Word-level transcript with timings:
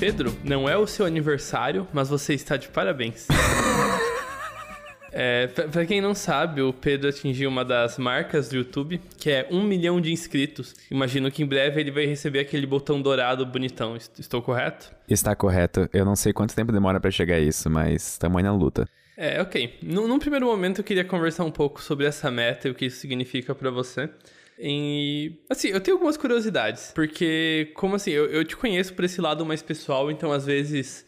Pedro, 0.00 0.34
não 0.42 0.66
é 0.68 0.76
o 0.78 0.86
seu 0.86 1.04
aniversário, 1.04 1.86
mas 1.92 2.08
você 2.08 2.32
está 2.34 2.56
de 2.56 2.68
parabéns. 2.68 3.26
É, 5.12 5.48
pra, 5.48 5.64
pra 5.66 5.84
quem 5.84 6.00
não 6.00 6.14
sabe, 6.14 6.62
o 6.62 6.72
Pedro 6.72 7.08
atingiu 7.08 7.50
uma 7.50 7.64
das 7.64 7.98
marcas 7.98 8.48
do 8.48 8.54
YouTube, 8.54 9.00
que 9.18 9.28
é 9.28 9.44
um 9.50 9.60
milhão 9.64 10.00
de 10.00 10.12
inscritos. 10.12 10.72
Imagino 10.88 11.28
que 11.32 11.42
em 11.42 11.46
breve 11.46 11.80
ele 11.80 11.90
vai 11.90 12.06
receber 12.06 12.38
aquele 12.38 12.64
botão 12.64 13.02
dourado 13.02 13.44
bonitão. 13.44 13.96
Est- 13.96 14.20
Estou 14.20 14.40
correto? 14.40 14.92
Está 15.08 15.34
correto. 15.34 15.88
Eu 15.92 16.04
não 16.04 16.14
sei 16.14 16.32
quanto 16.32 16.54
tempo 16.54 16.70
demora 16.70 17.00
pra 17.00 17.10
chegar 17.10 17.34
a 17.34 17.40
isso, 17.40 17.68
mas 17.68 18.16
tamanho 18.18 18.46
na 18.46 18.52
luta. 18.54 18.88
É, 19.16 19.42
ok. 19.42 19.78
Num, 19.82 20.06
num 20.06 20.20
primeiro 20.20 20.46
momento 20.46 20.78
eu 20.78 20.84
queria 20.84 21.04
conversar 21.04 21.44
um 21.44 21.50
pouco 21.50 21.82
sobre 21.82 22.06
essa 22.06 22.30
meta 22.30 22.68
e 22.68 22.70
o 22.70 22.74
que 22.74 22.86
isso 22.86 22.98
significa 23.00 23.52
pra 23.52 23.68
você. 23.72 24.08
E, 24.62 25.40
assim, 25.48 25.68
eu 25.68 25.80
tenho 25.80 25.96
algumas 25.96 26.18
curiosidades, 26.18 26.92
porque, 26.94 27.72
como 27.74 27.96
assim, 27.96 28.10
eu, 28.10 28.26
eu 28.26 28.44
te 28.44 28.56
conheço 28.56 28.92
por 28.92 29.04
esse 29.04 29.20
lado 29.20 29.44
mais 29.46 29.62
pessoal, 29.62 30.10
então 30.10 30.30
às 30.30 30.44
vezes 30.44 31.06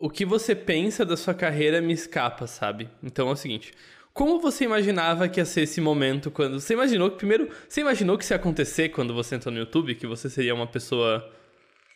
o 0.00 0.08
que 0.08 0.24
você 0.24 0.54
pensa 0.54 1.04
da 1.04 1.16
sua 1.16 1.34
carreira 1.34 1.80
me 1.80 1.92
escapa, 1.92 2.46
sabe? 2.46 2.88
Então 3.02 3.28
é 3.28 3.32
o 3.32 3.36
seguinte. 3.36 3.72
Como 4.12 4.40
você 4.40 4.64
imaginava 4.64 5.28
que 5.28 5.40
ia 5.40 5.44
ser 5.44 5.62
esse 5.62 5.80
momento 5.80 6.30
quando. 6.30 6.60
Você 6.60 6.74
imaginou 6.74 7.10
que. 7.10 7.16
Primeiro, 7.16 7.48
você 7.68 7.80
imaginou 7.80 8.18
que 8.18 8.24
isso 8.24 8.32
ia 8.32 8.36
acontecer 8.36 8.90
quando 8.90 9.14
você 9.14 9.36
entrou 9.36 9.52
no 9.52 9.60
YouTube? 9.60 9.94
Que 9.94 10.06
você 10.06 10.28
seria 10.28 10.54
uma 10.54 10.66
pessoa 10.66 11.28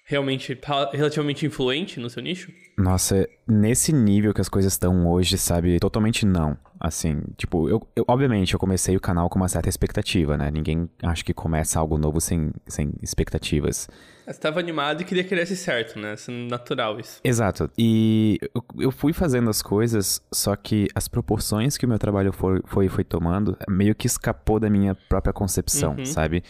realmente 0.08 0.56
relativamente 0.92 1.44
influente 1.44 1.98
no 1.98 2.08
seu 2.08 2.22
nicho? 2.22 2.50
Nossa, 2.78 3.28
nesse 3.46 3.92
nível 3.92 4.32
que 4.32 4.40
as 4.40 4.48
coisas 4.48 4.72
estão 4.72 5.06
hoje, 5.08 5.36
sabe? 5.36 5.78
Totalmente 5.80 6.24
não. 6.24 6.56
Assim, 6.78 7.22
tipo, 7.36 7.68
eu, 7.70 7.86
eu- 7.96 8.04
obviamente 8.06 8.52
eu 8.54 8.60
comecei 8.60 8.94
o 8.96 9.00
canal 9.00 9.28
com 9.30 9.36
uma 9.38 9.48
certa 9.48 9.68
expectativa, 9.68 10.36
né? 10.36 10.50
Ninguém 10.50 10.88
acho 11.02 11.24
que 11.24 11.32
começa 11.34 11.80
algo 11.80 11.96
novo 11.98 12.20
sem, 12.20 12.52
sem 12.68 12.92
expectativas. 13.02 13.88
Você 14.26 14.30
estava 14.30 14.60
animado 14.60 15.00
e 15.00 15.04
queria 15.04 15.24
que 15.24 15.34
desse 15.34 15.56
certo, 15.56 15.98
né? 15.98 16.14
Isso 16.14 16.30
é 16.30 16.34
natural 16.48 17.00
isso. 17.00 17.18
Exato. 17.24 17.70
E 17.78 18.38
eu, 18.54 18.62
eu 18.78 18.90
fui 18.92 19.12
fazendo 19.14 19.48
as 19.48 19.62
coisas, 19.62 20.20
só 20.32 20.54
que 20.54 20.86
as 20.94 21.08
proporções 21.08 21.76
que 21.78 21.86
o 21.86 21.88
meu 21.88 21.98
trabalho 21.98 22.32
foi, 22.32 22.60
foi, 22.66 22.88
foi 22.88 23.04
tomando 23.04 23.56
meio 23.68 23.94
que 23.94 24.06
escapou 24.06 24.60
da 24.60 24.68
minha 24.68 24.94
própria 24.94 25.32
concepção, 25.32 25.94
Uhum. 25.96 26.04
sabe? 26.04 26.42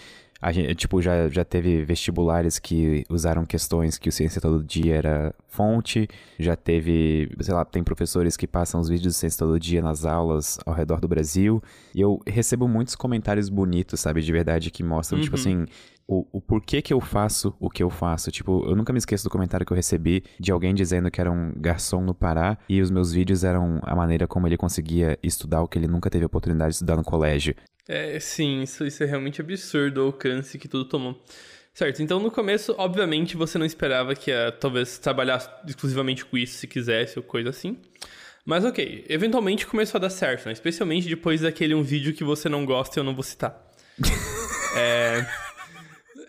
A 0.46 0.52
gente, 0.52 0.72
tipo, 0.76 1.02
já, 1.02 1.28
já 1.28 1.44
teve 1.44 1.84
vestibulares 1.84 2.60
que 2.60 3.04
usaram 3.10 3.44
questões 3.44 3.98
que 3.98 4.08
o 4.08 4.12
Ciência 4.12 4.40
Todo 4.40 4.62
Dia 4.62 4.94
era 4.94 5.34
fonte, 5.48 6.06
já 6.38 6.54
teve, 6.54 7.28
sei 7.40 7.52
lá, 7.52 7.64
tem 7.64 7.82
professores 7.82 8.36
que 8.36 8.46
passam 8.46 8.80
os 8.80 8.88
vídeos 8.88 9.12
do 9.14 9.18
Ciência 9.18 9.40
Todo 9.40 9.58
Dia 9.58 9.82
nas 9.82 10.04
aulas 10.04 10.56
ao 10.64 10.72
redor 10.72 11.00
do 11.00 11.08
Brasil, 11.08 11.60
e 11.92 12.00
eu 12.00 12.20
recebo 12.24 12.68
muitos 12.68 12.94
comentários 12.94 13.48
bonitos, 13.48 13.98
sabe, 13.98 14.22
de 14.22 14.30
verdade, 14.30 14.70
que 14.70 14.84
mostram, 14.84 15.20
tipo 15.20 15.34
Uhum. 15.34 15.40
assim, 15.40 15.66
o, 16.06 16.26
o 16.32 16.40
porquê 16.40 16.80
que 16.80 16.92
eu 16.92 17.00
faço 17.00 17.54
o 17.58 17.68
que 17.68 17.82
eu 17.82 17.90
faço. 17.90 18.30
Tipo, 18.30 18.64
eu 18.68 18.76
nunca 18.76 18.92
me 18.92 18.98
esqueço 18.98 19.24
do 19.24 19.30
comentário 19.30 19.66
que 19.66 19.72
eu 19.72 19.76
recebi 19.76 20.22
de 20.38 20.52
alguém 20.52 20.74
dizendo 20.74 21.10
que 21.10 21.20
era 21.20 21.30
um 21.30 21.52
garçom 21.56 22.00
no 22.00 22.14
Pará 22.14 22.56
e 22.68 22.80
os 22.80 22.90
meus 22.90 23.12
vídeos 23.12 23.44
eram 23.44 23.80
a 23.82 23.94
maneira 23.94 24.26
como 24.26 24.46
ele 24.46 24.56
conseguia 24.56 25.18
estudar 25.22 25.62
o 25.62 25.68
que 25.68 25.78
ele 25.78 25.88
nunca 25.88 26.08
teve 26.08 26.24
a 26.24 26.26
oportunidade 26.26 26.70
de 26.70 26.74
estudar 26.76 26.96
no 26.96 27.04
colégio. 27.04 27.54
É, 27.88 28.18
sim, 28.18 28.62
isso, 28.62 28.84
isso 28.84 29.02
é 29.02 29.06
realmente 29.06 29.40
absurdo, 29.40 30.02
o 30.02 30.06
alcance 30.06 30.58
que 30.58 30.68
tudo 30.68 30.84
tomou. 30.84 31.20
Certo, 31.72 32.02
então 32.02 32.18
no 32.18 32.30
começo, 32.30 32.74
obviamente, 32.78 33.36
você 33.36 33.58
não 33.58 33.66
esperava 33.66 34.14
que 34.14 34.30
ia 34.30 34.50
talvez 34.50 34.98
trabalhar 34.98 35.62
exclusivamente 35.66 36.24
com 36.24 36.38
isso 36.38 36.58
se 36.58 36.66
quisesse 36.66 37.18
ou 37.18 37.22
coisa 37.22 37.50
assim. 37.50 37.78
Mas 38.44 38.64
ok, 38.64 39.04
eventualmente 39.08 39.66
começou 39.66 39.98
a 39.98 40.02
dar 40.02 40.10
certo, 40.10 40.46
né? 40.46 40.52
Especialmente 40.52 41.08
depois 41.08 41.42
daquele 41.42 41.74
um 41.74 41.82
vídeo 41.82 42.14
que 42.14 42.24
você 42.24 42.48
não 42.48 42.64
gosta 42.64 42.98
e 42.98 43.00
eu 43.00 43.04
não 43.04 43.12
vou 43.12 43.22
citar. 43.22 43.60
é. 44.76 45.26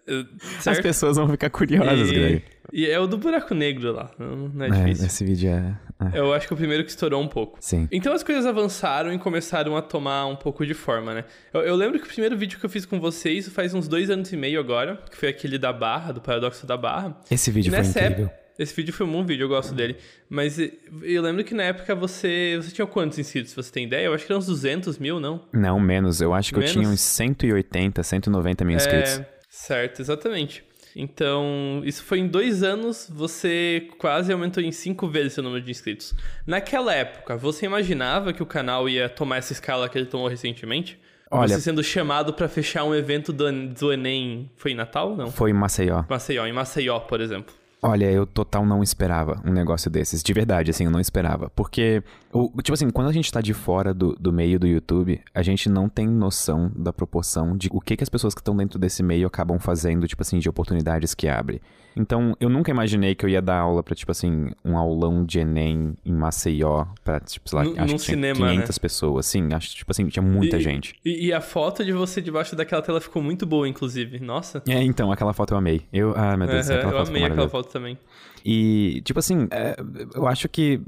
Eh, 0.07 0.25
As 0.57 0.63
Certo? 0.63 0.81
pessoas 0.81 1.17
vão 1.17 1.27
ficar 1.29 1.49
curiosas, 1.49 2.09
Greg. 2.11 2.43
e, 2.71 2.81
e 2.81 2.89
é 2.89 2.99
o 2.99 3.07
do 3.07 3.17
buraco 3.17 3.53
negro 3.53 3.91
lá, 3.91 4.09
não 4.17 4.49
não 4.49 4.65
é 4.65 4.67
É, 4.69 4.71
difícil. 4.83 5.05
esse 5.05 5.23
vídeo 5.25 5.49
é. 5.49 5.75
é, 6.13 6.19
Eu 6.19 6.33
acho 6.33 6.47
que 6.47 6.53
é 6.53 6.55
o 6.55 6.57
primeiro 6.57 6.83
que 6.83 6.89
estourou 6.89 7.21
um 7.21 7.27
pouco. 7.27 7.57
Sim. 7.61 7.87
Então 7.91 8.13
as 8.13 8.23
coisas 8.23 8.45
avançaram 8.45 9.13
e 9.13 9.17
começaram 9.19 9.75
a 9.77 9.81
tomar 9.81 10.25
um 10.27 10.35
pouco 10.35 10.65
de 10.65 10.73
forma, 10.73 11.13
né? 11.13 11.23
Eu, 11.53 11.61
eu 11.61 11.75
lembro 11.75 11.99
que 11.99 12.05
o 12.05 12.09
primeiro 12.09 12.37
vídeo 12.37 12.59
que 12.59 12.65
eu 12.65 12.69
fiz 12.69 12.85
com 12.85 12.99
vocês 12.99 13.47
faz 13.49 13.73
uns 13.73 13.87
dois 13.87 14.09
anos 14.09 14.31
e 14.31 14.37
meio 14.37 14.59
agora, 14.59 14.99
que 15.09 15.17
foi 15.17 15.29
aquele 15.29 15.57
da 15.57 15.71
Barra, 15.73 16.11
do 16.13 16.21
Paradoxo 16.21 16.65
da 16.65 16.77
Barra. 16.77 17.17
Esse 17.31 17.51
vídeo 17.51 17.69
E 17.69 17.75
foi 17.75 17.85
incrível. 17.85 18.25
época- 18.25 18.47
esse 18.59 18.73
vídeo 18.75 18.91
foi 18.91 19.05
um 19.05 19.11
bom 19.11 19.23
vídeo, 19.23 19.43
eu 19.43 19.49
gosto 19.49 19.71
dele. 19.75 19.97
Mas 20.27 20.57
eu 20.59 21.21
lembro 21.21 21.43
que 21.43 21.53
na 21.53 21.61
época 21.63 21.93
você. 21.93 22.57
Você 22.59 22.71
tinha 22.71 22.87
quantos 22.87 23.19
inscritos? 23.19 23.53
Você 23.53 23.71
tem 23.71 23.85
ideia? 23.85 24.05
Eu 24.07 24.13
acho 24.15 24.25
que 24.25 24.31
eram 24.31 24.39
uns 24.39 24.47
200 24.47 24.97
mil, 24.97 25.19
não? 25.19 25.41
Não, 25.53 25.79
menos. 25.79 26.21
Eu 26.21 26.33
acho 26.33 26.49
que 26.51 26.57
Menos? 26.59 26.75
eu 26.75 26.81
tinha 26.81 26.91
uns 26.91 26.99
180, 27.01 28.01
190 28.01 28.65
mil 28.65 28.75
inscritos. 28.75 29.19
É, 29.19 29.27
certo, 29.61 30.01
exatamente. 30.01 30.63
Então, 30.95 31.81
isso 31.85 32.03
foi 32.03 32.19
em 32.19 32.27
dois 32.27 32.63
anos, 32.63 33.07
você 33.13 33.87
quase 33.99 34.31
aumentou 34.33 34.63
em 34.63 34.71
cinco 34.71 35.07
vezes 35.07 35.33
seu 35.33 35.43
número 35.43 35.61
de 35.63 35.69
inscritos. 35.69 36.15
Naquela 36.45 36.93
época, 36.93 37.37
você 37.37 37.65
imaginava 37.65 38.33
que 38.33 38.41
o 38.41 38.45
canal 38.47 38.89
ia 38.89 39.07
tomar 39.07 39.37
essa 39.37 39.53
escala 39.53 39.87
que 39.89 39.97
ele 39.97 40.07
tomou 40.07 40.27
recentemente? 40.27 40.99
Olha- 41.29 41.49
Você 41.55 41.61
sendo 41.61 41.83
chamado 41.83 42.33
pra 42.33 42.47
fechar 42.47 42.83
um 42.83 42.95
evento 42.95 43.31
do, 43.33 43.51
do 43.73 43.91
Enem 43.93 44.49
foi 44.55 44.71
em 44.71 44.75
Natal? 44.75 45.15
Não. 45.15 45.29
Foi 45.29 45.51
em 45.51 45.53
Maceió. 45.53 46.03
Maceió, 46.09 46.45
em 46.47 46.53
Maceió, 46.53 46.99
por 47.01 47.19
exemplo. 47.21 47.53
Olha, 47.81 48.11
eu 48.11 48.25
total 48.25 48.65
não 48.65 48.81
esperava 48.81 49.39
um 49.45 49.53
negócio 49.53 49.89
desses. 49.89 50.23
De 50.23 50.33
verdade, 50.33 50.71
assim, 50.71 50.85
eu 50.85 50.91
não 50.91 50.99
esperava. 50.99 51.51
Porque, 51.51 52.01
o, 52.33 52.49
tipo 52.61 52.73
assim, 52.73 52.89
quando 52.89 53.07
a 53.07 53.13
gente 53.13 53.31
tá 53.31 53.39
de 53.39 53.53
fora 53.53 53.93
do, 53.93 54.15
do 54.15 54.33
meio 54.33 54.59
do 54.59 54.65
YouTube, 54.65 55.21
a 55.33 55.43
gente 55.43 55.69
não 55.69 55.87
tem 55.87 56.07
noção 56.07 56.71
da 56.75 56.91
proporção 56.91 57.55
de 57.55 57.69
o 57.71 57.79
que, 57.79 57.95
que 57.95 58.03
as 58.03 58.09
pessoas 58.09 58.33
que 58.33 58.41
estão 58.41 58.57
dentro 58.57 58.79
desse 58.79 59.03
meio 59.03 59.27
acabam 59.27 59.59
fazendo, 59.59 60.07
tipo 60.07 60.23
assim, 60.23 60.39
de 60.39 60.49
oportunidades 60.49 61.13
que 61.13 61.27
abre. 61.27 61.61
Então, 61.97 62.35
eu 62.39 62.47
nunca 62.49 62.69
imaginei 62.71 63.15
que 63.15 63.25
eu 63.25 63.29
ia 63.29 63.41
dar 63.41 63.57
aula 63.59 63.81
pra, 63.81 63.95
tipo 63.95 64.11
assim, 64.11 64.51
um 64.63 64.77
aulão 64.77 65.25
de 65.25 65.39
Enem 65.39 65.95
em 66.05 66.13
Maceió 66.13 66.85
pra, 67.03 67.19
tipo, 67.19 67.49
sei 67.49 67.57
lá, 67.59 67.65
Num- 67.65 67.79
acho 67.81 67.95
que 67.95 67.99
cinema, 68.01 68.47
500 68.49 68.69
né? 68.77 68.81
pessoas. 68.81 69.25
Sim, 69.25 69.53
acho, 69.53 69.75
tipo 69.75 69.91
assim, 69.91 70.07
tinha 70.07 70.21
muita 70.23 70.57
E- 70.57 70.61
gente. 70.61 70.95
E, 71.03 71.27
e 71.27 71.33
a 71.33 71.41
foto 71.41 71.83
de 71.83 71.91
você 71.91 72.21
debaixo 72.21 72.55
daquela 72.55 72.81
tela 72.81 73.01
ficou 73.01 73.21
muito 73.21 73.45
boa, 73.45 73.67
inclusive. 73.67 74.19
Nossa. 74.19 74.61
É, 74.67 74.81
então, 74.83 75.11
aquela 75.11 75.33
foto 75.33 75.53
eu 75.53 75.57
amei. 75.57 75.81
Eu, 75.91 76.13
ah, 76.15 76.37
meu 76.37 76.47
Deus, 76.47 76.69
aquela 76.69 76.91
eu 76.91 76.97
foto 76.97 77.05
ficou 77.07 77.17
amei 77.17 77.23
aquela 77.31 77.49
foto 77.49 77.71
também. 77.71 77.97
E, 78.45 79.01
tipo 79.03 79.19
assim, 79.19 79.47
é, 79.51 79.75
eu 80.15 80.27
acho 80.27 80.47
que 80.47 80.79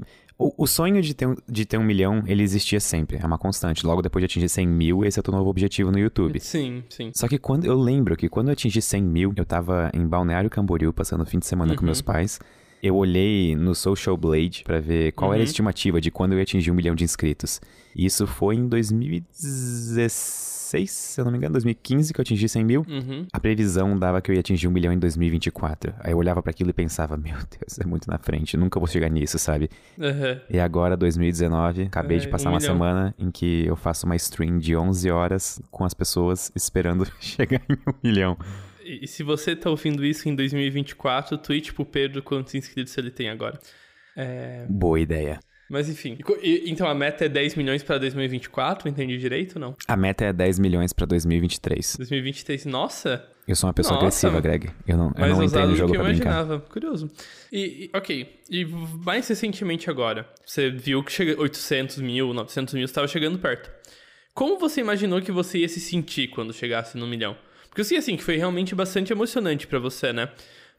o, 0.46 0.64
o 0.64 0.66
sonho 0.66 1.00
de 1.02 1.12
ter, 1.14 1.26
um- 1.26 1.36
de 1.48 1.64
ter 1.66 1.76
um 1.78 1.84
milhão, 1.84 2.22
ele 2.26 2.42
existia 2.42 2.80
sempre. 2.80 3.18
É 3.22 3.26
uma 3.26 3.38
constante. 3.38 3.84
Logo 3.86 4.00
depois 4.02 4.22
de 4.22 4.26
atingir 4.26 4.48
100 4.48 4.66
mil, 4.66 5.04
esse 5.04 5.18
é 5.18 5.20
o 5.20 5.22
teu 5.22 5.32
novo 5.34 5.50
objetivo 5.50 5.90
no 5.92 5.98
YouTube. 5.98 6.40
Sim, 6.40 6.82
sim. 6.88 7.10
Só 7.14 7.28
que 7.28 7.38
quando 7.38 7.64
eu 7.66 7.74
lembro 7.78 8.16
que 8.16 8.28
quando 8.28 8.48
eu 8.48 8.52
atingi 8.52 8.80
100 8.82 9.02
mil, 9.02 9.32
eu 9.36 9.44
tava 9.44 9.90
em 9.94 10.06
Balneário 10.06 10.48
Camboriú, 10.50 10.92
passando 10.92 11.22
o 11.22 11.26
fim 11.26 11.38
de 11.38 11.46
semana 11.46 11.74
com 11.74 11.80
Uhum. 11.82 11.86
meus 11.86 12.00
pais. 12.02 12.40
Eu 12.82 12.96
olhei 12.96 13.54
no 13.54 13.74
Social 13.74 14.16
Blade 14.16 14.62
pra 14.64 14.80
ver 14.80 15.12
qual 15.12 15.32
era 15.32 15.42
a 15.42 15.44
Uhum. 15.44 15.48
estimativa 15.50 16.00
de 16.00 16.10
quando 16.10 16.32
eu 16.32 16.38
ia 16.38 16.42
atingir 16.44 16.70
um 16.70 16.74
milhão 16.74 16.94
de 16.94 17.04
inscritos. 17.04 17.60
E 17.94 18.06
isso 18.06 18.26
foi 18.26 18.54
em 18.56 18.66
2016, 18.66 20.59
se 20.86 21.20
eu 21.20 21.24
não 21.24 21.32
me 21.32 21.38
engano, 21.38 21.52
2015 21.52 22.12
que 22.12 22.20
eu 22.20 22.22
atingi 22.22 22.48
100 22.48 22.64
mil. 22.64 22.86
Uhum. 22.88 23.26
A 23.32 23.40
previsão 23.40 23.98
dava 23.98 24.20
que 24.20 24.30
eu 24.30 24.34
ia 24.34 24.40
atingir 24.40 24.68
um 24.68 24.70
milhão 24.70 24.92
em 24.92 24.98
2024. 24.98 25.94
Aí 26.00 26.12
eu 26.12 26.18
olhava 26.18 26.42
pra 26.42 26.50
aquilo 26.50 26.70
e 26.70 26.72
pensava, 26.72 27.16
meu 27.18 27.34
Deus, 27.36 27.78
é 27.80 27.86
muito 27.86 28.08
na 28.08 28.18
frente, 28.18 28.56
nunca 28.56 28.78
vou 28.78 28.86
chegar 28.88 29.08
nisso, 29.10 29.38
sabe? 29.38 29.68
Aham. 30.00 30.40
E 30.50 30.60
agora, 30.60 30.96
2019, 30.96 31.82
acabei 31.84 32.18
É, 32.18 32.20
de 32.20 32.28
passar 32.28 32.50
um 32.50 32.52
uma 32.52 32.58
milhão. 32.58 32.74
semana 32.74 33.14
em 33.18 33.30
que 33.30 33.66
eu 33.66 33.76
faço 33.76 34.06
uma 34.06 34.16
stream 34.16 34.58
de 34.58 34.76
11 34.76 35.10
horas 35.10 35.60
com 35.70 35.84
as 35.84 35.94
pessoas 35.94 36.52
esperando 36.54 37.06
chegar 37.20 37.60
em 37.68 37.74
um 37.74 37.94
milhão. 38.02 38.36
E, 38.84 39.04
e 39.04 39.06
se 39.08 39.22
você 39.22 39.54
tá 39.56 39.68
ouvindo 39.70 40.04
isso 40.04 40.28
em 40.28 40.34
2024, 40.34 41.36
tweet 41.38 41.72
pro 41.74 41.84
Pedro 41.84 42.22
quantos 42.22 42.54
inscritos 42.54 42.96
ele 42.98 43.10
tem 43.10 43.28
agora. 43.28 43.58
É, 44.16 44.66
Boa 44.68 44.98
ideia. 44.98 45.38
Mas 45.70 45.88
enfim. 45.88 46.18
E 46.42 46.64
então 46.68 46.88
a 46.88 46.94
meta 46.94 47.24
é 47.26 47.28
10 47.28 47.54
milhões 47.54 47.80
pra 47.80 47.96
2024, 47.96 48.88
entendi 48.88 49.16
direito 49.16 49.54
ou 49.54 49.60
não? 49.60 49.76
A 49.86 49.96
meta 49.96 50.24
é 50.24 50.32
10 50.32 50.58
milhões 50.58 50.92
pra 50.92 51.06
2023. 51.06 51.94
2023, 51.96 52.66
nossa! 52.66 53.24
Eu 53.46 53.54
sou 53.54 53.68
uma 53.68 53.74
pessoa 53.74 53.94
Nossa, 53.94 54.26
agressiva. 54.28 54.40
Greg. 54.40 54.70
Eu 54.86 54.96
não, 54.96 55.12
eu 55.16 55.26
não 55.28 55.42
entendo 55.44 55.68
do 55.70 55.76
jogo 55.76 55.92
que 55.92 55.96
eu 55.98 56.02
pra 56.02 56.10
brincar. 56.10 56.24
imaginava. 56.30 56.60
Curioso. 56.60 57.10
E, 57.52 57.84
e- 57.84 57.90
ok. 57.96 58.40
E 58.50 58.64
mais 58.64 59.26
recentemente 59.28 59.88
agora, 59.88 60.28
você 60.44 60.70
viu 60.70 61.02
que 61.04 61.12
chega 61.12 61.40
800 61.40 61.98
mil, 61.98 62.34
900 62.34 62.74
mil, 62.74 62.84
estava 62.84 63.06
chegando 63.08 63.38
perto. 63.38 63.70
Como 64.34 64.58
você 64.58 64.80
imaginou 64.80 65.20
que 65.22 65.30
você 65.32 65.58
ia 65.58 65.68
se 65.68 65.80
sentir 65.80 66.28
quando 66.28 66.52
chegasse 66.52 66.96
no 66.98 67.06
milhão? 67.06 67.36
Porque 67.68 67.80
eu 67.80 67.84
sei 67.84 67.98
assim 67.98 68.16
que 68.16 68.22
foi 68.24 68.36
realmente 68.36 68.74
bastante 68.74 69.12
emocionante 69.12 69.66
pra 69.68 69.78
você, 69.78 70.12
né? 70.12 70.28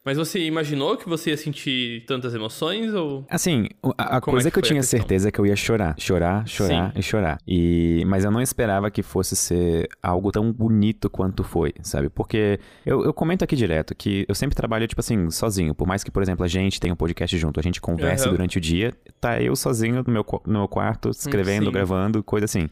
Mas 0.04 0.18
você 0.18 0.40
imaginou 0.40 0.98
que 0.98 1.08
você 1.08 1.30
ia 1.30 1.38
sentir 1.38 2.04
tantas 2.08 2.34
emoções 2.34 2.92
ou 2.94 3.24
Assim, 3.30 3.68
a, 3.98 4.16
a 4.16 4.18
é 4.18 4.22
coisa 4.22 4.50
que 4.50 4.54
que, 4.54 4.60
eu 4.60 4.64
tinha 4.64 4.82
certeza 4.82 5.30
é 5.30 5.32
que 5.32 5.40
eu 5.40 5.46
ia 5.46 5.56
chorar. 5.56 5.96
Chorar, 6.00 6.48
chorar 6.48 6.92
Sim. 6.92 7.00
e 7.00 7.04
chorar. 7.04 7.38
E, 7.48 8.04
mas 8.08 8.26
eu 8.26 8.32
não 8.32 8.42
esperava 8.42 8.90
que 8.90 9.04
fosse 9.04 9.36
ser 9.36 9.88
algo 10.02 10.32
tão 10.32 10.52
bonito 10.52 11.08
quanto 11.08 11.44
foi, 11.44 11.74
sabe? 11.84 12.10
Porque 12.10 12.60
eu, 12.84 13.04
eu 13.06 13.14
comento 13.14 13.44
aqui 13.44 13.56
direto 13.56 13.94
que 13.94 14.26
eu 14.28 14.34
sempre 14.34 14.56
trabalho, 14.56 14.88
tipo 14.88 15.00
assim, 15.00 15.30
sozinho. 15.30 15.76
Por 15.76 15.88
mais 15.88 16.04
que, 16.04 16.10
por 16.10 16.24
exemplo, 16.24 16.44
a 16.44 16.48
gente 16.48 16.80
tenha 16.80 16.94
um 16.94 16.98
podcast 16.98 17.38
junto, 17.38 17.60
a 17.60 17.64
gente 17.64 17.80
converse 17.80 18.24
Aham. 18.24 18.32
durante 18.32 18.58
o 18.58 18.62
dia, 18.62 18.94
tá 19.20 19.40
eu 19.40 19.56
sozinho 19.56 20.04
no 20.04 20.12
meu, 20.12 20.26
no 20.48 20.60
meu 20.60 20.68
quarto, 20.68 21.10
escrevendo, 21.10 21.66
sim. 21.66 21.72
gravando, 21.72 22.24
coisa 22.24 22.46
assim. 22.46 22.68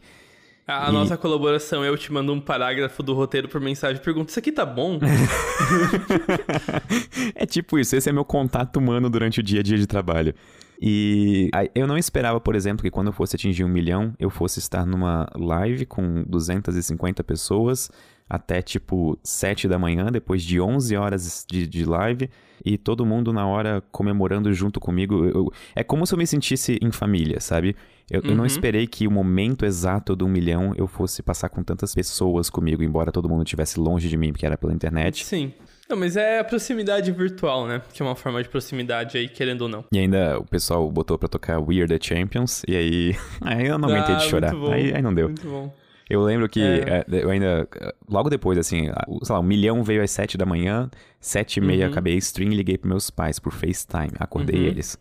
A, 0.66 0.88
e... 0.88 0.92
nossa 0.92 1.16
colaboração, 1.16 1.84
eu 1.84 1.96
te 1.96 2.12
mando 2.12 2.32
um 2.32 2.40
parágrafo 2.40 3.02
do 3.02 3.14
roteiro 3.14 3.48
por 3.48 3.60
mensagem 3.60 4.00
e 4.00 4.04
pergunto: 4.04 4.30
Isso 4.30 4.38
aqui 4.38 4.52
tá 4.52 4.64
bom? 4.64 4.98
é 7.34 7.46
tipo 7.46 7.78
isso, 7.78 7.96
esse 7.96 8.08
é 8.08 8.12
meu 8.12 8.24
contato 8.24 8.76
humano 8.76 9.10
durante 9.10 9.40
o 9.40 9.42
dia 9.42 9.60
a 9.60 9.62
dia 9.62 9.78
de 9.78 9.86
trabalho. 9.86 10.34
E 10.82 11.50
eu 11.74 11.86
não 11.86 11.98
esperava, 11.98 12.40
por 12.40 12.54
exemplo, 12.54 12.82
que 12.82 12.90
quando 12.90 13.08
eu 13.08 13.12
fosse 13.12 13.36
atingir 13.36 13.64
um 13.64 13.68
milhão, 13.68 14.14
eu 14.18 14.30
fosse 14.30 14.60
estar 14.60 14.86
numa 14.86 15.28
live 15.34 15.84
com 15.84 16.24
250 16.26 17.22
pessoas 17.22 17.90
até 18.30 18.62
tipo 18.62 19.18
7 19.24 19.66
da 19.66 19.76
manhã, 19.76 20.06
depois 20.06 20.44
de 20.44 20.60
11 20.60 20.96
horas 20.96 21.44
de, 21.50 21.66
de 21.66 21.84
live, 21.84 22.30
e 22.64 22.78
todo 22.78 23.04
mundo 23.04 23.32
na 23.32 23.44
hora 23.44 23.82
comemorando 23.90 24.52
junto 24.54 24.78
comigo. 24.78 25.24
Eu, 25.24 25.52
é 25.74 25.82
como 25.82 26.06
se 26.06 26.14
eu 26.14 26.18
me 26.18 26.26
sentisse 26.26 26.78
em 26.80 26.92
família, 26.92 27.40
sabe? 27.40 27.74
Eu, 28.08 28.20
uhum. 28.20 28.28
eu, 28.28 28.34
não 28.36 28.40
uhum. 28.40 28.46
esperei 28.46 28.86
que 28.86 29.08
o 29.08 29.10
momento 29.10 29.66
exato 29.66 30.14
do 30.14 30.26
um 30.26 30.28
milhão 30.28 30.72
eu 30.76 30.86
fosse 30.86 31.22
passar 31.24 31.48
com 31.48 31.64
tantas 31.64 31.92
pessoas 31.92 32.48
comigo, 32.48 32.84
embora 32.84 33.10
todo 33.10 33.28
mundo 33.28 33.42
estivesse 33.42 33.80
longe 33.80 34.08
de 34.08 34.16
mim, 34.16 34.30
porque 34.30 34.46
era 34.46 34.56
pela 34.56 34.72
internet. 34.72 35.24
Sim. 35.24 35.52
Não, 35.88 35.96
mas 35.96 36.16
é 36.16 36.38
a 36.38 36.44
proximidade 36.44 37.10
virtual, 37.10 37.66
né? 37.66 37.82
Que 37.92 38.00
é 38.00 38.04
uma 38.04 38.14
forma 38.14 38.40
de 38.40 38.48
proximidade 38.48 39.18
aí, 39.18 39.28
querendo 39.28 39.62
ou 39.62 39.68
não. 39.68 39.84
E 39.90 39.98
ainda 39.98 40.38
o 40.38 40.44
pessoal 40.44 40.88
botou 40.88 41.18
pra 41.18 41.28
tocar 41.28 41.58
We 41.58 41.80
Are 41.80 41.88
The 41.88 41.98
Champions, 42.00 42.62
e 42.68 42.76
aí... 42.76 43.16
aí 43.42 43.66
eu 43.66 43.76
não 43.76 43.88
aguentei 43.88 44.14
ah, 44.14 44.18
de 44.18 44.24
chorar. 44.26 44.54
Aí, 44.72 44.94
aí 44.94 45.02
não 45.02 45.12
deu. 45.12 45.26
Muito 45.26 45.48
bom. 45.48 45.79
Eu 46.10 46.22
lembro 46.22 46.48
que 46.48 46.60
é. 46.60 46.98
é. 46.98 47.04
eu 47.08 47.30
ainda. 47.30 47.68
Logo 48.08 48.28
depois, 48.28 48.58
assim, 48.58 48.90
sei 49.22 49.32
lá, 49.32 49.38
um 49.38 49.44
milhão 49.44 49.84
veio 49.84 50.02
às 50.02 50.10
sete 50.10 50.36
da 50.36 50.44
manhã, 50.44 50.90
sete 51.20 51.58
e 51.58 51.60
meia 51.60 51.86
uhum. 51.86 51.92
acabei 51.92 52.16
stream 52.16 52.50
e 52.50 52.56
liguei 52.56 52.76
pros 52.76 52.90
meus 52.90 53.10
pais 53.10 53.38
por 53.38 53.52
FaceTime. 53.52 54.10
Acordei 54.18 54.58
uhum. 54.58 54.66
eles. 54.66 54.98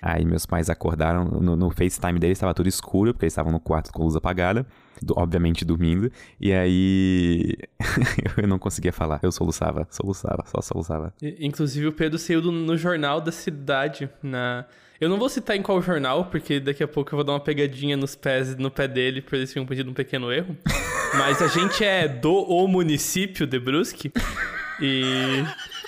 Aí 0.00 0.24
meus 0.24 0.46
pais 0.46 0.70
acordaram, 0.70 1.24
no, 1.24 1.56
no 1.56 1.70
FaceTime 1.70 2.18
deles 2.18 2.36
estava 2.36 2.54
tudo 2.54 2.68
escuro, 2.68 3.12
porque 3.12 3.24
eles 3.24 3.32
estavam 3.32 3.52
no 3.52 3.60
quarto 3.60 3.92
com 3.92 4.02
a 4.02 4.04
luz 4.04 4.16
apagada, 4.16 4.66
do, 5.00 5.14
obviamente 5.16 5.64
dormindo. 5.64 6.10
E 6.40 6.52
aí 6.52 7.56
eu 8.36 8.46
não 8.46 8.58
conseguia 8.58 8.92
falar, 8.92 9.18
eu 9.22 9.32
soluçava, 9.32 9.86
soluçava, 9.90 10.44
só 10.46 10.60
soluçava. 10.60 11.12
Inclusive 11.40 11.86
o 11.88 11.92
Pedro 11.92 12.18
saiu 12.18 12.40
do, 12.40 12.50
no 12.50 12.76
jornal 12.76 13.20
da 13.20 13.30
cidade, 13.30 14.08
na 14.22 14.64
eu 15.02 15.08
não 15.08 15.18
vou 15.18 15.28
citar 15.28 15.56
em 15.56 15.62
qual 15.62 15.82
jornal, 15.82 16.26
porque 16.26 16.60
daqui 16.60 16.80
a 16.80 16.86
pouco 16.86 17.12
eu 17.12 17.16
vou 17.16 17.24
dar 17.24 17.32
uma 17.32 17.40
pegadinha 17.40 17.96
nos 17.96 18.14
pés, 18.14 18.56
no 18.56 18.70
pé 18.70 18.86
dele, 18.86 19.20
por 19.20 19.34
eles 19.34 19.52
terem 19.52 19.66
cometido 19.66 19.90
um 19.90 19.94
pequeno 19.94 20.32
erro. 20.32 20.56
Mas 21.18 21.42
a 21.42 21.48
gente 21.48 21.82
é 21.84 22.06
do 22.06 22.32
o 22.32 22.68
município 22.68 23.44
de 23.44 23.58
Brusque. 23.58 24.12
E 24.80 25.44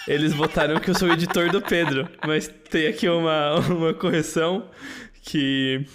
eles 0.09 0.35
votaram 0.35 0.81
que 0.81 0.91
eu 0.91 0.97
sou 0.97 1.09
o 1.09 1.13
editor 1.13 1.49
do 1.49 1.63
Pedro. 1.63 2.09
Mas 2.27 2.49
tem 2.69 2.89
aqui 2.89 3.09
uma, 3.09 3.61
uma 3.71 3.95
correção 3.95 4.69
que 5.23 5.87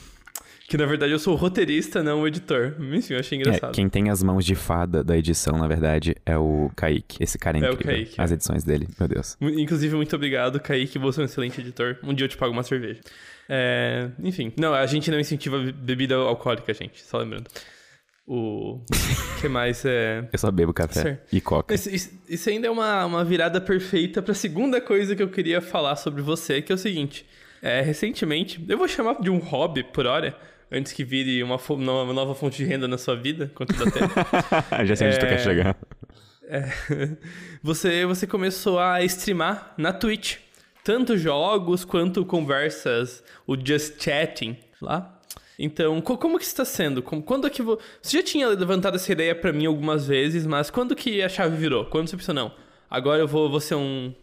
que 0.69 0.77
na 0.77 0.86
verdade 0.86 1.12
eu 1.12 1.18
sou 1.18 1.33
o 1.33 1.36
roteirista, 1.36 2.04
não 2.04 2.21
o 2.21 2.27
editor. 2.27 2.75
Enfim, 2.80 3.16
eu 3.16 3.19
achei 3.19 3.39
é, 3.39 3.42
engraçado. 3.42 3.71
É, 3.71 3.74
quem 3.74 3.89
tem 3.89 4.12
as 4.12 4.21
mãos 4.21 4.45
de 4.45 4.54
fada 4.54 5.04
da 5.04 5.18
edição, 5.18 5.57
na 5.57 5.68
verdade, 5.68 6.16
é 6.24 6.38
o 6.38 6.69
Kaique. 6.75 7.18
Esse 7.19 7.39
cara 7.39 7.57
é 7.57 7.60
incrível. 7.60 7.80
É 7.80 7.81
o 7.81 7.98
Kaique. 7.98 8.21
As 8.21 8.31
edições 8.31 8.63
dele, 8.63 8.88
meu 9.00 9.07
Deus. 9.07 9.36
Inclusive, 9.42 9.95
muito 9.95 10.16
obrigado, 10.16 10.60
Kaique. 10.60 11.00
Você 11.00 11.19
é 11.19 11.24
um 11.24 11.25
excelente 11.25 11.60
editor. 11.60 11.98
Um 12.04 12.13
dia 12.13 12.25
eu 12.25 12.30
te 12.30 12.38
pago 12.38 12.54
uma 12.54 12.62
cerveja. 12.62 13.01
É... 13.50 14.12
Enfim, 14.21 14.54
não, 14.60 14.75
a 14.75 14.86
gente 14.86 15.10
não 15.10 15.19
incentiva 15.19 15.60
bebida 15.60 16.16
alcoólica, 16.16 16.71
gente. 16.71 17.01
Só 17.01 17.18
lembrando. 17.18 17.48
O 18.27 18.80
que 19.42 19.50
mais 19.50 19.83
é. 19.86 20.30
Eu 20.31 20.38
só 20.38 20.51
bebo 20.51 20.71
café 20.71 21.01
certo. 21.01 21.36
e 21.36 21.42
coca. 21.42 21.74
Isso, 21.74 21.89
isso, 21.89 22.12
isso, 22.30 22.48
ainda 22.48 22.68
é 22.68 22.69
uma, 22.69 23.06
uma 23.06 23.25
virada 23.25 23.60
perfeita 23.60 24.21
para 24.21 24.33
a 24.33 24.36
segunda 24.36 24.80
coisa 24.80 25.16
que 25.16 25.24
eu 25.24 25.30
queria 25.30 25.62
falar 25.62 25.95
sobre 25.95 26.21
você, 26.21 26.62
que 26.62 26.71
é 26.71 26.75
o 26.75 26.77
seguinte. 26.77 27.25
É, 27.60 27.81
recentemente, 27.81 28.63
eu 28.69 28.77
vou 28.77 28.88
chamar 28.88 29.19
de 29.19 29.31
um 29.31 29.39
hobby 29.39 29.83
por 29.83 30.06
hora, 30.06 30.38
antes 30.71 30.94
que 30.94 31.04
vire 31.04 31.44
uma, 31.44 31.57
uma 31.69 32.13
nova 32.13 32.36
fonte 32.36 32.57
de 32.57 32.66
renda 32.66 32.88
na 32.88 32.98
sua 32.98 33.16
vida, 33.16 33.51
quanto 33.56 33.74
dá 33.74 33.89
tempo. 33.89 34.13
Já 34.86 34.95
sei 34.95 35.07
onde 35.07 35.18
é... 35.18 35.19
tu 35.19 35.27
quer 35.27 35.33
é, 35.33 35.38
chegar. 35.38 35.77
É... 36.44 36.69
Você, 37.62 38.06
você 38.06 38.25
começou 38.25 38.80
a 38.80 39.04
streamar 39.04 39.74
na 39.77 39.92
Twitch. 39.92 40.38
Tanto 40.81 41.18
jogos 41.18 41.83
quanto 41.83 42.25
conversas, 42.25 43.21
o 43.45 43.56
Just 43.56 44.01
Chatting 44.01 44.57
lá. 44.81 45.19
Então, 45.60 46.00
como 46.00 46.39
que 46.39 46.45
está 46.45 46.63
sendo? 46.63 47.04
Quando 47.04 47.45
é 47.45 47.50
que 47.50 47.62
vo... 47.62 47.77
Você 48.01 48.18
já 48.18 48.24
tinha 48.24 48.48
levantado 48.48 48.95
essa 48.95 49.12
ideia 49.12 49.36
para 49.36 49.51
mim 49.51 49.66
algumas 49.66 50.07
vezes, 50.07 50.48
mas 50.48 50.69
quando 50.69 50.95
que 50.95 51.21
a 51.21 51.27
chave 51.27 51.57
virou? 51.57 51.86
Quando 51.86 52.07
você 52.07 52.16
pensou, 52.16 52.33
não, 52.33 52.54
agora 52.89 53.21
eu 53.21 53.27
vou, 53.27 53.50
vou 53.50 53.60
ser 53.60 53.75
um 53.75 54.13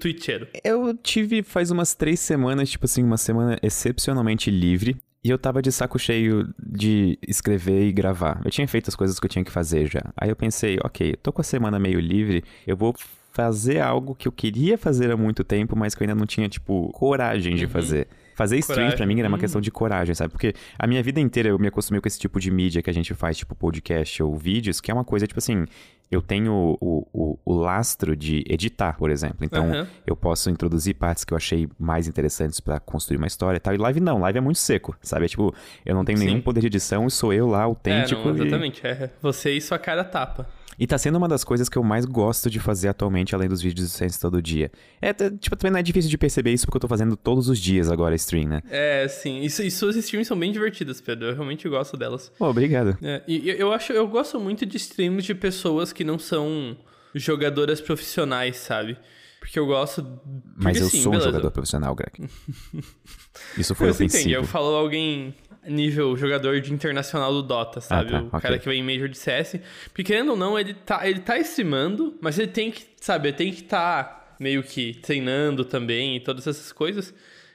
twitcheiro? 0.00 0.48
Eu 0.64 0.98
tive 1.00 1.44
faz 1.44 1.70
umas 1.70 1.94
três 1.94 2.18
semanas, 2.18 2.68
tipo 2.68 2.86
assim, 2.86 3.04
uma 3.04 3.16
semana 3.16 3.56
excepcionalmente 3.62 4.50
livre. 4.50 4.96
E 5.24 5.30
eu 5.30 5.38
tava 5.38 5.62
de 5.62 5.70
saco 5.70 5.98
cheio 5.98 6.52
de 6.58 7.16
escrever 7.26 7.86
e 7.86 7.92
gravar. 7.92 8.40
Eu 8.44 8.50
tinha 8.50 8.66
feito 8.66 8.88
as 8.88 8.96
coisas 8.96 9.20
que 9.20 9.24
eu 9.24 9.30
tinha 9.30 9.44
que 9.44 9.52
fazer 9.52 9.86
já. 9.86 10.12
Aí 10.16 10.28
eu 10.28 10.34
pensei, 10.34 10.78
ok, 10.82 11.14
tô 11.22 11.32
com 11.32 11.40
a 11.40 11.44
semana 11.44 11.78
meio 11.78 12.00
livre, 12.00 12.42
eu 12.66 12.76
vou 12.76 12.92
fazer 13.32 13.80
algo 13.80 14.16
que 14.16 14.26
eu 14.26 14.32
queria 14.32 14.76
fazer 14.76 15.12
há 15.12 15.16
muito 15.16 15.44
tempo, 15.44 15.76
mas 15.76 15.94
que 15.94 16.02
eu 16.02 16.08
ainda 16.08 16.18
não 16.18 16.26
tinha, 16.26 16.48
tipo, 16.48 16.90
coragem 16.92 17.54
de 17.54 17.64
uhum. 17.64 17.70
fazer. 17.70 18.08
Fazer 18.34 18.58
stream 18.58 18.92
pra 18.92 19.06
mim 19.06 19.18
era 19.18 19.28
uma 19.28 19.38
questão 19.38 19.60
de 19.60 19.70
coragem, 19.70 20.14
sabe? 20.14 20.30
Porque 20.30 20.54
a 20.78 20.86
minha 20.86 21.02
vida 21.02 21.20
inteira 21.20 21.48
eu 21.48 21.58
me 21.58 21.68
acostumei 21.68 22.00
com 22.00 22.08
esse 22.08 22.18
tipo 22.18 22.40
de 22.40 22.50
mídia 22.50 22.82
que 22.82 22.90
a 22.90 22.94
gente 22.94 23.14
faz, 23.14 23.36
tipo 23.36 23.54
podcast 23.54 24.22
ou 24.22 24.36
vídeos, 24.36 24.80
que 24.80 24.90
é 24.90 24.94
uma 24.94 25.04
coisa, 25.04 25.26
tipo 25.26 25.38
assim, 25.38 25.66
eu 26.12 26.20
tenho 26.20 26.76
o, 26.78 27.08
o, 27.10 27.38
o 27.42 27.54
lastro 27.54 28.14
de 28.14 28.44
editar, 28.46 28.98
por 28.98 29.10
exemplo. 29.10 29.38
Então, 29.40 29.70
uhum. 29.70 29.86
eu 30.06 30.14
posso 30.14 30.50
introduzir 30.50 30.94
partes 30.94 31.24
que 31.24 31.32
eu 31.32 31.36
achei 31.36 31.66
mais 31.78 32.06
interessantes 32.06 32.60
para 32.60 32.78
construir 32.78 33.16
uma 33.16 33.26
história 33.26 33.56
e 33.56 33.60
tal. 33.60 33.74
E 33.74 33.78
live 33.78 33.98
não, 33.98 34.18
live 34.20 34.36
é 34.38 34.40
muito 34.42 34.58
seco, 34.58 34.94
sabe? 35.00 35.24
É 35.24 35.28
tipo, 35.28 35.54
eu 35.86 35.94
não 35.94 36.04
tenho 36.04 36.18
Sim. 36.18 36.26
nenhum 36.26 36.40
poder 36.42 36.60
de 36.60 36.66
edição 36.66 37.06
e 37.06 37.10
sou 37.10 37.32
eu 37.32 37.46
lá, 37.46 37.62
autêntico. 37.62 38.20
É, 38.20 38.24
não, 38.24 38.34
exatamente. 38.34 38.86
E... 38.86 38.88
É 38.88 39.10
você 39.22 39.56
e 39.56 39.60
sua 39.60 39.78
cara 39.78 40.04
tapa. 40.04 40.46
E 40.78 40.86
tá 40.86 40.96
sendo 40.96 41.16
uma 41.16 41.28
das 41.28 41.44
coisas 41.44 41.68
que 41.68 41.76
eu 41.76 41.82
mais 41.82 42.04
gosto 42.04 42.50
de 42.50 42.58
fazer 42.58 42.88
atualmente, 42.88 43.34
além 43.34 43.48
dos 43.48 43.60
vídeos 43.60 43.88
de 43.88 43.92
Sense 43.92 44.18
todo 44.18 44.40
dia. 44.40 44.70
É, 45.00 45.12
tipo, 45.12 45.56
também 45.56 45.72
não 45.72 45.78
é 45.78 45.82
difícil 45.82 46.10
de 46.10 46.18
perceber 46.18 46.52
isso 46.52 46.66
porque 46.66 46.76
eu 46.76 46.80
tô 46.80 46.88
fazendo 46.88 47.16
todos 47.16 47.48
os 47.48 47.58
dias 47.58 47.90
agora 47.90 48.14
stream, 48.14 48.48
né? 48.48 48.62
É, 48.70 49.06
sim. 49.08 49.40
E, 49.40 49.46
e 49.46 49.70
suas 49.70 49.96
streams 49.96 50.26
são 50.26 50.38
bem 50.38 50.50
divertidas, 50.50 51.00
Pedro. 51.00 51.28
Eu 51.28 51.34
realmente 51.34 51.68
gosto 51.68 51.96
delas. 51.96 52.32
Oh, 52.38 52.46
obrigado. 52.46 52.96
É, 53.02 53.22
e 53.28 53.50
eu 53.50 53.72
acho, 53.72 53.92
eu 53.92 54.06
gosto 54.08 54.40
muito 54.40 54.64
de 54.64 54.76
streams 54.76 55.24
de 55.24 55.34
pessoas 55.34 55.92
que 55.92 56.04
não 56.04 56.18
são 56.18 56.76
jogadoras 57.14 57.80
profissionais, 57.80 58.56
sabe? 58.56 58.96
Porque 59.42 59.58
eu 59.58 59.66
gosto. 59.66 60.02
Porque, 60.04 60.20
Mas 60.56 60.80
eu 60.80 60.88
sim, 60.88 61.02
sou 61.02 61.10
beleza. 61.10 61.28
um 61.28 61.32
jogador 61.32 61.50
profissional, 61.50 61.94
Greg. 61.96 62.30
Isso 63.58 63.74
foi 63.74 63.90
ofensivo. 63.90 64.20
Entende? 64.20 64.34
Eu 64.34 64.44
falo 64.44 64.74
alguém 64.74 65.34
nível 65.70 66.16
jogador 66.16 66.60
de 66.60 66.72
internacional 66.72 67.32
do 67.32 67.42
Dota, 67.42 67.78
ah, 67.78 67.82
sabe? 67.82 68.14
Ah, 68.14 68.18
tá. 68.18 68.24
O 68.24 68.26
okay. 68.28 68.40
cara 68.40 68.58
que 68.58 68.68
vem 68.68 68.80
em 68.80 68.82
Major 68.82 69.08
de 69.08 69.16
CS. 69.16 69.60
Porque 69.86 70.04
querendo 70.04 70.30
ou 70.30 70.36
não, 70.36 70.58
ele 70.58 70.74
tá, 70.74 71.08
ele 71.08 71.20
tá 71.20 71.38
streamando, 71.38 72.16
mas 72.20 72.38
ele 72.38 72.50
tem 72.50 72.70
que, 72.70 72.84
sabe, 73.00 73.28
ele 73.28 73.36
tem 73.36 73.52
que 73.52 73.62
estar 73.62 74.04
tá 74.04 74.34
meio 74.38 74.62
que 74.62 74.94
treinando 74.94 75.64
também 75.64 76.16
e 76.16 76.20
todas 76.20 76.46
essas 76.46 76.72
coisas. 76.72 77.14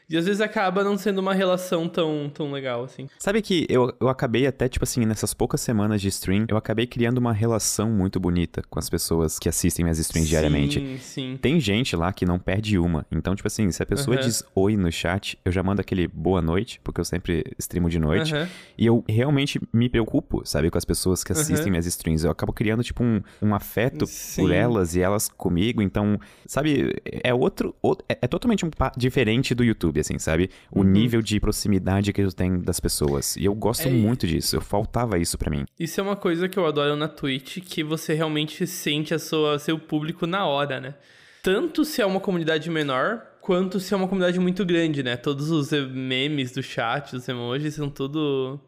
E 0.10 0.16
às 0.16 0.26
vezes 0.26 0.40
acaba 0.40 0.86
não 0.86 0.98
sendo 0.98 1.20
uma 1.20 1.34
relação 1.34 1.90
tão, 1.90 2.32
tão 2.34 2.50
legal, 2.50 2.86
assim. 2.86 3.10
Sabe 3.20 3.42
que 3.42 3.68
eu, 3.70 3.94
eu 4.00 4.08
acabei 4.08 4.48
até, 4.48 4.70
tipo 4.70 4.86
assim, 4.86 5.06
nessas 5.06 5.34
poucas 5.34 5.60
semanas 5.60 6.02
de 6.02 6.08
stream, 6.08 6.46
eu 6.48 6.56
acabei 6.56 6.88
criando 6.88 7.18
uma 7.18 7.34
relação 7.34 7.90
muito 7.90 8.18
bonita 8.18 8.62
com 8.70 8.80
as 8.80 8.90
pessoas 8.90 9.38
que 9.38 9.50
assistem 9.50 9.84
minhas 9.84 10.00
streams 10.00 10.28
sim, 10.28 10.30
diariamente. 10.30 10.98
Sim. 11.00 11.38
Tem 11.42 11.60
gente 11.60 11.94
lá 11.98 12.14
que 12.14 12.26
não 12.26 12.40
perde 12.40 12.78
uma. 12.78 13.06
Então, 13.12 13.36
tipo 13.36 13.48
assim, 13.48 13.70
se 13.70 13.84
a 13.84 13.86
pessoa 13.86 14.16
uhum. 14.16 14.24
diz 14.24 14.46
oi 14.56 14.78
no 14.78 14.90
chat, 14.90 15.38
eu 15.44 15.52
já 15.52 15.62
mando 15.62 15.82
aquele 15.82 16.08
boa 16.08 16.42
noite, 16.42 16.80
porque 16.86 17.02
eu 17.02 17.06
sempre 17.06 17.44
streamo 17.60 17.90
de 17.90 18.00
noite. 18.00 18.34
Uhum. 18.34 18.48
E 18.78 18.86
eu 18.86 19.04
realmente 19.10 19.60
me 19.74 19.90
preocupo, 19.90 20.42
sabe, 20.46 20.72
com 20.72 20.78
as 20.78 20.86
pessoas 20.86 21.22
que 21.22 21.34
assistem 21.34 21.66
uhum. 21.66 21.72
minhas 21.72 21.86
streams. 21.86 22.24
Eu 22.24 22.32
acabo 22.32 22.54
criando, 22.54 22.82
tipo, 22.82 23.04
um, 23.04 23.22
um 23.42 23.54
afeto 23.54 24.06
sim. 24.06 24.42
por 24.42 24.52
elas 24.52 24.96
e 24.96 25.02
elas 25.02 25.28
comigo. 25.28 25.82
Então, 25.82 26.18
sabe, 26.46 26.96
é 27.04 27.34
outro. 27.34 27.76
outro 27.82 28.06
é, 28.08 28.20
é 28.22 28.28
totalmente 28.28 28.66
um 28.66 28.70
diferente 28.96 29.54
do 29.54 29.66
YouTube 29.66 29.97
assim, 30.00 30.18
sabe? 30.18 30.50
O 30.72 30.80
uhum. 30.80 30.86
nível 30.86 31.22
de 31.22 31.40
proximidade 31.40 32.12
que 32.14 32.22
eu 32.22 32.32
tenho 32.32 32.60
das 32.60 32.80
pessoas. 32.80 33.36
E 33.36 33.46
eu 33.46 33.54
gosto 33.54 33.88
é... 33.88 33.92
muito 33.92 34.28
disso. 34.28 34.56
Eu 34.56 34.62
faltava 34.62 35.18
isso 35.18 35.38
para 35.38 35.50
mim. 35.50 35.66
Isso 35.80 36.00
é 36.00 36.04
uma 36.04 36.16
coisa 36.16 36.48
que 36.48 36.58
eu 36.58 36.66
adoro 36.66 36.96
na 36.96 37.08
Twitch, 37.08 37.60
que 37.60 37.84
você 37.84 38.14
realmente 38.14 38.66
sente 38.66 39.14
a 39.14 39.20
sua, 39.20 39.60
seu 39.60 39.78
público 39.78 40.26
na 40.26 40.46
hora, 40.46 40.80
né? 40.80 40.96
Tanto 41.44 41.86
se 41.86 42.02
é 42.02 42.06
uma 42.06 42.20
comunidade 42.20 42.70
menor, 42.70 43.22
quanto 43.42 43.80
se 43.80 43.94
é 43.94 43.98
uma 43.98 44.08
comunidade 44.08 44.40
muito 44.40 44.66
grande, 44.66 45.02
né? 45.02 45.16
Todos 45.16 45.50
os 45.50 45.72
memes 45.72 46.52
do 46.52 46.62
chat, 46.62 47.16
os 47.16 47.28
emojis 47.28 47.76
são 47.76 47.90
tudo 47.90 48.60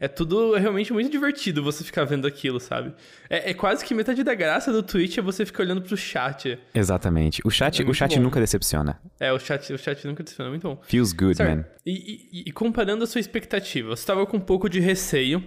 é 0.00 0.06
tudo 0.06 0.54
realmente 0.54 0.92
muito 0.92 1.10
divertido 1.10 1.62
você 1.62 1.82
ficar 1.82 2.04
vendo 2.04 2.26
aquilo, 2.26 2.60
sabe? 2.60 2.94
É, 3.28 3.50
é, 3.50 3.54
quase 3.54 3.84
que 3.84 3.92
metade 3.94 4.22
da 4.22 4.34
graça 4.34 4.72
do 4.72 4.82
Twitch 4.82 5.18
é 5.18 5.22
você 5.22 5.44
ficar 5.44 5.64
olhando 5.64 5.82
pro 5.82 5.96
chat. 5.96 6.58
Exatamente. 6.72 7.42
O 7.44 7.50
chat, 7.50 7.82
é 7.82 7.84
o 7.84 7.92
chat 7.92 8.18
nunca 8.20 8.38
decepciona. 8.38 9.00
É, 9.18 9.32
o 9.32 9.38
chat, 9.40 9.72
o 9.72 9.78
chat 9.78 10.06
nunca 10.06 10.22
decepciona, 10.22 10.50
muito 10.50 10.68
bom. 10.68 10.80
Feels 10.84 11.12
good, 11.12 11.36
certo. 11.36 11.56
man. 11.56 11.64
E, 11.84 12.28
e, 12.32 12.44
e, 12.46 12.52
comparando 12.52 13.02
a 13.02 13.06
sua 13.06 13.20
expectativa, 13.20 13.88
você 13.96 14.02
estava 14.02 14.24
com 14.24 14.36
um 14.36 14.40
pouco 14.40 14.68
de 14.68 14.78
receio 14.78 15.42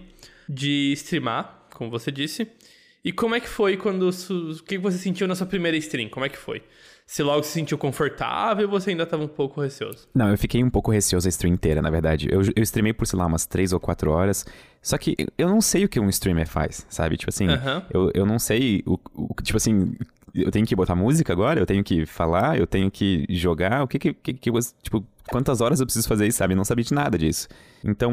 de 0.49 0.91
streamar, 0.93 1.67
como 1.73 1.89
você 1.89 2.11
disse. 2.11 2.47
E 3.03 3.11
como 3.11 3.33
é 3.33 3.39
que 3.39 3.49
foi 3.49 3.77
quando. 3.77 4.09
O 4.09 4.63
que 4.63 4.77
você 4.77 4.97
sentiu 4.97 5.27
na 5.27 5.35
sua 5.35 5.47
primeira 5.47 5.77
stream? 5.77 6.09
Como 6.09 6.25
é 6.25 6.29
que 6.29 6.37
foi? 6.37 6.61
Você 7.11 7.23
logo 7.23 7.43
se 7.43 7.51
sentiu 7.51 7.77
confortável 7.77 8.65
ou 8.71 8.71
você 8.79 8.91
ainda 8.91 9.05
tava 9.05 9.21
um 9.25 9.27
pouco 9.27 9.59
receoso? 9.59 10.07
Não, 10.15 10.29
eu 10.29 10.37
fiquei 10.37 10.63
um 10.63 10.69
pouco 10.69 10.91
receoso 10.91 11.27
a 11.27 11.29
stream 11.29 11.53
inteira, 11.53 11.81
na 11.81 11.89
verdade. 11.89 12.29
Eu, 12.31 12.39
eu 12.55 12.63
streamei 12.63 12.93
por, 12.93 13.05
sei 13.05 13.19
lá, 13.19 13.25
umas 13.25 13.45
3 13.45 13.73
ou 13.73 13.81
4 13.81 14.09
horas. 14.09 14.45
Só 14.81 14.97
que 14.97 15.17
eu 15.37 15.49
não 15.49 15.59
sei 15.59 15.83
o 15.83 15.89
que 15.89 15.99
um 15.99 16.07
streamer 16.07 16.47
faz, 16.47 16.85
sabe? 16.89 17.17
Tipo 17.17 17.29
assim, 17.29 17.49
Aham. 17.49 17.85
eu, 17.93 18.11
eu 18.13 18.25
não 18.25 18.39
sei 18.39 18.81
o, 18.85 18.97
o- 19.13 19.35
Tipo 19.43 19.57
assim, 19.57 19.93
eu 20.33 20.51
tenho 20.51 20.65
que 20.65 20.75
botar 20.75 20.95
música 20.95 21.33
agora? 21.33 21.59
Eu 21.59 21.65
tenho 21.65 21.83
que 21.83 22.05
falar? 22.05 22.57
Eu 22.57 22.67
tenho 22.67 22.89
que 22.89 23.25
jogar? 23.29 23.83
O 23.83 23.87
que 23.87 23.99
que, 23.99 24.13
que, 24.13 24.33
que 24.33 24.51
Tipo, 24.81 25.05
quantas 25.29 25.61
horas 25.61 25.79
eu 25.79 25.85
preciso 25.85 26.07
fazer 26.07 26.27
isso, 26.27 26.37
sabe? 26.37 26.53
Eu 26.53 26.57
não 26.57 26.63
sabia 26.63 26.83
de 26.83 26.93
nada 26.93 27.17
disso. 27.17 27.47
Então, 27.83 28.11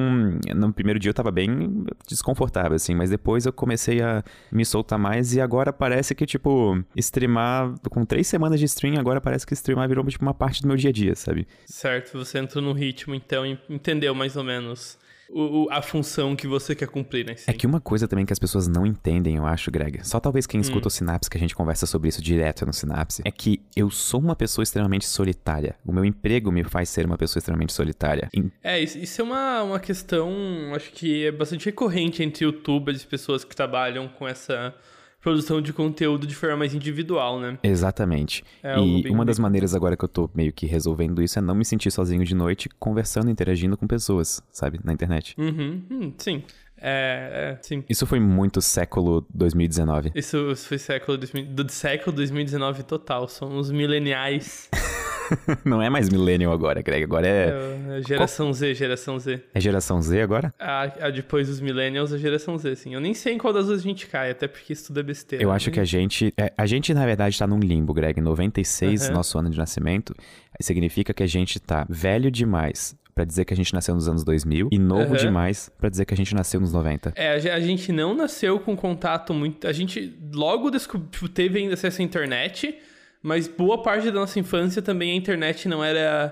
no 0.55 0.73
primeiro 0.73 0.99
dia 0.99 1.11
eu 1.11 1.15
tava 1.15 1.31
bem 1.31 1.85
desconfortável, 2.07 2.75
assim, 2.75 2.95
mas 2.95 3.11
depois 3.11 3.45
eu 3.45 3.53
comecei 3.53 4.01
a 4.01 4.23
me 4.51 4.65
soltar 4.65 4.99
mais 4.99 5.35
e 5.35 5.41
agora 5.41 5.73
parece 5.73 6.15
que, 6.15 6.25
tipo, 6.27 6.83
streamar. 6.97 7.75
Com 7.91 8.05
três 8.05 8.27
semanas 8.27 8.59
de 8.59 8.67
stream, 8.67 8.99
agora 8.99 9.21
parece 9.21 9.47
que 9.47 9.55
streamar 9.55 9.89
virou, 9.89 10.05
tipo, 10.07 10.25
uma 10.25 10.35
parte 10.35 10.63
do 10.63 10.69
meu 10.69 10.77
dia 10.77 10.91
a 10.91 10.93
dia, 10.93 11.15
sabe? 11.15 11.47
Certo, 11.67 12.17
você 12.17 12.39
entrou 12.39 12.63
no 12.63 12.73
ritmo, 12.73 13.15
então, 13.15 13.45
entendeu 13.69 14.15
mais 14.15 14.37
ou 14.37 14.45
menos 14.45 14.99
o, 15.31 15.65
o- 15.65 15.69
a 15.71 15.83
função 15.83 16.35
que 16.35 16.47
você 16.47 16.75
quer 16.75 16.89
cumprir, 16.89 17.27
né? 17.27 17.35
É 17.47 17.53
que 17.53 17.67
uma 17.67 17.81
coisa 17.81 18.09
também 18.09 18.25
que 18.25 18.33
as 18.33 18.39
pessoas 18.39 18.67
não 18.69 18.87
entendem, 18.87 19.37
eu 19.37 19.47
acho, 19.47 19.71
Greg, 19.71 20.01
só 20.07 20.19
talvez 20.21 20.47
quem 20.47 20.61
escuta 20.61 20.87
Hum. 20.87 20.89
o 20.89 20.91
Sinapse, 20.91 21.29
que 21.31 21.37
a 21.37 21.41
gente 21.41 21.55
conversa 21.55 21.87
sobre 21.87 22.09
isso 22.09 22.23
direto 22.23 22.65
no 22.67 22.73
Sinapse, 22.73 23.23
é 23.25 23.31
que 23.31 23.61
eu 23.77 23.91
sou 23.91 24.21
uma 24.21 24.35
pessoa 24.37 24.63
extremamente 24.63 25.07
solitária. 25.07 25.77
O 25.85 25.93
meu 25.93 26.05
emprego 26.05 26.51
me 26.51 26.65
faz 26.65 26.89
ser 26.89 27.07
uma 27.07 27.19
pessoa 27.19 27.41
extremamente 27.41 27.73
solitária. 27.73 28.29
É, 28.63 28.81
isso, 28.81 28.99
isso 28.99 29.21
é 29.21 29.25
uma, 29.25 29.63
uma 29.63 29.81
questão, 29.81 30.31
acho 30.75 30.91
que 30.93 31.27
é 31.27 31.33
bastante 31.33 31.67
recorrente 31.67 32.23
entre 32.23 32.45
youtubers 32.45 33.03
e 33.03 33.07
pessoas 33.07 33.45
que 33.45 33.55
trabalham 33.55 34.09
com 34.09 34.27
essa 34.27 34.75
produção 35.21 35.61
de 35.61 35.73
conteúdo 35.73 36.27
de 36.27 36.35
forma 36.35 36.57
mais 36.59 36.75
individual, 36.75 37.39
né? 37.41 37.59
Exatamente. 37.63 38.45
É 38.63 38.79
e 38.79 39.03
bem- 39.03 39.13
uma 39.13 39.25
das 39.25 39.39
bem- 39.39 39.43
maneiras 39.43 39.75
agora 39.75 39.97
que 39.97 40.05
eu 40.05 40.09
tô 40.09 40.31
meio 40.35 40.53
que 40.53 40.67
resolvendo 40.67 41.23
isso 41.23 41.39
é 41.39 41.43
não 41.43 41.55
me 41.55 41.65
sentir 41.65 41.91
sozinho 41.91 42.25
de 42.25 42.35
noite, 42.35 42.69
conversando, 42.79 43.31
interagindo 43.31 43.77
com 43.77 43.87
pessoas, 43.87 44.43
sabe, 44.51 44.81
na 44.85 44.93
internet. 44.93 45.35
Uhum, 45.39 45.83
hum, 45.91 46.13
sim. 46.19 46.43
É, 46.81 47.57
é, 47.59 47.63
sim. 47.63 47.83
Isso 47.89 48.07
foi 48.07 48.21
muito 48.21 48.61
século 48.61 49.27
2019. 49.35 50.13
Isso, 50.15 50.53
isso 50.53 50.69
foi 50.69 50.79
século, 50.79 51.19
2000 51.19 51.47
do 51.47 51.69
século 51.73 52.15
2019 52.15 52.85
total. 52.85 53.27
Somos 53.29 53.71
mileniais. 53.71 54.69
não 55.65 55.81
é 55.83 55.89
mais 55.91 56.09
millennial 56.09 56.53
agora, 56.53 56.81
Greg. 56.83 57.05
Agora 57.05 57.27
é. 57.27 57.99
É, 57.99 58.03
geração 58.07 58.53
Z, 58.53 58.75
geração 58.75 59.19
Z. 59.19 59.41
É 59.55 59.61
geração 59.61 60.01
Z 60.01 60.21
agora? 60.23 60.53
A, 60.59 60.83
a 61.07 61.11
depois 61.11 61.49
dos 61.49 61.61
millennials, 61.61 62.13
a 62.13 62.19
geração 62.19 62.57
Z, 62.59 62.77
sim. 62.77 62.95
Eu 62.95 63.01
nem 63.01 63.15
sei 63.15 63.35
em 63.35 63.39
qual 63.39 63.53
das 63.53 63.67
duas 63.67 63.81
a 63.81 63.83
gente 63.83 64.07
cai, 64.07 64.31
até 64.31 64.47
porque 64.49 64.73
isso 64.73 64.87
tudo 64.89 65.01
é 65.01 65.03
besteira. 65.03 65.43
Eu 65.43 65.51
acho 65.51 65.71
que 65.71 65.81
a 65.81 65.85
gente. 65.85 66.33
é, 66.37 66.53
a 66.57 66.67
gente, 66.67 66.93
na 66.95 67.05
verdade, 67.07 67.39
tá 67.39 67.47
num 67.47 67.59
limbo, 67.61 67.93
Greg. 67.95 68.21
96, 68.21 69.09
Uhum. 69.09 69.15
nosso 69.15 69.39
ano 69.39 69.51
de 69.51 69.59
nascimento, 69.59 70.15
significa 70.61 71.13
que 71.15 71.23
a 71.23 71.27
gente 71.27 71.59
tá 71.61 71.87
velho 71.89 72.31
demais 72.31 72.97
pra 73.15 73.25
dizer 73.25 73.45
que 73.45 73.53
a 73.53 73.57
gente 73.57 73.75
nasceu 73.75 73.95
nos 73.97 74.09
anos 74.09 74.23
2000 74.23 74.69
e 74.71 74.79
novo 74.79 75.11
Uhum. 75.13 75.17
demais 75.17 75.71
pra 75.79 75.89
dizer 75.89 76.05
que 76.05 76.15
a 76.15 76.17
gente 76.17 76.35
nasceu 76.35 76.61
nos 76.61 76.73
90. 76.73 77.13
É, 77.17 77.33
a 77.53 77.61
gente 77.61 77.91
não 77.91 78.15
nasceu 78.15 78.61
com 78.61 78.77
contato 78.77 79.35
muito. 79.35 79.67
A 79.67 79.73
gente 79.73 80.17
logo 80.33 80.71
descob... 80.71 81.05
tipo, 81.11 81.29
teve 81.29 81.59
ainda 81.59 81.75
acesso 81.75 82.01
à 82.01 82.05
internet, 82.05 82.77
mas 83.23 83.49
boa 83.49 83.83
parte 83.83 84.07
da 84.07 84.13
nossa 84.21 84.39
infância 84.39 84.81
também 84.83 85.13
a 85.13 85.15
internet 85.15 85.69
não 85.69 85.83
era 85.85 86.29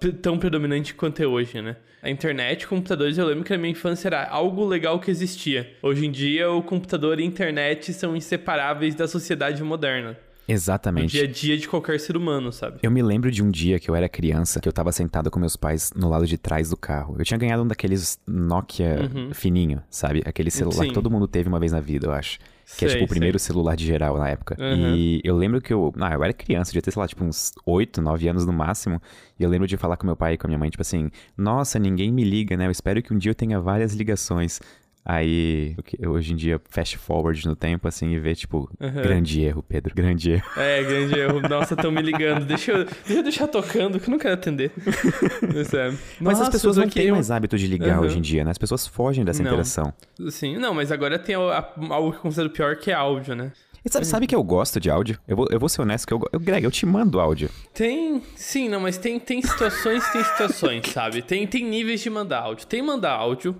p- 0.00 0.12
tão 0.12 0.38
predominante 0.38 0.94
quanto 0.94 1.22
é 1.22 1.26
hoje, 1.26 1.60
né? 1.60 1.76
A 2.02 2.10
internet, 2.10 2.66
computadores, 2.66 3.16
eu 3.16 3.26
lembro 3.26 3.44
que 3.44 3.50
na 3.50 3.56
minha 3.58 3.72
infância 3.72 4.08
era 4.08 4.28
algo 4.28 4.66
legal 4.66 5.00
que 5.00 5.10
existia. 5.10 5.74
Hoje 5.82 6.04
em 6.04 6.10
dia, 6.10 6.50
o 6.50 6.62
computador 6.62 7.18
e 7.18 7.22
a 7.22 7.26
internet 7.26 7.94
são 7.94 8.14
inseparáveis 8.14 8.94
da 8.94 9.08
sociedade 9.08 9.62
moderna. 9.62 10.18
Exatamente. 10.46 11.10
dia 11.12 11.24
a 11.24 11.26
dia 11.26 11.56
de 11.58 11.68
qualquer 11.68 11.98
ser 12.00 12.16
humano, 12.16 12.52
sabe? 12.52 12.78
Eu 12.82 12.90
me 12.90 13.02
lembro 13.02 13.30
de 13.30 13.42
um 13.42 13.50
dia 13.50 13.78
que 13.78 13.88
eu 13.90 13.94
era 13.94 14.08
criança, 14.08 14.60
que 14.60 14.68
eu 14.68 14.72
tava 14.72 14.92
sentado 14.92 15.30
com 15.30 15.38
meus 15.40 15.56
pais 15.56 15.92
no 15.94 16.08
lado 16.08 16.26
de 16.26 16.36
trás 16.38 16.70
do 16.70 16.76
carro. 16.76 17.16
Eu 17.18 17.24
tinha 17.24 17.38
ganhado 17.38 17.62
um 17.62 17.66
daqueles 17.66 18.18
Nokia 18.26 19.10
fininho, 19.32 19.82
sabe? 19.90 20.22
Aquele 20.24 20.50
celular 20.50 20.74
Uhum. 20.74 20.82
Sim. 20.82 20.88
que 20.88 20.94
todo 20.94 21.10
mundo 21.10 21.26
teve 21.28 21.48
uma 21.48 21.58
vez 21.60 21.72
na 21.72 21.80
vida, 21.80 22.06
eu 22.08 22.12
acho. 22.12 22.38
Que 22.78 22.86
é 22.86 22.88
Sei, 22.88 22.96
tipo 22.96 23.04
o 23.04 23.08
primeiro 23.08 23.38
sei. 23.38 23.48
celular 23.48 23.76
de 23.76 23.84
geral 23.84 24.16
na 24.16 24.28
época. 24.30 24.56
Uhum. 24.58 24.94
E 24.96 25.20
eu 25.22 25.36
lembro 25.36 25.60
que 25.60 25.70
eu. 25.72 25.92
Ah, 26.00 26.14
eu 26.14 26.24
era 26.24 26.32
criança, 26.32 26.70
devia 26.70 26.80
ter, 26.80 26.90
sei 26.92 27.00
lá, 27.00 27.06
tipo 27.06 27.22
uns 27.22 27.52
8, 27.66 28.00
9 28.00 28.26
anos 28.26 28.46
no 28.46 28.54
máximo. 28.54 29.00
E 29.38 29.42
eu 29.44 29.50
lembro 29.50 29.68
de 29.68 29.76
falar 29.76 29.98
com 29.98 30.06
meu 30.06 30.16
pai 30.16 30.32
e 30.34 30.38
com 30.38 30.46
a 30.46 30.48
minha 30.48 30.58
mãe, 30.58 30.70
tipo 30.70 30.80
assim: 30.80 31.10
Nossa, 31.36 31.78
ninguém 31.78 32.10
me 32.10 32.24
liga, 32.24 32.56
né? 32.56 32.66
Eu 32.66 32.70
espero 32.70 33.02
que 33.02 33.12
um 33.12 33.18
dia 33.18 33.30
eu 33.32 33.34
tenha 33.34 33.60
várias 33.60 33.92
ligações. 33.92 34.60
Aí, 35.04 35.76
hoje 36.06 36.32
em 36.32 36.36
dia, 36.36 36.58
fast 36.70 36.96
forward 36.96 37.46
no 37.46 37.54
tempo, 37.54 37.86
assim, 37.86 38.10
e 38.12 38.18
ver, 38.18 38.34
tipo, 38.36 38.70
Uhum. 38.80 38.90
grande 39.02 39.42
erro, 39.42 39.62
Pedro, 39.62 39.94
grande 39.94 40.30
erro. 40.32 40.44
É, 40.56 40.82
grande 40.82 41.18
erro. 41.18 41.40
Nossa, 41.48 41.74
estão 41.74 41.92
me 41.92 42.00
ligando. 42.00 42.46
Deixa 42.46 42.72
eu, 42.72 42.84
deixa 42.84 43.12
eu 43.12 43.22
deixar 43.22 43.46
tocando, 43.48 44.00
que 44.00 44.08
eu 44.08 44.10
não 44.12 44.18
quero 44.18 44.34
atender. 44.34 44.72
É. 45.74 45.94
Mas 46.20 46.40
as 46.40 46.48
pessoas 46.48 46.76
não 46.76 46.88
têm 46.88 47.06
eu- 47.06 47.14
mais 47.14 47.30
hábito 47.30 47.56
de 47.58 47.66
ligar 47.66 47.98
Uhum. 47.98 48.04
hoje 48.04 48.18
em 48.18 48.20
dia, 48.22 48.44
né? 48.44 48.50
As 48.50 48.58
pessoas 48.58 48.86
fogem 48.86 49.24
dessa 49.24 49.42
Não. 49.42 49.50
interação. 49.50 49.92
Sim, 50.30 50.56
não, 50.58 50.72
mas 50.74 50.90
agora 50.92 51.18
tem 51.18 51.34
algo 51.34 52.10
que 52.12 52.16
eu 52.18 52.22
considero 52.22 52.50
pior, 52.50 52.76
que 52.76 52.90
é 52.90 52.94
áudio, 52.94 53.34
né? 53.34 53.52
E 53.84 53.90
sabe, 53.92 54.06
sabe 54.06 54.26
que 54.26 54.34
eu 54.34 54.42
gosto 54.42 54.80
de 54.80 54.88
áudio? 54.90 55.18
Eu 55.28 55.36
vou, 55.36 55.46
eu 55.50 55.60
vou 55.60 55.68
ser 55.68 55.82
honesto 55.82 56.06
que 56.06 56.14
eu, 56.14 56.20
eu 56.32 56.40
Greg, 56.40 56.64
eu 56.64 56.70
te 56.70 56.86
mando 56.86 57.20
áudio. 57.20 57.50
Tem, 57.74 58.22
sim, 58.34 58.68
não, 58.68 58.80
mas 58.80 58.96
tem, 58.96 59.20
tem 59.20 59.42
situações, 59.42 60.06
tem 60.10 60.24
situações, 60.24 60.88
sabe? 60.88 61.20
Tem, 61.20 61.46
tem 61.46 61.64
níveis 61.64 62.00
de 62.00 62.08
mandar 62.08 62.40
áudio. 62.40 62.66
Tem 62.66 62.80
mandar 62.80 63.12
áudio 63.12 63.54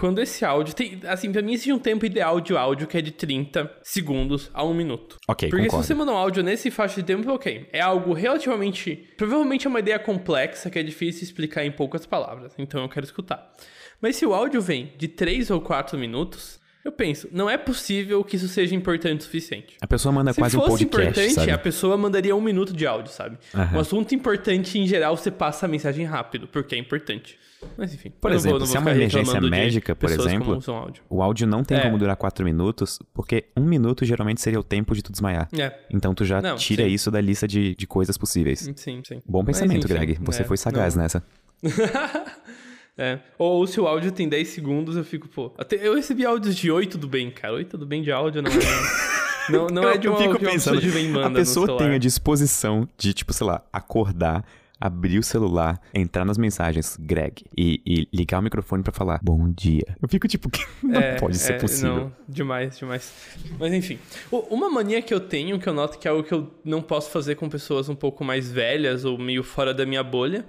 quando 0.00 0.18
esse 0.20 0.44
áudio 0.44 0.74
tem, 0.74 0.98
assim, 1.06 1.30
pra 1.30 1.42
mim 1.42 1.52
existe 1.52 1.72
um 1.72 1.78
tempo 1.78 2.06
ideal 2.06 2.40
de 2.40 2.56
áudio 2.56 2.86
que 2.86 2.96
é 2.96 3.02
de 3.02 3.10
30 3.10 3.70
segundos 3.82 4.50
a 4.54 4.64
um 4.64 4.72
minuto. 4.72 5.18
Ok, 5.28 5.48
Porque 5.50 5.64
concordo. 5.66 5.84
se 5.84 5.88
você 5.88 5.94
mandar 5.94 6.12
um 6.12 6.16
áudio 6.16 6.42
nesse 6.42 6.70
faixa 6.70 6.96
de 7.00 7.06
tempo, 7.06 7.30
ok. 7.30 7.68
É 7.72 7.80
algo 7.80 8.12
relativamente. 8.12 9.08
Provavelmente 9.16 9.66
é 9.66 9.70
uma 9.70 9.78
ideia 9.78 9.98
complexa 9.98 10.70
que 10.70 10.78
é 10.78 10.82
difícil 10.82 11.22
explicar 11.24 11.64
em 11.64 11.70
poucas 11.70 12.06
palavras. 12.06 12.54
Então 12.58 12.82
eu 12.82 12.88
quero 12.88 13.04
escutar. 13.04 13.52
Mas 14.00 14.16
se 14.16 14.24
o 14.24 14.32
áudio 14.32 14.62
vem 14.62 14.92
de 14.96 15.06
3 15.06 15.50
ou 15.50 15.60
4 15.60 15.98
minutos, 15.98 16.59
eu 16.84 16.92
penso, 16.92 17.28
não 17.30 17.48
é 17.50 17.58
possível 17.58 18.22
que 18.24 18.36
isso 18.36 18.48
seja 18.48 18.74
importante 18.74 19.20
o 19.20 19.24
suficiente. 19.24 19.76
A 19.80 19.86
pessoa 19.86 20.12
manda 20.12 20.32
Se 20.32 20.40
quase 20.40 20.56
um 20.56 20.60
fosse 20.60 20.86
podcast, 20.86 21.08
importante, 21.20 21.34
sabe? 21.34 21.50
a 21.52 21.58
pessoa 21.58 21.96
mandaria 21.96 22.34
um 22.34 22.40
minuto 22.40 22.72
de 22.72 22.86
áudio, 22.86 23.12
sabe? 23.12 23.36
Aham. 23.54 23.76
Um 23.76 23.80
assunto 23.80 24.14
importante, 24.14 24.78
em 24.78 24.86
geral, 24.86 25.16
você 25.16 25.30
passa 25.30 25.66
a 25.66 25.68
mensagem 25.68 26.04
rápido, 26.06 26.48
porque 26.48 26.74
é 26.74 26.78
importante. 26.78 27.38
Mas 27.76 27.92
enfim. 27.92 28.10
Por 28.18 28.32
exemplo, 28.32 28.58
vou, 28.60 28.66
se 28.66 28.74
é 28.74 28.80
uma 28.80 28.90
emergência 28.90 29.38
médica, 29.38 29.94
por 29.94 30.10
exemplo, 30.10 30.58
áudio. 30.66 31.02
O 31.10 31.22
áudio 31.22 31.46
não 31.46 31.62
tem 31.62 31.76
É. 31.76 31.82
como 31.82 31.98
durar 31.98 32.16
4 32.16 32.42
minutos, 32.42 32.98
porque 33.12 33.44
um 33.54 33.62
minuto 33.64 34.02
geralmente 34.06 34.40
seria 34.40 34.58
o 34.58 34.62
tempo 34.64 34.94
de 34.94 35.02
tu 35.02 35.12
desmaiar. 35.12 35.46
É, 35.58 35.78
Então 35.90 36.14
tu 36.14 36.24
já 36.24 36.40
Não, 36.40 36.56
tira 36.56 36.84
sim. 36.84 36.88
isso 36.90 37.10
da 37.10 37.20
lista 37.20 37.46
de, 37.46 37.74
de 37.74 37.86
coisas 37.86 38.16
possíveis. 38.16 38.60
sim, 38.76 39.02
sim. 39.06 39.20
Bom 39.26 39.44
pensamento, 39.44 39.86
Greg. 39.86 40.18
Você 40.22 40.40
é, 40.40 40.44
foi 40.46 40.56
sagaz 40.56 40.96
não- 40.96 41.02
nessa. 41.02 41.22
É. 43.00 43.18
Ou 43.38 43.66
se 43.66 43.80
o 43.80 43.86
áudio 43.86 44.12
tem 44.12 44.28
10 44.28 44.46
segundos, 44.48 44.94
eu 44.94 45.04
fico, 45.04 45.26
pô. 45.26 45.52
Até 45.56 45.76
eu 45.76 45.94
recebi 45.94 46.26
áudios 46.26 46.54
de 46.54 46.70
oi, 46.70 46.86
tudo 46.86 47.08
bem, 47.08 47.30
cara. 47.30 47.54
Oi, 47.54 47.64
tudo 47.64 47.86
bem 47.86 48.02
de 48.02 48.12
áudio, 48.12 48.42
não 48.42 48.50
é. 48.50 48.54
não, 49.50 49.66
não 49.68 49.88
é 49.88 49.96
de 49.96 50.06
uma, 50.06 50.18
de 50.18 50.28
uma 50.28 50.38
pessoa 50.38 50.76
de 50.76 50.90
vem 50.90 51.08
manda 51.08 51.28
a 51.28 51.30
pessoa 51.30 51.78
tem 51.78 51.94
a 51.94 51.98
disposição 51.98 52.86
de, 52.98 53.14
tipo, 53.14 53.32
sei 53.32 53.46
lá, 53.46 53.64
acordar, 53.72 54.44
abrir 54.78 55.18
o 55.18 55.22
celular, 55.22 55.80
entrar 55.94 56.26
nas 56.26 56.36
mensagens, 56.36 56.98
Greg, 57.00 57.44
e, 57.56 57.80
e 57.86 58.08
ligar 58.12 58.38
o 58.38 58.42
microfone 58.42 58.82
pra 58.82 58.92
falar 58.92 59.18
bom 59.22 59.50
dia. 59.50 59.96
Eu 60.00 60.08
fico 60.08 60.28
tipo, 60.28 60.48
que 60.52 60.62
não 60.82 61.00
É, 61.00 61.16
pode 61.16 61.38
ser 61.38 61.54
é, 61.54 61.58
possível. 61.58 61.96
Não, 61.96 62.12
demais, 62.28 62.78
demais. 62.78 63.12
Mas 63.58 63.72
enfim. 63.72 63.98
Uma 64.30 64.70
mania 64.70 65.00
que 65.00 65.12
eu 65.12 65.20
tenho, 65.20 65.58
que 65.58 65.68
eu 65.68 65.72
noto 65.74 65.98
que 65.98 66.06
é 66.06 66.10
algo 66.10 66.22
que 66.22 66.32
eu 66.32 66.50
não 66.62 66.82
posso 66.82 67.10
fazer 67.10 67.34
com 67.34 67.48
pessoas 67.48 67.88
um 67.88 67.94
pouco 67.94 68.22
mais 68.24 68.50
velhas 68.50 69.04
ou 69.04 69.18
meio 69.18 69.42
fora 69.42 69.74
da 69.74 69.84
minha 69.84 70.02
bolha, 70.02 70.46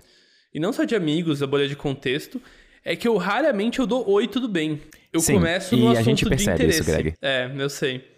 e 0.54 0.60
não 0.60 0.72
só 0.74 0.84
de 0.84 0.96
amigos, 0.96 1.40
da 1.40 1.48
bolha 1.48 1.68
de 1.68 1.76
contexto, 1.76 2.42
é 2.84 2.96
que 2.96 3.08
eu 3.08 3.16
raramente 3.18 3.80
eu 3.80 3.86
dou 3.88 4.08
oi, 4.10 4.28
tudo 4.28 4.48
bem. 4.48 4.82
Eu 5.14 5.20
Sim, 5.20 5.34
começo 5.36 5.76
e 5.76 5.80
no 5.80 5.88
a 5.90 5.92
assunto 5.92 6.04
gente 6.06 6.24
de 6.24 6.30
percebe 6.30 6.56
interesse. 6.56 6.82
isso, 6.82 6.90
Greg. 6.92 7.14
É, 7.22 7.52
eu 7.58 7.70
sei. 7.70 8.10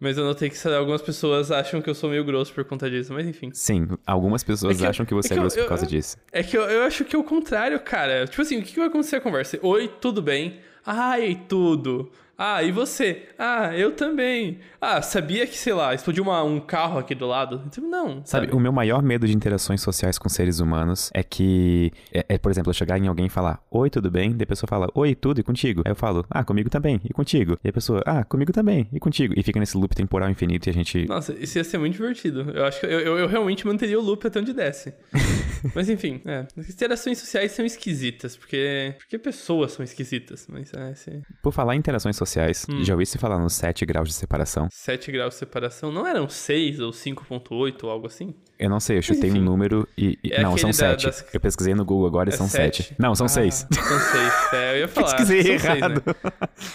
Mas 0.00 0.16
eu 0.16 0.24
notei 0.24 0.48
que 0.48 0.68
algumas 0.68 1.02
pessoas 1.02 1.50
acham 1.50 1.82
que 1.82 1.90
eu 1.90 1.94
sou 1.94 2.08
meio 2.08 2.24
grosso 2.24 2.54
por 2.54 2.64
conta 2.64 2.88
disso, 2.90 3.12
mas 3.12 3.26
enfim. 3.26 3.50
Sim, 3.52 3.86
algumas 4.06 4.42
pessoas 4.42 4.76
É 4.76 4.80
que 4.80 4.86
acham 4.86 5.04
que 5.04 5.12
você 5.12 5.28
é 5.28 5.32
é, 5.32 5.34
que 5.34 5.38
eu- 5.38 5.42
grosso 5.42 5.56
por 5.56 5.62
eu- 5.62 5.68
causa 5.68 5.84
eu- 5.84 5.88
disso. 5.90 6.16
É 6.32 6.42
que 6.42 6.56
eu, 6.56 6.62
eu 6.62 6.82
acho 6.84 7.04
que 7.04 7.14
é 7.14 7.18
o 7.18 7.22
contrário, 7.24 7.78
cara. 7.80 8.26
Tipo 8.26 8.40
assim, 8.40 8.58
o 8.58 8.62
que, 8.62 8.72
que 8.72 8.78
vai 8.78 8.88
acontecer 8.88 9.16
a 9.16 9.20
conversa? 9.20 9.58
Oi, 9.62 9.88
tudo 10.00 10.22
bem? 10.22 10.58
Ai, 10.86 11.38
tudo. 11.46 12.10
Ah, 12.42 12.62
e 12.62 12.72
você? 12.72 13.24
Ah, 13.38 13.76
eu 13.76 13.92
também. 13.92 14.60
Ah, 14.80 15.02
sabia 15.02 15.46
que, 15.46 15.58
sei 15.58 15.74
lá, 15.74 15.92
explodiu 15.94 16.22
uma- 16.24 16.42
um 16.42 16.58
carro 16.58 16.98
aqui 16.98 17.14
do 17.14 17.26
lado? 17.26 17.62
Tipo, 17.70 17.86
não. 17.86 18.22
Sabe, 18.24 18.46
Sabe? 18.46 18.56
o 18.56 18.58
meu 18.58 18.72
maior 18.72 19.02
medo 19.02 19.26
de 19.26 19.36
interações 19.36 19.82
sociais 19.82 20.16
com 20.16 20.26
seres 20.26 20.58
humanos 20.58 21.10
é 21.12 21.22
que, 21.22 21.92
é, 22.10 22.24
é, 22.30 22.38
por 22.38 22.50
exemplo, 22.50 22.70
eu 22.70 22.74
chegar 22.74 22.96
em 22.96 23.06
alguém 23.08 23.26
e 23.26 23.28
falar, 23.28 23.62
oi, 23.70 23.90
tudo 23.90 24.10
bem? 24.10 24.32
Daí 24.32 24.44
a 24.44 24.46
pessoa 24.46 24.66
fala, 24.66 24.88
oi, 24.94 25.14
tudo, 25.14 25.38
e 25.38 25.42
contigo? 25.42 25.82
Aí 25.84 25.92
eu 25.92 25.96
falo, 25.96 26.24
ah, 26.30 26.42
comigo 26.42 26.70
também, 26.70 26.98
e 27.04 27.12
contigo? 27.12 27.58
E 27.62 27.68
a 27.68 27.72
pessoa, 27.74 28.02
ah, 28.06 28.24
comigo 28.24 28.52
também, 28.54 28.88
e 28.90 28.98
contigo? 28.98 29.34
E 29.36 29.42
fica 29.42 29.60
nesse 29.60 29.76
loop 29.76 29.94
temporal 29.94 30.30
infinito 30.30 30.66
e 30.66 30.70
a 30.70 30.72
gente... 30.72 31.04
Nossa, 31.06 31.34
isso 31.38 31.58
ia 31.58 31.64
ser 31.64 31.76
muito 31.76 31.92
divertido. 31.92 32.50
Eu 32.54 32.64
acho 32.64 32.80
que 32.80 32.86
eu, 32.86 33.00
eu, 33.00 33.18
eu 33.18 33.28
realmente 33.28 33.66
manteria 33.66 33.98
o 34.00 34.02
loop 34.02 34.26
até 34.26 34.40
onde 34.40 34.54
desce. 34.54 34.94
mas 35.74 35.90
enfim, 35.90 36.22
é. 36.24 36.46
As 36.56 36.70
interações 36.70 37.18
sociais 37.18 37.52
são 37.52 37.66
esquisitas, 37.66 38.34
porque. 38.34 38.94
Porque 38.96 39.18
pessoas 39.18 39.72
são 39.72 39.84
esquisitas. 39.84 40.46
Mas 40.48 40.72
é, 40.72 40.92
esse 40.92 41.20
Por 41.42 41.52
falar 41.52 41.74
em 41.76 41.78
interações 41.78 42.16
sociais, 42.16 42.29
Hum. 42.70 42.84
já 42.84 42.94
ouvi 42.94 43.06
se 43.06 43.18
falar 43.18 43.38
nos 43.38 43.54
7 43.54 43.84
graus 43.84 44.08
de 44.08 44.14
separação? 44.14 44.68
7 44.70 45.10
graus 45.12 45.34
de 45.34 45.40
separação. 45.40 45.90
Não 45.90 46.06
eram 46.06 46.28
6 46.28 46.80
ou 46.80 46.90
5.8 46.92 47.84
ou 47.84 47.90
algo 47.90 48.06
assim? 48.06 48.34
Eu 48.60 48.70
não 48.70 48.78
sei, 48.80 48.98
eu 48.98 49.02
chutei 49.02 49.30
enfim. 49.30 49.40
um 49.40 49.42
número 49.44 49.88
e. 49.96 50.18
e- 50.22 50.32
É 50.32 50.42
não, 50.42 50.56
são 50.56 50.70
da- 50.70 50.74
sete. 50.74 51.06
das- 51.06 51.24
Eu 51.32 51.40
pesquisei 51.40 51.74
no 51.74 51.84
Google 51.84 52.06
agora 52.06 52.30
e 52.30 52.32
É 52.32 52.36
são 52.36 52.48
sete? 52.48 52.82
sete. 52.84 52.94
Não, 52.98 53.14
são 53.14 53.26
Ah, 53.26 53.28
seis. 53.28 53.66
São 53.72 53.98
seis. 54.00 54.32
É, 54.52 54.74
eu 54.74 54.78
ia 54.80 54.88
falar. 54.88 55.06
Pesquisei 55.16 55.42
são 55.42 55.50
seis, 55.60 55.64
errado. 55.64 56.02
né? 56.06 56.14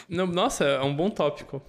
Não, 0.09 0.27
nossa, 0.27 0.63
é 0.65 0.81
um 0.81 0.95
bom 0.95 1.09
tópico. 1.09 1.61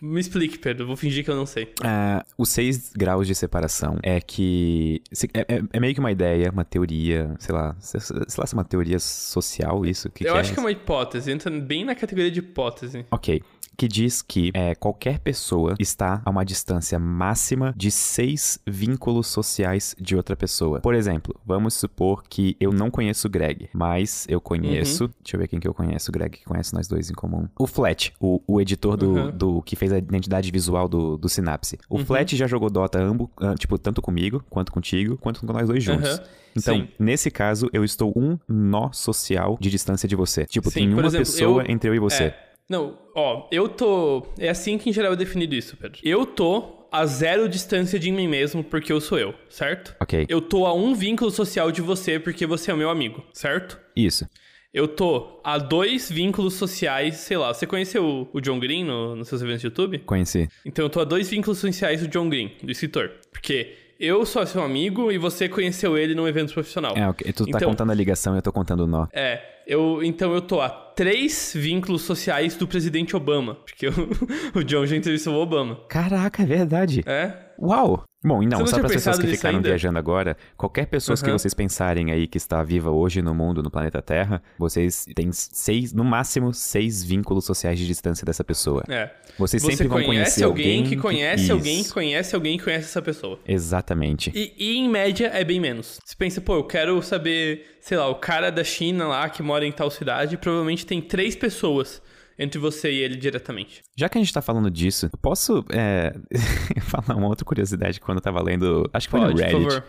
Me 0.00 0.20
explique, 0.20 0.58
Pedro. 0.58 0.86
Vou 0.86 0.96
fingir 0.96 1.24
que 1.24 1.30
eu 1.30 1.36
não 1.36 1.46
sei. 1.46 1.72
Ah, 1.84 2.24
os 2.36 2.48
seis 2.48 2.90
graus 2.96 3.26
de 3.28 3.34
separação 3.34 3.96
é 4.02 4.20
que. 4.20 5.00
É, 5.32 5.56
é- 5.56 5.62
é 5.72 5.80
meio 5.80 5.94
que 5.94 6.00
uma 6.00 6.10
ideia, 6.10 6.50
uma 6.50 6.64
teoria, 6.64 7.34
sei 7.38 7.54
lá. 7.54 7.76
Sei, 7.78 8.00
sei 8.00 8.16
lá 8.38 8.46
se 8.46 8.54
é 8.54 8.58
uma 8.58 8.64
teoria 8.64 8.98
social 8.98 9.86
isso. 9.86 10.10
Que 10.10 10.24
eu 10.26 10.32
que 10.34 10.38
acho 10.40 10.52
que 10.52 10.58
é 10.58 10.62
uma 10.62 10.72
hipótese. 10.72 11.30
Entra 11.30 11.50
bem 11.50 11.84
na 11.84 11.94
categoria 11.94 12.30
de 12.30 12.40
hipótese. 12.40 13.06
Ok. 13.10 13.42
Que 13.82 13.88
diz 13.88 14.22
que 14.22 14.52
é, 14.54 14.76
qualquer 14.76 15.18
pessoa 15.18 15.74
está 15.76 16.22
a 16.24 16.30
uma 16.30 16.44
distância 16.44 17.00
máxima 17.00 17.74
de 17.76 17.90
seis 17.90 18.60
vínculos 18.64 19.26
sociais 19.26 19.96
de 20.00 20.14
outra 20.14 20.36
pessoa. 20.36 20.78
Por 20.80 20.94
exemplo, 20.94 21.34
vamos 21.44 21.74
supor 21.74 22.22
que 22.28 22.56
eu 22.60 22.70
não 22.72 22.92
conheço 22.92 23.26
o 23.26 23.30
Greg, 23.30 23.68
mas 23.74 24.24
eu 24.28 24.40
conheço. 24.40 25.08
Deixa 25.20 25.34
eu 25.34 25.40
ver 25.40 25.48
quem 25.48 25.58
que 25.58 25.66
eu 25.66 25.74
conheço, 25.74 26.10
o 26.10 26.12
Greg, 26.12 26.38
que 26.38 26.44
conhece 26.44 26.72
nós 26.72 26.86
dois 26.86 27.10
em 27.10 27.12
comum. 27.12 27.48
O 27.58 27.66
Flat, 27.66 28.12
o, 28.20 28.40
o 28.46 28.60
editor 28.60 28.96
do, 28.96 29.10
Uhum. 29.14 29.30
do. 29.32 29.62
que 29.62 29.74
fez 29.74 29.92
a 29.92 29.98
identidade 29.98 30.48
visual 30.52 30.88
do, 30.88 31.16
do 31.18 31.28
Synapse. 31.28 31.76
O 31.90 31.98
Flat 31.98 32.36
já 32.36 32.46
jogou 32.46 32.70
Dota 32.70 33.00
ambos, 33.02 33.30
ah, 33.38 33.56
tipo, 33.56 33.76
tanto 33.78 34.00
comigo, 34.00 34.44
quanto 34.48 34.70
contigo, 34.70 35.16
quanto 35.18 35.40
com 35.44 35.52
nós 35.52 35.66
dois 35.66 35.82
juntos. 35.82 36.08
Aham. 36.08 36.22
Então, 36.54 36.76
Sim. 36.76 36.88
nesse 37.00 37.30
caso, 37.32 37.68
eu 37.72 37.82
estou 37.82 38.12
um 38.14 38.38
nó 38.46 38.92
social 38.92 39.56
de 39.60 39.70
distância 39.70 40.06
de 40.08 40.14
você. 40.14 40.44
Tipo, 40.44 40.70
Sim, 40.70 40.80
tem 40.80 40.92
uma 40.92 41.00
exemplo, 41.06 41.18
pessoa 41.26 41.62
eu- 41.64 41.70
entre 41.72 41.90
eu 41.90 41.94
e 41.96 41.98
você. 41.98 42.24
É. 42.24 42.51
Não, 42.68 42.98
ó, 43.14 43.48
eu 43.52 43.68
tô. 43.68 44.26
É 44.38 44.48
assim 44.48 44.78
que 44.78 44.88
em 44.88 44.92
geral 44.92 45.12
é 45.12 45.16
definido 45.16 45.54
isso, 45.54 45.76
Pedro. 45.76 46.00
Eu 46.02 46.24
tô 46.24 46.86
a 46.90 47.04
zero 47.06 47.48
distância 47.48 47.98
de 47.98 48.10
mim 48.12 48.28
mesmo 48.28 48.62
porque 48.62 48.92
eu 48.92 49.00
sou 49.00 49.18
eu, 49.18 49.34
certo? 49.48 49.94
Ok. 50.00 50.26
Eu 50.28 50.40
tô 50.40 50.66
a 50.66 50.74
um 50.74 50.94
vínculo 50.94 51.30
social 51.30 51.70
de 51.72 51.80
você 51.82 52.18
porque 52.18 52.46
você 52.46 52.70
é 52.70 52.74
o 52.74 52.76
meu 52.76 52.90
amigo, 52.90 53.24
certo? 53.32 53.78
Isso. 53.96 54.26
Eu 54.72 54.88
tô 54.88 55.38
a 55.44 55.58
dois 55.58 56.10
vínculos 56.10 56.54
sociais, 56.54 57.16
sei 57.16 57.36
lá, 57.36 57.52
você 57.52 57.66
conheceu 57.66 58.26
o 58.32 58.40
John 58.40 58.58
Green 58.58 58.84
no- 58.84 59.14
nos 59.16 59.28
seus 59.28 59.42
eventos 59.42 59.60
de 59.60 59.66
YouTube? 59.66 59.98
Conheci. 59.98 60.48
Então 60.64 60.84
eu 60.86 60.88
tô 60.88 61.00
a 61.00 61.04
dois 61.04 61.28
vínculos 61.28 61.58
sociais 61.58 62.00
do 62.00 62.08
John 62.08 62.28
Green, 62.30 62.52
do 62.62 62.70
escritor. 62.72 63.10
Porque 63.30 63.74
eu 64.04 64.26
sou 64.26 64.44
seu 64.46 64.62
amigo 64.62 65.10
e 65.12 65.18
você 65.18 65.48
conheceu 65.48 65.96
ele 65.96 66.14
num 66.14 66.26
evento 66.26 66.52
profissional. 66.52 66.92
É, 66.96 67.08
ok. 67.08 67.32
Tu 67.32 67.44
tá 67.46 67.58
Então- 67.58 67.68
contando 67.70 67.90
a 67.92 67.94
ligação 67.94 68.34
e 68.34 68.38
eu 68.38 68.42
tô 68.42 68.52
contando 68.52 68.80
o 68.80 68.86
nó. 68.86 69.06
É, 69.12 69.40
eu, 69.66 70.02
então 70.02 70.34
eu 70.34 70.40
tô 70.42 70.60
a 70.60 70.68
três 70.68 71.52
vínculos 71.54 72.02
sociais 72.02 72.56
do 72.56 72.66
presidente 72.66 73.14
Obama. 73.16 73.54
Porque 73.54 73.86
o, 73.88 73.92
o 74.60 74.64
John 74.64 74.84
já 74.86 74.96
entrevistou 74.96 75.34
o 75.34 75.40
Obama. 75.40 75.76
Caraca, 75.88 76.42
é 76.42 76.46
verdade. 76.46 77.02
É? 77.06 77.32
Uau! 77.58 78.02
Bom, 78.24 78.42
e 78.42 78.46
não, 78.46 78.64
só 78.66 78.78
para 78.78 78.86
as 78.86 78.92
pessoas 78.92 79.18
que 79.18 79.26
ficaram 79.26 79.56
ainda? 79.56 79.68
viajando 79.68 79.98
agora, 79.98 80.36
qualquer 80.56 80.86
pessoa 80.86 81.16
que 81.16 81.24
Aham. 81.24 81.38
vocês 81.38 81.52
pensarem 81.54 82.12
aí 82.12 82.26
que 82.28 82.38
está 82.38 82.62
viva 82.62 82.90
hoje 82.90 83.20
no 83.20 83.34
mundo, 83.34 83.62
no 83.62 83.70
planeta 83.70 84.00
Terra, 84.00 84.42
vocês 84.56 85.06
têm 85.14 85.30
seis, 85.32 85.92
no 85.92 86.04
máximo, 86.04 86.54
seis 86.54 87.02
vínculos 87.02 87.44
sociais 87.44 87.78
de 87.78 87.86
distância 87.86 88.24
dessa 88.24 88.44
pessoa. 88.44 88.84
É. 88.88 89.10
Vocês 89.36 89.62
Você 89.62 89.72
sempre 89.72 89.88
vão 89.88 90.02
conhece 90.02 90.40
conhecer 90.40 90.44
alguém, 90.44 90.84
que 90.84 90.96
conhece 90.96 91.50
alguém 91.50 91.82
que 91.82 91.90
conhece 91.90 92.34
alguém 92.34 92.58
que 92.58 92.64
conhece 92.64 92.84
essa 92.84 93.02
pessoa. 93.02 93.40
Exatamente. 93.46 94.30
E, 94.34 94.54
e, 94.56 94.76
em 94.78 94.88
média 94.88 95.30
é 95.34 95.42
bem 95.42 95.58
menos. 95.58 95.98
Você 96.04 96.14
pensa, 96.16 96.40
pô, 96.40 96.56
eu 96.56 96.64
quero 96.64 97.02
saber, 97.02 97.76
sei 97.80 97.98
lá, 97.98 98.08
o 98.08 98.14
cara 98.14 98.50
da 98.50 98.62
China 98.62 99.08
lá 99.08 99.28
que 99.28 99.42
mora 99.42 99.66
em 99.66 99.72
tal 99.72 99.90
cidade, 99.90 100.36
provavelmente 100.36 100.86
tem 100.86 101.00
três 101.00 101.34
pessoas 101.34 102.00
entre 102.38 102.58
você 102.58 102.90
e 102.92 102.98
ele 102.98 103.16
diretamente. 103.16 103.82
Já 103.96 104.08
que 104.08 104.18
a 104.18 104.20
gente 104.20 104.32
tá 104.32 104.42
falando 104.42 104.70
disso, 104.70 105.06
eu 105.12 105.18
posso 105.20 105.64
é, 105.70 106.14
falar 106.82 107.16
uma 107.16 107.26
outra 107.28 107.44
curiosidade 107.44 108.00
quando 108.00 108.18
eu 108.18 108.22
tava 108.22 108.42
lendo, 108.42 108.88
acho 108.92 109.06
que 109.06 109.10
foi 109.10 109.20
Pode, 109.20 109.32
no 109.34 109.38
por 109.38 109.46
Reddit. 109.46 109.70
favor. 109.70 109.84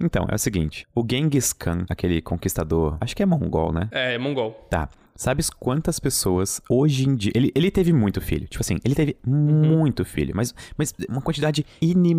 Então, 0.00 0.26
é 0.30 0.34
o 0.34 0.38
seguinte, 0.38 0.86
o 0.94 1.04
Genghis 1.08 1.52
Khan, 1.52 1.84
aquele 1.88 2.20
conquistador, 2.20 2.96
acho 3.00 3.14
que 3.14 3.22
é 3.22 3.26
mongol, 3.26 3.72
né? 3.72 3.88
É, 3.92 4.14
é 4.14 4.18
mongol. 4.18 4.52
Tá. 4.70 4.88
Sabes 5.14 5.50
quantas 5.50 5.98
pessoas 5.98 6.60
hoje 6.70 7.08
em 7.08 7.16
dia. 7.16 7.32
Ele, 7.34 7.50
ele 7.52 7.72
teve 7.72 7.92
muito 7.92 8.20
filho. 8.20 8.46
Tipo 8.46 8.62
assim, 8.62 8.76
ele 8.84 8.94
teve 8.94 9.16
Uhum. 9.26 9.32
muito 9.76 10.04
filho. 10.04 10.32
Mas, 10.32 10.54
mas 10.76 10.94
uma 11.08 11.20
quantidade 11.20 11.66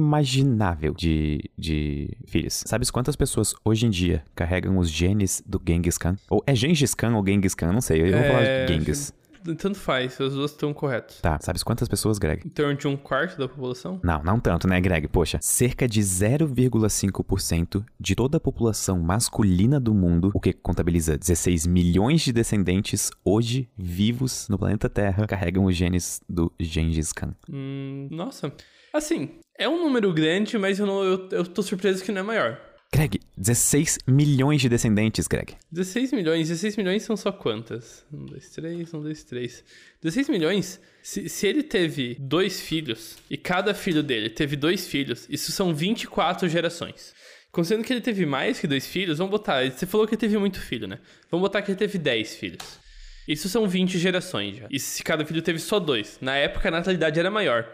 inimaginável 0.04 0.94
de, 0.94 1.40
de 1.58 2.10
filhos. 2.28 2.64
Sabes 2.66 2.92
quantas 2.92 3.16
pessoas 3.16 3.54
hoje 3.64 3.86
em 3.86 3.90
dia 3.90 4.24
carregam 4.36 4.78
os 4.78 4.90
genes 4.90 5.42
do 5.46 5.62
Genghis 5.66 5.98
Khan? 5.98 6.16
Ou 6.30 6.44
é 6.46 6.54
Gengis 6.56 6.94
Khan 6.94 7.16
ou 7.16 7.26
Genghis 7.26 7.56
Khan? 7.56 7.72
Não 7.72 7.82
sei. 7.82 8.02
Eu 8.02 8.12
vou 8.12 8.24
falar 8.24 8.42
É, 8.44 8.66
de 8.66 8.74
Genghis. 8.74 9.14
Tanto 9.58 9.76
faz, 9.76 10.20
os 10.20 10.34
dois 10.34 10.52
estão 10.52 10.74
corretos. 10.74 11.22
Tá. 11.22 11.40
Sabes 11.42 11.64
quantas 11.64 11.88
pessoas, 11.88 12.18
Greg? 12.18 12.46
Em 12.46 12.50
torno 12.50 12.76
de 12.76 12.88
um 12.88 12.98
quarto 12.98 13.38
da 13.38 13.48
população? 13.48 14.00
Não, 14.04 14.24
não 14.24 14.40
tanto, 14.40 14.68
né, 14.68 14.80
Greg? 14.80 15.08
Poxa, 15.08 15.40
cerca 15.42 15.88
de 15.88 16.02
0,5% 16.02 17.86
de 18.00 18.16
toda 18.16 18.38
a 18.38 18.40
população 18.40 19.00
masculina 19.00 19.80
do 19.80 19.94
mundo, 19.94 20.32
o 20.34 20.40
que 20.40 20.54
contabiliza 20.54 21.18
16 21.18 21.66
milhões 21.68 22.22
de 22.22 22.34
descendentes 22.34 23.12
hoje 23.24 23.70
vivos 23.78 24.48
no 24.50 24.58
planeta 24.58 24.90
Terra, 24.90 25.26
carregam 25.28 25.66
os 25.66 25.76
genes 25.76 26.22
do 26.28 26.52
Gengis 26.60 27.14
Khan. 27.14 27.34
Hum, 27.50 28.08
nossa. 28.12 28.52
Assim, 28.94 29.40
é 29.58 29.68
um 29.70 29.84
número 29.84 30.14
grande, 30.14 30.58
mas 30.58 30.80
eu, 30.80 30.86
não, 30.86 31.04
eu, 31.04 31.30
eu 31.32 31.46
tô 31.46 31.62
surpreso 31.62 32.04
que 32.04 32.12
não 32.12 32.22
é 32.22 32.24
maior. 32.24 32.69
Greg, 32.92 33.20
16 33.38 34.00
milhões 34.08 34.62
de 34.62 34.68
descendentes, 34.68 35.28
Greg. 35.28 35.56
16 35.72 36.12
milhões, 36.12 36.48
16 36.48 36.76
milhões 36.76 37.04
são 37.04 37.16
só 37.16 37.32
quantas? 37.32 38.04
1, 38.12 38.26
2, 38.26 38.50
3, 38.50 38.94
1, 38.94 39.02
2, 39.02 39.24
3. 39.24 39.64
16 40.02 40.30
milhões, 40.30 40.82
se, 41.04 41.30
se 41.30 41.48
ele 41.48 41.62
teve 41.62 42.18
dois 42.20 42.60
filhos, 42.60 43.18
e 43.30 43.38
cada 43.38 43.76
filho 43.76 44.02
dele 44.02 44.30
teve 44.30 44.56
dois 44.56 44.88
filhos, 44.88 45.28
isso 45.30 45.52
são 45.52 45.74
24 45.74 46.50
gerações. 46.50 47.14
Considerando 47.52 47.86
que 47.86 47.94
ele 47.94 48.02
teve 48.02 48.26
mais 48.26 48.60
que 48.60 48.68
dois 48.68 48.88
filhos, 48.88 49.20
vamos 49.20 49.32
botar. 49.32 49.70
Você 49.70 49.86
falou 49.86 50.08
que 50.08 50.14
ele 50.16 50.22
teve 50.22 50.38
muito 50.38 50.60
filho, 50.60 50.88
né? 50.88 51.00
Vamos 51.32 51.48
botar 51.48 51.62
que 51.62 51.72
ele 51.72 51.78
teve 51.80 51.98
10 51.98 52.36
filhos. 52.36 52.80
Isso 53.28 53.50
são 53.50 53.68
20 53.68 53.98
gerações 54.00 54.58
já. 54.58 54.68
E 54.70 54.80
se 54.80 55.04
cada 55.04 55.26
filho 55.26 55.42
teve 55.42 55.60
só 55.60 55.80
dois? 55.80 56.18
Na 56.22 56.36
época 56.36 56.68
a 56.68 56.72
natalidade 56.72 57.20
era 57.20 57.30
maior. 57.30 57.68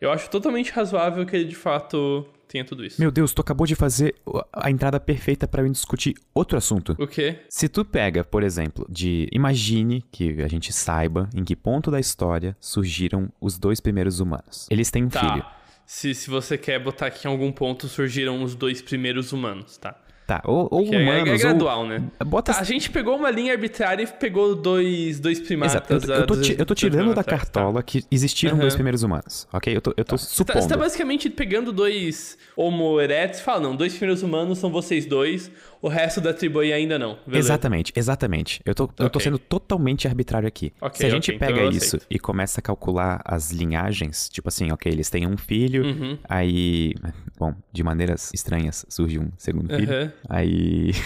Eu 0.00 0.10
acho 0.10 0.28
totalmente 0.28 0.72
razoável 0.72 1.24
que 1.24 1.36
ele 1.36 1.44
de 1.44 1.54
fato 1.54 2.26
tenha 2.52 2.64
tudo 2.64 2.84
isso. 2.84 3.00
Meu 3.00 3.10
Deus, 3.10 3.32
tu 3.34 3.40
acabou 3.40 3.66
de 3.66 3.74
fazer 3.74 4.14
a 4.52 4.70
entrada 4.70 5.00
perfeita 5.00 5.48
para 5.48 5.62
eu 5.62 5.68
discutir 5.68 6.14
outro 6.34 6.56
assunto. 6.56 6.94
O 6.98 7.06
quê? 7.06 7.40
Se 7.48 7.68
tu 7.68 7.84
pega, 7.84 8.22
por 8.22 8.42
exemplo, 8.42 8.86
de 8.88 9.28
imagine 9.32 10.04
que 10.12 10.40
a 10.42 10.48
gente 10.48 10.72
saiba 10.72 11.28
em 11.34 11.42
que 11.44 11.56
ponto 11.56 11.90
da 11.90 11.98
história 11.98 12.56
surgiram 12.60 13.30
os 13.40 13.58
dois 13.58 13.80
primeiros 13.80 14.20
humanos. 14.20 14.66
Eles 14.70 14.90
têm 14.90 15.04
um 15.04 15.08
Tá. 15.08 15.20
filho. 15.20 15.44
Se, 15.84 16.14
se 16.14 16.30
você 16.30 16.56
quer 16.56 16.78
botar 16.82 17.10
que 17.10 17.26
em 17.26 17.30
algum 17.30 17.50
ponto 17.52 17.88
surgiram 17.88 18.42
os 18.42 18.54
dois 18.54 18.80
primeiros 18.80 19.32
humanos, 19.32 19.76
tá? 19.76 19.94
Tá, 20.26 20.40
ou, 20.44 20.68
ou 20.70 20.84
Que 20.84 20.94
é- 20.94 20.98
é, 21.00 21.02
humanos, 21.22 21.42
gradual, 21.42 21.80
ou... 21.80 21.86
né? 21.88 22.02
Bota 22.24 22.52
Tá, 22.54 22.60
a 22.60 22.64
gente 22.64 22.90
pegou 22.90 23.16
uma 23.16 23.30
linha 23.30 23.52
arbitrária 23.52 24.02
e 24.04 24.06
pegou 24.06 24.54
dois, 24.54 25.18
dois 25.20 25.40
primatas. 25.40 25.74
Exato. 25.74 25.92
Eu, 26.12 26.20
eu 26.20 26.26
tô, 26.26 26.34
ti- 26.36 26.50
dos- 26.50 26.58
eu 26.60 26.66
tô 26.66 26.74
tirando 26.74 26.96
da 27.14 27.22
primatas, 27.24 27.26
cartola 27.26 27.82
que 27.82 28.04
existiram 28.10 28.52
Aham. 28.54 28.60
dois 28.62 28.74
primeiros 28.74 29.02
humanos, 29.02 29.48
ok? 29.52 29.76
Eu 29.76 29.80
tô, 29.80 29.90
eu 29.96 30.04
tô 30.04 30.16
Tá. 30.16 30.18
Você 30.22 30.44
tá, 30.44 30.52
supondo. 30.52 30.62
você 30.62 30.68
tá 30.68 30.76
basicamente 30.76 31.28
pegando 31.28 31.72
dois 31.72 32.38
Homo 32.56 33.00
erectus 33.00 33.40
e 33.40 33.42
fala, 33.42 33.60
não, 33.60 33.74
dois 33.76 33.94
primeiros 33.94 34.22
humanos 34.22 34.58
são 34.58 34.70
vocês 34.70 35.04
dois, 35.06 35.50
o 35.80 35.88
resto 35.88 36.20
da 36.20 36.32
tribo 36.32 36.60
aí 36.60 36.72
ainda 36.72 36.98
não. 36.98 37.18
Beleza. 37.26 37.48
Exatamente, 37.48 37.92
exatamente. 37.96 38.60
Eu 38.64 38.74
tô, 38.74 38.88
eu 38.98 39.10
tô 39.10 39.18
sendo 39.18 39.38
totalmente 39.38 40.06
arbitrário 40.06 40.46
aqui. 40.46 40.72
Ok, 40.80 40.98
Se 40.98 41.06
a 41.06 41.10
gente 41.10 41.32
ok, 41.32 41.36
então 41.36 41.48
pega 41.48 41.60
eu 41.62 41.70
isso 41.70 41.98
e 42.08 42.18
começa 42.18 42.60
a 42.60 42.62
calcular 42.62 43.20
as 43.24 43.50
linhagens, 43.50 44.28
tipo 44.28 44.48
assim, 44.48 44.70
ok, 44.70 44.90
eles 44.92 45.10
têm 45.10 45.26
um 45.26 45.36
filho, 45.36 45.84
Uhum. 45.84 46.18
aí, 46.28 46.94
bom, 47.38 47.54
de 47.72 47.82
maneiras 47.82 48.30
estranhas 48.32 48.86
surge 48.88 49.18
um 49.18 49.28
segundo 49.36 49.74
filho. 49.74 49.92
Aham. 49.92 50.12
Aí. 50.28 50.92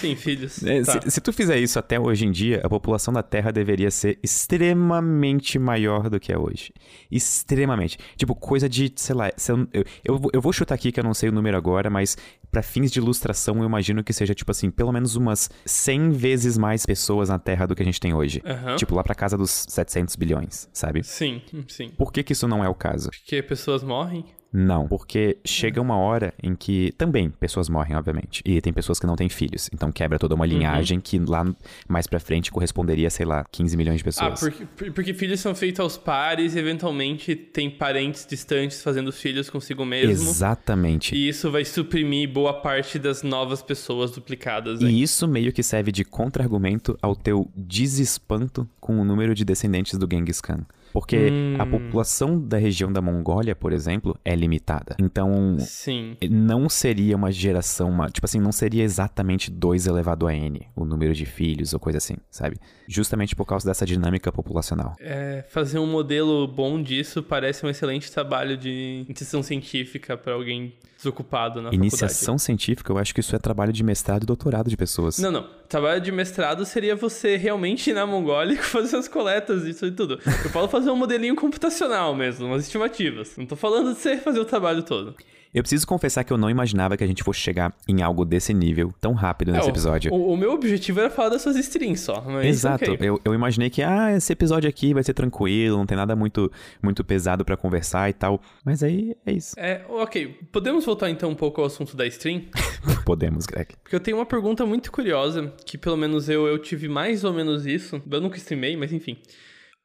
Sim, 0.00 0.14
filhos. 0.16 0.62
É, 0.64 0.82
Tá. 0.82 1.00
se, 1.02 1.10
se 1.12 1.20
tu 1.20 1.32
fizer 1.32 1.58
isso 1.58 1.78
até 1.78 1.98
hoje 1.98 2.26
em 2.26 2.30
dia, 2.30 2.60
a 2.64 2.68
população 2.68 3.12
da 3.14 3.22
Terra 3.22 3.50
deveria 3.50 3.90
ser 3.90 4.18
extremamente 4.22 5.58
maior 5.58 6.10
do 6.10 6.18
que 6.20 6.32
é 6.32 6.38
hoje. 6.38 6.72
Extremamente. 7.10 7.98
Tipo, 8.16 8.34
coisa 8.34 8.68
de, 8.68 8.92
sei 8.96 9.14
lá, 9.14 9.30
se 9.36 9.52
eu, 9.52 9.66
eu, 10.04 10.20
eu 10.32 10.40
vou 10.40 10.52
chutar 10.52 10.74
aqui 10.74 10.92
que 10.92 11.00
eu 11.00 11.04
não 11.04 11.14
sei 11.14 11.28
o 11.28 11.32
número 11.32 11.56
agora, 11.56 11.88
mas 11.88 12.16
pra 12.50 12.62
fins 12.62 12.90
de 12.90 12.98
ilustração 12.98 13.58
eu 13.58 13.64
imagino 13.64 14.02
que 14.02 14.12
seja, 14.12 14.34
tipo 14.34 14.50
assim, 14.50 14.70
pelo 14.70 14.92
menos 14.92 15.16
umas 15.16 15.50
100 15.64 16.10
vezes 16.10 16.56
mais 16.58 16.84
pessoas 16.86 17.28
na 17.28 17.38
Terra 17.38 17.66
do 17.66 17.74
que 17.74 17.82
a 17.82 17.84
gente 17.86 18.00
tem 18.00 18.14
hoje. 18.14 18.42
Aham. 18.44 18.76
Tipo, 18.76 18.94
lá 18.94 19.02
pra 19.04 19.14
casa 19.14 19.36
dos 19.36 19.66
700 19.68 20.16
bilhões, 20.16 20.68
sabe? 20.72 21.02
Sim, 21.04 21.40
sim. 21.68 21.90
Por 21.96 22.12
que 22.12 22.22
que 22.22 22.32
isso 22.32 22.48
não 22.48 22.64
é 22.64 22.68
o 22.68 22.74
caso? 22.74 23.10
Porque 23.10 23.42
pessoas 23.42 23.82
morrem. 23.82 24.24
Não, 24.52 24.86
porque 24.88 25.36
chega 25.44 25.82
uma 25.82 25.98
hora 25.98 26.32
em 26.42 26.54
que 26.54 26.90
também 26.96 27.28
pessoas 27.28 27.68
morrem, 27.68 27.94
obviamente. 27.94 28.40
E 28.42 28.58
tem 28.62 28.72
pessoas 28.72 28.98
que 28.98 29.06
não 29.06 29.14
têm 29.14 29.28
filhos. 29.28 29.68
Então 29.74 29.92
quebra 29.92 30.18
toda 30.18 30.34
Uhum. 30.34 30.40
uma 30.40 30.46
linhagem 30.46 30.98
que 30.98 31.18
lá 31.18 31.44
mais 31.86 32.06
pra 32.06 32.18
frente 32.18 32.50
corresponderia, 32.50 33.10
sei 33.10 33.26
lá, 33.26 33.44
15 33.50 33.76
milhões 33.76 33.96
de 33.98 34.02
Ah, 34.02 34.04
pessoas. 34.04 34.40
porque, 34.40 34.64
por- 34.64 34.92
porque 34.92 35.12
filhos 35.12 35.40
são 35.40 35.54
feitos 35.54 35.80
aos 35.80 35.98
pares 35.98 36.54
e 36.54 36.58
eventualmente 36.58 37.36
tem 37.36 37.68
parentes 37.68 38.24
distantes 38.24 38.82
fazendo 38.82 39.12
filhos 39.12 39.50
consigo 39.50 39.84
mesmo. 39.84 40.30
Exatamente. 40.30 41.14
E 41.14 41.28
isso 41.28 41.50
vai 41.50 41.64
suprimir 41.64 42.30
boa 42.36 42.52
parte 42.52 42.98
das 42.98 43.22
novas 43.22 43.62
pessoas 43.62 44.10
duplicadas. 44.10 44.82
aí. 44.82 44.92
E 44.92 45.02
isso 45.02 45.26
meio 45.26 45.54
que 45.54 45.62
serve 45.62 45.90
de 45.90 46.04
contra-argumento 46.04 46.98
ao 47.00 47.16
teu 47.16 47.50
desespanto 47.56 48.68
com 48.78 49.00
o 49.00 49.04
número 49.06 49.34
de 49.34 49.42
descendentes 49.42 49.98
do 49.98 50.06
Genghis 50.06 50.42
Khan. 50.42 50.60
Porque 50.96 51.28
Hum. 51.30 51.56
a 51.58 51.66
população 51.66 52.40
da 52.40 52.56
região 52.56 52.90
da 52.90 53.02
Mongólia, 53.02 53.54
por 53.54 53.70
exemplo, 53.70 54.18
é 54.24 54.34
limitada. 54.34 54.96
Então, 54.98 55.58
Sim. 55.58 56.16
não 56.30 56.70
seria 56.70 57.14
uma 57.14 57.30
geração, 57.30 57.90
uma, 57.90 58.08
tipo 58.08 58.24
assim, 58.24 58.40
não 58.40 58.50
seria 58.50 58.82
exatamente 58.82 59.50
2 59.50 59.86
elevado 59.86 60.26
a 60.26 60.34
n, 60.34 60.66
o 60.74 60.86
número 60.86 61.12
de 61.12 61.26
filhos 61.26 61.74
ou 61.74 61.78
coisa 61.78 61.98
assim, 61.98 62.14
sabe? 62.30 62.56
Justamente 62.88 63.36
por 63.36 63.44
causa 63.44 63.66
dessa 63.68 63.84
dinâmica 63.84 64.32
populacional. 64.32 64.94
É, 64.98 65.44
fazer 65.50 65.78
um 65.78 65.86
modelo 65.86 66.48
bom 66.48 66.80
disso 66.82 67.22
parece 67.22 67.66
um 67.66 67.68
excelente 67.68 68.10
trabalho 68.10 68.56
de 68.56 69.04
iniciação 69.06 69.42
científica 69.42 70.16
pra 70.16 70.32
alguém 70.32 70.72
desocupado 70.96 71.60
na 71.60 71.74
Iniciação 71.74 72.38
científica, 72.38 72.90
eu 72.90 72.96
acho 72.96 73.12
que 73.14 73.20
isso 73.20 73.36
é 73.36 73.38
trabalho 73.38 73.70
de 73.72 73.84
mestrado 73.84 74.22
e 74.22 74.26
doutorado 74.26 74.70
de 74.70 74.76
pessoas. 74.78 75.16
faculdade. 75.16 75.34
Não, 75.34 75.42
não. 75.42 75.65
Trabalho 75.68 76.00
de 76.00 76.12
mestrado 76.12 76.64
seria 76.64 76.94
você 76.94 77.36
realmente 77.36 77.90
ir 77.90 77.92
na 77.92 78.06
Mongólia 78.06 78.54
e 78.54 78.56
fazer 78.56 78.96
as 78.96 79.08
coletas, 79.08 79.64
isso 79.64 79.86
e 79.86 79.90
tudo. 79.90 80.20
Eu 80.44 80.50
falo 80.50 80.68
fazer 80.68 80.90
um 80.90 80.96
modelinho 80.96 81.34
computacional 81.34 82.14
mesmo, 82.14 82.46
umas 82.46 82.64
estimativas. 82.64 83.36
Não 83.36 83.46
tô 83.46 83.56
falando 83.56 83.92
de 83.94 84.00
você 84.00 84.16
fazer 84.16 84.38
o 84.38 84.44
trabalho 84.44 84.82
todo. 84.82 85.14
Eu 85.56 85.62
preciso 85.62 85.86
confessar 85.86 86.22
que 86.22 86.30
eu 86.30 86.36
não 86.36 86.50
imaginava 86.50 86.98
que 86.98 87.02
a 87.02 87.06
gente 87.06 87.24
fosse 87.24 87.40
chegar 87.40 87.74
em 87.88 88.02
algo 88.02 88.26
desse 88.26 88.52
nível 88.52 88.92
tão 89.00 89.14
rápido 89.14 89.52
nesse 89.52 89.68
É, 89.68 89.70
episódio. 89.70 90.12
O, 90.12 90.34
o 90.34 90.36
meu 90.36 90.52
objetivo 90.52 91.00
era 91.00 91.08
falar 91.08 91.30
das 91.30 91.40
suas 91.40 91.56
streams 91.56 91.98
só. 92.02 92.22
Exato, 92.42 92.92
ok. 92.92 93.08
eu, 93.08 93.18
eu 93.24 93.32
imaginei 93.32 93.70
que, 93.70 93.82
ah, 93.82 94.14
esse 94.14 94.30
episódio 94.30 94.68
aqui 94.68 94.92
vai 94.92 95.02
ser 95.02 95.14
tranquilo, 95.14 95.78
não 95.78 95.86
tem 95.86 95.96
nada 95.96 96.14
muito, 96.14 96.52
muito 96.82 97.02
pesado 97.02 97.42
pra 97.42 97.56
conversar 97.56 98.10
e 98.10 98.12
tal. 98.12 98.38
Mas 98.62 98.82
aí 98.82 99.16
é 99.24 99.32
isso. 99.32 99.58
É, 99.58 99.82
ok. 99.88 100.38
Podemos 100.52 100.84
voltar 100.84 101.08
então 101.08 101.30
um 101.30 101.34
pouco 101.34 101.62
ao 101.62 101.68
assunto 101.68 101.96
da 101.96 102.06
stream? 102.06 102.42
Podemos, 103.06 103.46
Greg. 103.46 103.68
Porque 103.82 103.96
eu 103.96 104.00
tenho 104.00 104.18
uma 104.18 104.26
pergunta 104.26 104.66
muito 104.66 104.92
curiosa, 104.92 105.54
que 105.64 105.78
pelo 105.78 105.96
menos 105.96 106.28
eu, 106.28 106.46
eu 106.46 106.58
tive 106.58 106.86
mais 106.86 107.24
ou 107.24 107.32
menos 107.32 107.64
isso. 107.64 108.02
Eu 108.10 108.20
nunca 108.20 108.36
streamei, 108.36 108.76
mas 108.76 108.92
enfim. 108.92 109.16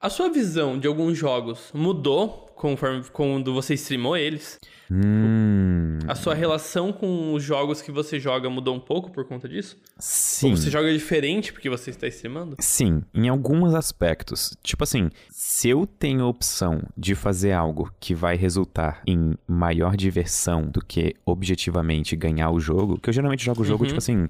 A 0.02 0.10
sua 0.10 0.30
visão 0.30 0.80
de 0.80 0.88
alguns 0.88 1.16
jogos 1.18 1.70
mudou 1.74 2.48
conforme 2.56 3.04
quando 3.14 3.54
você 3.54 3.76
streamou 3.76 4.18
eles? 4.18 4.60
Hum. 4.90 6.00
A 6.08 6.16
sua 6.16 6.34
relação 6.34 6.92
com 6.92 7.34
os 7.34 7.44
jogos 7.44 7.82
que 7.82 7.92
você 7.92 8.20
joga 8.20 8.50
mudou 8.50 8.76
um 8.76 8.80
pouco 8.80 9.12
por 9.12 9.26
conta 9.26 9.48
disso? 9.48 9.78
Sim. 10.00 10.52
Ou 10.52 10.58
você 10.58 10.70
joga 10.72 10.92
diferente 10.92 11.54
porque 11.54 11.70
você 11.70 11.92
está 11.92 12.08
streamando? 12.08 12.56
Sim, 12.60 13.04
em 13.14 13.30
alguns 13.30 13.74
aspectos. 13.76 14.58
Tipo 14.64 14.84
assim, 14.84 15.10
se 15.30 15.70
eu 15.70 15.86
tenho 15.86 16.24
a 16.24 16.28
opção 16.28 16.82
de 16.98 17.14
fazer 17.16 17.52
algo 17.52 17.92
que 18.00 18.16
vai 18.16 18.36
resultar 18.36 19.02
em 19.06 19.36
maior 19.48 19.96
diversão 19.96 20.64
do 20.64 20.84
que 20.84 21.16
objetivamente 21.26 22.16
ganhar 22.16 22.50
o 22.52 22.60
jogo, 22.60 23.00
que 23.00 23.10
eu 23.10 23.14
geralmente 23.14 23.46
jogo 23.46 23.62
o 23.62 23.66
jogo, 23.66 23.84
Uhum. 23.84 23.88
tipo 23.90 24.00
assim, 24.00 24.28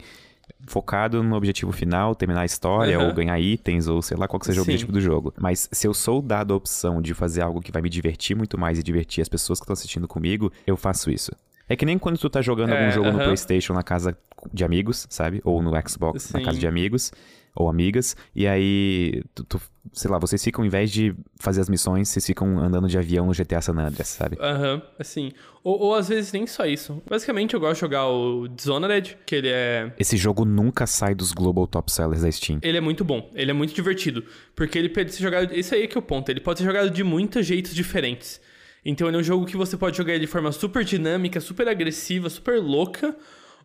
focado 0.67 1.21
no 1.23 1.35
objetivo 1.35 1.71
final, 1.71 2.13
terminar 2.15 2.41
a 2.41 2.45
história, 2.45 2.97
Aham. 2.97 3.07
ou 3.07 3.13
ganhar 3.13 3.39
itens, 3.39 3.87
ou 3.87 4.01
sei 4.01 4.15
lá 4.17 4.27
qual 4.27 4.39
que 4.39 4.45
seja 4.45 4.61
o 4.61 4.63
Sim. 4.63 4.71
objetivo 4.71 4.91
do 4.91 5.01
jogo. 5.01 5.33
Mas 5.39 5.67
se 5.71 5.87
eu 5.87 5.93
sou 5.93 6.21
dado 6.21 6.53
a 6.53 6.57
opção 6.57 7.01
de 7.01 7.13
fazer 7.13 7.41
algo 7.41 7.61
que 7.61 7.71
vai 7.71 7.81
me 7.81 7.89
divertir 7.89 8.35
muito 8.35 8.57
mais 8.59 8.77
e 8.79 8.83
divertir 8.83 9.21
as 9.21 9.29
pessoas 9.29 9.59
que 9.59 9.63
estão 9.63 9.73
assistindo 9.73 10.07
comigo, 10.07 10.51
eu 10.65 10.77
faço 10.77 11.09
isso. 11.09 11.31
É 11.69 11.75
que 11.75 11.85
nem 11.85 11.97
quando 11.97 12.17
tu 12.17 12.29
tá 12.29 12.41
jogando 12.41 12.73
É, 12.73 12.77
algum 12.79 12.91
jogo 12.91 13.11
no. 13.11 13.19
PlayStation 13.23 13.73
na 13.73 13.83
casa 13.83 14.17
de 14.53 14.63
amigos, 14.65 15.07
sabe? 15.09 15.41
Ou 15.43 15.61
no 15.61 15.71
Xbox 15.87 16.31
na 16.33 16.39
Sim. 16.39 16.45
casa 16.45 16.59
de 16.59 16.67
amigos 16.67 17.11
ou 17.55 17.69
amigas, 17.69 18.15
e 18.35 18.47
aí, 18.47 19.23
tu, 19.35 19.43
tu- 19.43 19.61
sei 19.93 20.09
lá, 20.09 20.19
vocês 20.19 20.43
ficam, 20.43 20.63
em 20.63 20.69
vez 20.69 20.91
de 20.91 21.15
fazer 21.35 21.61
as 21.61 21.69
missões, 21.69 22.09
vocês 22.09 22.25
ficam 22.25 22.59
andando 22.59 22.87
de 22.87 22.97
avião 22.97 23.25
no 23.25 23.33
GTA 23.33 23.61
San 23.61 23.73
Andreas, 23.73 24.07
sabe? 24.09 24.37
Aham, 24.39 24.81
assim. 24.99 25.31
Ou, 25.63 25.79
ou 25.79 25.95
às 25.95 26.07
vezes 26.07 26.31
nem 26.31 26.45
só 26.47 26.65
isso. 26.65 27.01
Basicamente 27.09 27.53
eu 27.53 27.59
gosto 27.59 27.75
de 27.75 27.81
jogar 27.81 28.07
o 28.07 28.47
Dishonored, 28.47 29.17
que 29.25 29.35
ele 29.35 29.49
é 29.49 29.91
Esse 29.97 30.17
jogo 30.17 30.45
nunca 30.45 30.85
sai 30.85 31.15
dos 31.15 31.31
Global 31.31 31.67
Top 31.67 31.91
Sellers 31.91 32.21
da 32.21 32.31
Steam. 32.31 32.59
Ele 32.61 32.77
é 32.77 32.81
muito 32.81 33.03
bom, 33.03 33.29
ele 33.33 33.51
é 33.51 33.53
muito 33.53 33.73
divertido. 33.73 34.23
Porque 34.55 34.77
ele 34.77 34.89
pode 34.89 35.13
ser 35.13 35.23
jogado. 35.23 35.53
Isso 35.53 35.73
aí 35.73 35.83
é 35.83 35.87
que 35.87 35.97
é 35.97 35.99
o 35.99 36.03
ponto. 36.03 36.29
Ele 36.29 36.39
pode 36.39 36.59
ser 36.59 36.65
jogado 36.65 36.89
de 36.89 37.03
muitos 37.03 37.45
jeitos 37.45 37.73
diferentes. 37.73 38.39
Então 38.83 39.07
ele 39.07 39.17
é 39.17 39.19
um 39.19 39.23
jogo 39.23 39.45
que 39.45 39.57
você 39.57 39.77
pode 39.77 39.97
jogar 39.97 40.13
ele 40.13 40.25
de 40.25 40.31
forma 40.31 40.51
super 40.51 40.83
dinâmica, 40.83 41.39
super 41.39 41.67
agressiva, 41.67 42.29
super 42.29 42.59
louca. 42.59 43.15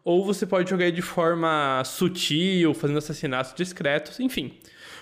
Ou 0.04 0.24
você 0.24 0.46
pode 0.46 0.70
jogar 0.70 0.86
ele 0.86 0.96
de 0.96 1.02
forma 1.02 1.82
sutil, 1.84 2.72
fazendo 2.74 2.98
assassinatos 2.98 3.52
discretos, 3.54 4.20
enfim. 4.20 4.52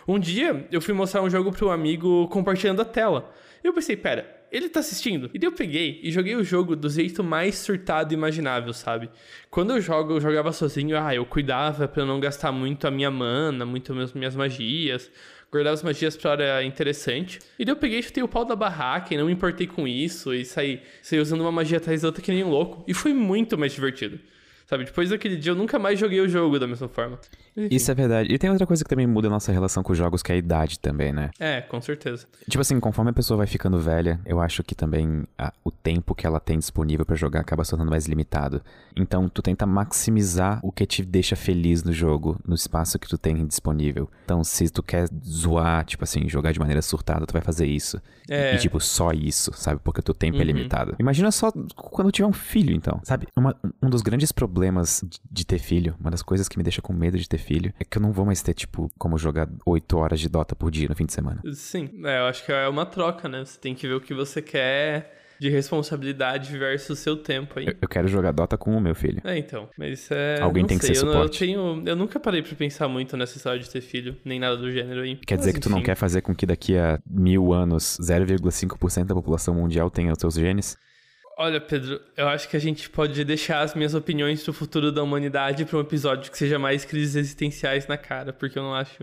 Um 0.06 0.18
dia 0.18 0.66
eu 0.70 0.80
fui 0.80 0.92
mostrar 0.92 1.22
um 1.22 1.30
jogo 1.30 1.50
para 1.50 1.66
um 1.66 1.70
amigo 1.70 2.28
compartilhando 2.28 2.82
a 2.82 2.84
tela. 2.84 3.32
E 3.62 3.66
eu 3.66 3.72
pensei, 3.72 3.96
pera, 3.96 4.44
ele 4.52 4.68
tá 4.68 4.80
assistindo? 4.80 5.30
E 5.32 5.38
daí 5.38 5.48
eu 5.48 5.52
peguei 5.52 5.98
e 6.02 6.12
joguei 6.12 6.36
o 6.36 6.44
jogo 6.44 6.76
do 6.76 6.88
jeito 6.88 7.24
mais 7.24 7.56
surtado 7.56 8.12
imaginável, 8.12 8.72
sabe? 8.72 9.10
Quando 9.50 9.72
eu 9.72 9.80
jogo, 9.80 10.12
eu 10.12 10.20
jogava 10.20 10.52
sozinho, 10.52 10.96
ah, 10.96 11.14
eu 11.14 11.24
cuidava 11.24 11.88
pra 11.88 12.02
eu 12.02 12.06
não 12.06 12.20
gastar 12.20 12.52
muito 12.52 12.86
a 12.86 12.90
minha 12.90 13.10
mana, 13.10 13.64
muito 13.64 13.98
as 13.98 14.12
minhas 14.12 14.36
magias. 14.36 15.10
Guardava 15.50 15.74
as 15.74 15.82
magias 15.82 16.16
pra 16.16 16.32
hora 16.32 16.64
interessante. 16.64 17.38
E 17.58 17.64
daí 17.64 17.72
eu 17.72 17.78
peguei 17.78 18.00
e 18.00 18.02
chutei 18.02 18.22
o 18.22 18.28
pau 18.28 18.44
da 18.44 18.54
barraca 18.54 19.14
e 19.14 19.16
não 19.16 19.26
me 19.26 19.32
importei 19.32 19.66
com 19.66 19.88
isso. 19.88 20.34
E 20.34 20.44
saí, 20.44 20.82
saí 21.00 21.18
usando 21.18 21.40
uma 21.40 21.52
magia 21.52 21.78
atrás 21.78 22.02
da 22.02 22.08
outra 22.08 22.22
que 22.22 22.30
nem 22.30 22.44
um 22.44 22.50
louco. 22.50 22.84
E 22.86 22.92
foi 22.92 23.14
muito 23.14 23.56
mais 23.56 23.72
divertido. 23.72 24.20
Sabe, 24.66 24.84
depois 24.84 25.10
daquele 25.10 25.36
dia 25.36 25.52
eu 25.52 25.56
nunca 25.56 25.78
mais 25.78 25.98
joguei 25.98 26.20
o 26.20 26.28
jogo 26.28 26.58
da 26.58 26.66
mesma 26.66 26.88
forma. 26.88 27.18
Enfim. 27.56 27.68
Isso 27.74 27.90
é 27.90 27.94
verdade. 27.94 28.32
E 28.32 28.38
tem 28.38 28.48
outra 28.50 28.66
coisa 28.66 28.82
que 28.82 28.88
também 28.88 29.06
muda 29.06 29.28
a 29.28 29.30
nossa 29.30 29.52
relação 29.52 29.82
com 29.82 29.92
os 29.92 29.98
jogos, 29.98 30.22
que 30.22 30.32
é 30.32 30.34
a 30.34 30.38
idade 30.38 30.78
também, 30.78 31.12
né? 31.12 31.30
É, 31.38 31.60
com 31.60 31.80
certeza. 31.82 32.26
Tipo 32.48 32.62
assim, 32.62 32.80
conforme 32.80 33.10
a 33.10 33.14
pessoa 33.14 33.36
vai 33.38 33.46
ficando 33.46 33.78
velha, 33.78 34.18
eu 34.24 34.40
acho 34.40 34.62
que 34.64 34.74
também 34.74 35.24
a- 35.38 35.52
o 35.62 35.70
tempo 35.70 36.14
que 36.14 36.26
ela 36.26 36.40
tem 36.40 36.58
disponível 36.58 37.04
pra 37.04 37.14
jogar 37.14 37.40
acaba 37.40 37.62
se 37.62 37.70
tornando 37.70 37.90
mais 37.90 38.06
limitado. 38.06 38.62
Então, 38.96 39.28
tu 39.28 39.42
tenta 39.42 39.66
maximizar 39.66 40.60
o 40.62 40.72
que 40.72 40.86
te 40.86 41.04
deixa 41.04 41.36
feliz 41.36 41.82
no 41.84 41.92
jogo, 41.92 42.38
no 42.46 42.54
espaço 42.54 42.98
que 42.98 43.06
tu 43.08 43.18
tem 43.18 43.46
disponível. 43.46 44.08
Então, 44.24 44.42
se 44.42 44.70
tu 44.70 44.82
quer 44.82 45.08
zoar, 45.24 45.84
tipo 45.84 46.04
assim, 46.04 46.26
jogar 46.28 46.52
de 46.52 46.58
maneira 46.58 46.80
surtada, 46.80 47.26
tu 47.26 47.32
vai 47.32 47.42
fazer 47.42 47.66
isso. 47.66 48.00
É. 48.30 48.54
E, 48.54 48.58
tipo, 48.58 48.80
só 48.80 49.12
isso, 49.12 49.52
sabe? 49.54 49.78
Porque 49.84 50.00
o 50.00 50.02
teu 50.02 50.14
tempo 50.14 50.36
é 50.38 50.40
Uhum. 50.40 50.46
limitado. 50.46 50.96
Imagina 50.98 51.30
só 51.30 51.52
quando 51.76 52.10
tiver 52.10 52.26
um 52.26 52.32
filho, 52.32 52.74
então. 52.74 52.98
Sabe? 53.04 53.26
Uma- 53.36 53.54
um 53.82 53.90
dos 53.90 54.00
grandes 54.00 54.32
problemas 54.32 54.53
de- 54.60 55.18
de 55.30 55.46
ter 55.46 55.58
filho, 55.58 55.94
uma 56.00 56.10
das 56.10 56.22
coisas 56.22 56.48
que 56.48 56.56
me 56.58 56.62
deixa 56.64 56.80
com 56.82 56.92
medo 56.92 57.18
de 57.18 57.28
ter 57.28 57.38
filho, 57.38 57.72
é 57.78 57.84
que 57.84 57.98
eu 57.98 58.02
não 58.02 58.12
vou 58.12 58.24
mais 58.24 58.42
ter, 58.42 58.54
tipo, 58.54 58.90
como 58.98 59.18
jogar 59.18 59.48
8 59.66 59.96
horas 59.98 60.20
de 60.20 60.28
Dota 60.28 60.54
por 60.54 60.70
dia 60.70 60.88
no 60.88 60.94
fim 60.94 61.06
de 61.06 61.12
semana. 61.12 61.40
Sim, 61.52 61.90
é, 62.04 62.20
eu 62.20 62.24
acho 62.26 62.44
que 62.44 62.52
é 62.52 62.68
uma 62.68 62.86
troca, 62.86 63.28
né? 63.28 63.44
Você 63.44 63.58
tem 63.58 63.74
que 63.74 63.86
ver 63.86 63.94
o 63.94 64.00
que 64.00 64.14
você 64.14 64.40
quer 64.40 65.22
de 65.40 65.50
responsabilidade 65.50 66.56
versus 66.56 66.90
o 66.98 67.02
seu 67.02 67.16
tempo 67.16 67.58
aí. 67.58 67.66
Eu, 67.66 67.74
eu 67.82 67.88
quero 67.88 68.06
jogar 68.08 68.32
Dota 68.32 68.56
com 68.56 68.76
o 68.76 68.80
meu 68.80 68.94
filho. 68.94 69.20
É, 69.24 69.36
então. 69.36 69.68
Mas 69.76 70.08
é. 70.10 70.40
Alguém 70.40 70.62
não 70.62 70.68
tem 70.68 70.78
que 70.78 70.86
sei, 70.86 70.94
ser 70.94 71.04
eu, 71.04 71.10
suporte. 71.12 71.44
Eu, 71.44 71.48
tenho, 71.48 71.82
eu 71.88 71.96
nunca 71.96 72.20
parei 72.20 72.40
pra 72.40 72.54
pensar 72.54 72.88
muito 72.88 73.16
nessa 73.16 73.36
história 73.36 73.58
de 73.58 73.68
ter 73.68 73.80
filho, 73.80 74.16
nem 74.24 74.38
nada 74.38 74.56
do 74.56 74.70
gênero 74.70 75.02
aí. 75.02 75.16
Quer 75.16 75.36
dizer 75.36 75.48
Mas, 75.50 75.54
que 75.56 75.60
tu 75.60 75.68
não 75.70 75.78
enfim. 75.78 75.86
quer 75.86 75.96
fazer 75.96 76.20
com 76.22 76.34
que 76.34 76.46
daqui 76.46 76.78
a 76.78 77.00
mil 77.06 77.52
anos 77.52 77.98
0,5% 78.00 79.04
da 79.06 79.14
população 79.14 79.54
mundial 79.54 79.90
tenha 79.90 80.12
os 80.12 80.18
teus 80.18 80.34
genes? 80.34 80.76
Olha, 81.36 81.60
Pedro, 81.60 82.00
eu 82.16 82.28
acho 82.28 82.48
que 82.48 82.56
a 82.56 82.60
gente 82.60 82.88
pode 82.88 83.24
deixar 83.24 83.60
as 83.62 83.74
minhas 83.74 83.92
opiniões 83.94 84.42
pro 84.44 84.52
futuro 84.52 84.92
da 84.92 85.02
humanidade 85.02 85.64
pra 85.64 85.78
um 85.78 85.80
episódio 85.80 86.30
que 86.30 86.38
seja 86.38 86.58
mais 86.58 86.84
crises 86.84 87.16
existenciais 87.16 87.88
na 87.88 87.96
cara, 87.96 88.32
porque 88.32 88.56
eu 88.56 88.62
não 88.62 88.72
acho. 88.74 89.02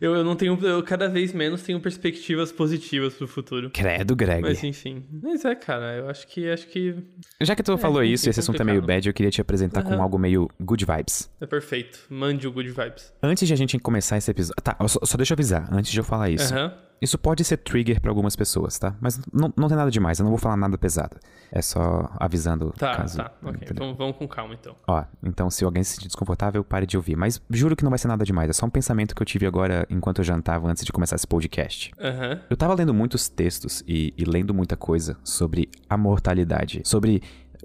Eu, 0.00 0.14
eu 0.14 0.22
não 0.22 0.36
tenho. 0.36 0.58
Eu 0.62 0.82
cada 0.82 1.08
vez 1.08 1.32
menos 1.32 1.62
tenho 1.62 1.80
perspectivas 1.80 2.52
positivas 2.52 3.14
pro 3.14 3.26
futuro. 3.26 3.70
Credo, 3.70 4.14
Greg. 4.14 4.42
Mas 4.42 4.62
enfim. 4.62 5.04
Mas 5.22 5.44
é, 5.44 5.54
cara, 5.54 5.96
eu 5.96 6.10
acho 6.10 6.26
que 6.26 6.50
acho 6.50 6.66
que 6.68 6.96
Já 7.40 7.56
que 7.56 7.62
tu 7.62 7.78
falou 7.78 8.02
enfim, 8.04 8.12
isso 8.12 8.28
e 8.28 8.30
esse 8.30 8.40
assunto 8.40 8.60
é 8.60 8.64
meio 8.64 8.82
bad, 8.82 9.08
eu 9.08 9.14
queria 9.14 9.30
te 9.30 9.40
apresentar 9.40 9.82
com 9.82 9.94
Aham. 9.94 10.02
algo 10.02 10.18
meio 10.18 10.50
good 10.60 10.84
vibes. 10.84 11.30
é 11.40 11.46
perfeito. 11.46 12.00
Mande 12.10 12.46
o 12.46 12.52
good 12.52 12.70
vibes. 12.70 13.12
Antes 13.22 13.48
de 13.48 13.54
a 13.54 13.56
gente 13.56 13.78
começar 13.78 14.18
esse 14.18 14.30
episódio. 14.30 14.62
Tá, 14.62 14.76
só, 14.86 15.00
só 15.02 15.16
deixa 15.16 15.32
eu 15.32 15.36
avisar, 15.36 15.66
antes 15.72 15.90
de 15.90 15.98
eu 15.98 16.04
falar 16.04 16.28
isso. 16.28 16.52
Aham. 16.52 16.74
Isso 17.04 17.18
pode 17.18 17.44
ser 17.44 17.58
trigger 17.58 18.00
pra 18.00 18.10
algumas 18.10 18.34
pessoas, 18.34 18.78
tá? 18.78 18.96
Mas 19.00 19.20
não, 19.32 19.52
não 19.56 19.68
tem 19.68 19.76
nada 19.76 19.90
demais, 19.90 20.18
eu 20.18 20.24
não 20.24 20.30
vou 20.30 20.38
falar 20.38 20.56
nada 20.56 20.76
pesado. 20.78 21.16
É 21.52 21.60
só 21.62 22.10
avisando 22.18 22.72
Tá, 22.76 22.96
caso. 22.96 23.18
tá. 23.18 23.30
Ok. 23.42 23.54
entendeu? 23.56 23.72
Então 23.74 23.94
vamos 23.94 24.16
com 24.16 24.26
calma 24.26 24.54
então. 24.54 24.74
Ó, 24.88 25.04
então 25.22 25.50
se 25.50 25.64
alguém 25.64 25.84
se 25.84 25.94
sentir 25.94 26.06
desconfortável, 26.08 26.64
pare 26.64 26.86
de 26.86 26.96
ouvir. 26.96 27.14
Mas 27.16 27.40
juro 27.50 27.76
que 27.76 27.84
não 27.84 27.90
vai 27.90 27.98
ser 27.98 28.08
nada 28.08 28.24
demais, 28.24 28.48
é 28.50 28.52
só 28.52 28.66
um 28.66 28.70
pensamento 28.70 29.14
que 29.14 29.22
eu 29.22 29.26
tive 29.26 29.46
agora 29.46 29.86
enquanto 29.90 30.18
eu 30.18 30.24
jantava 30.24 30.66
antes 30.68 30.84
de 30.84 30.90
começar 30.92 31.14
esse 31.16 31.26
podcast. 31.26 31.92
Aham. 32.00 32.40
Eu 32.48 32.56
tava 32.56 32.74
lendo 32.74 32.92
muitos 32.94 33.28
textos 33.28 33.84
e, 33.86 34.12
e 34.16 34.24
lendo 34.24 34.52
muita 34.54 34.76
coisa 34.76 35.16
sobre 35.22 35.68
a 35.88 35.96
mortalidade, 35.96 36.80
sobre 36.84 37.22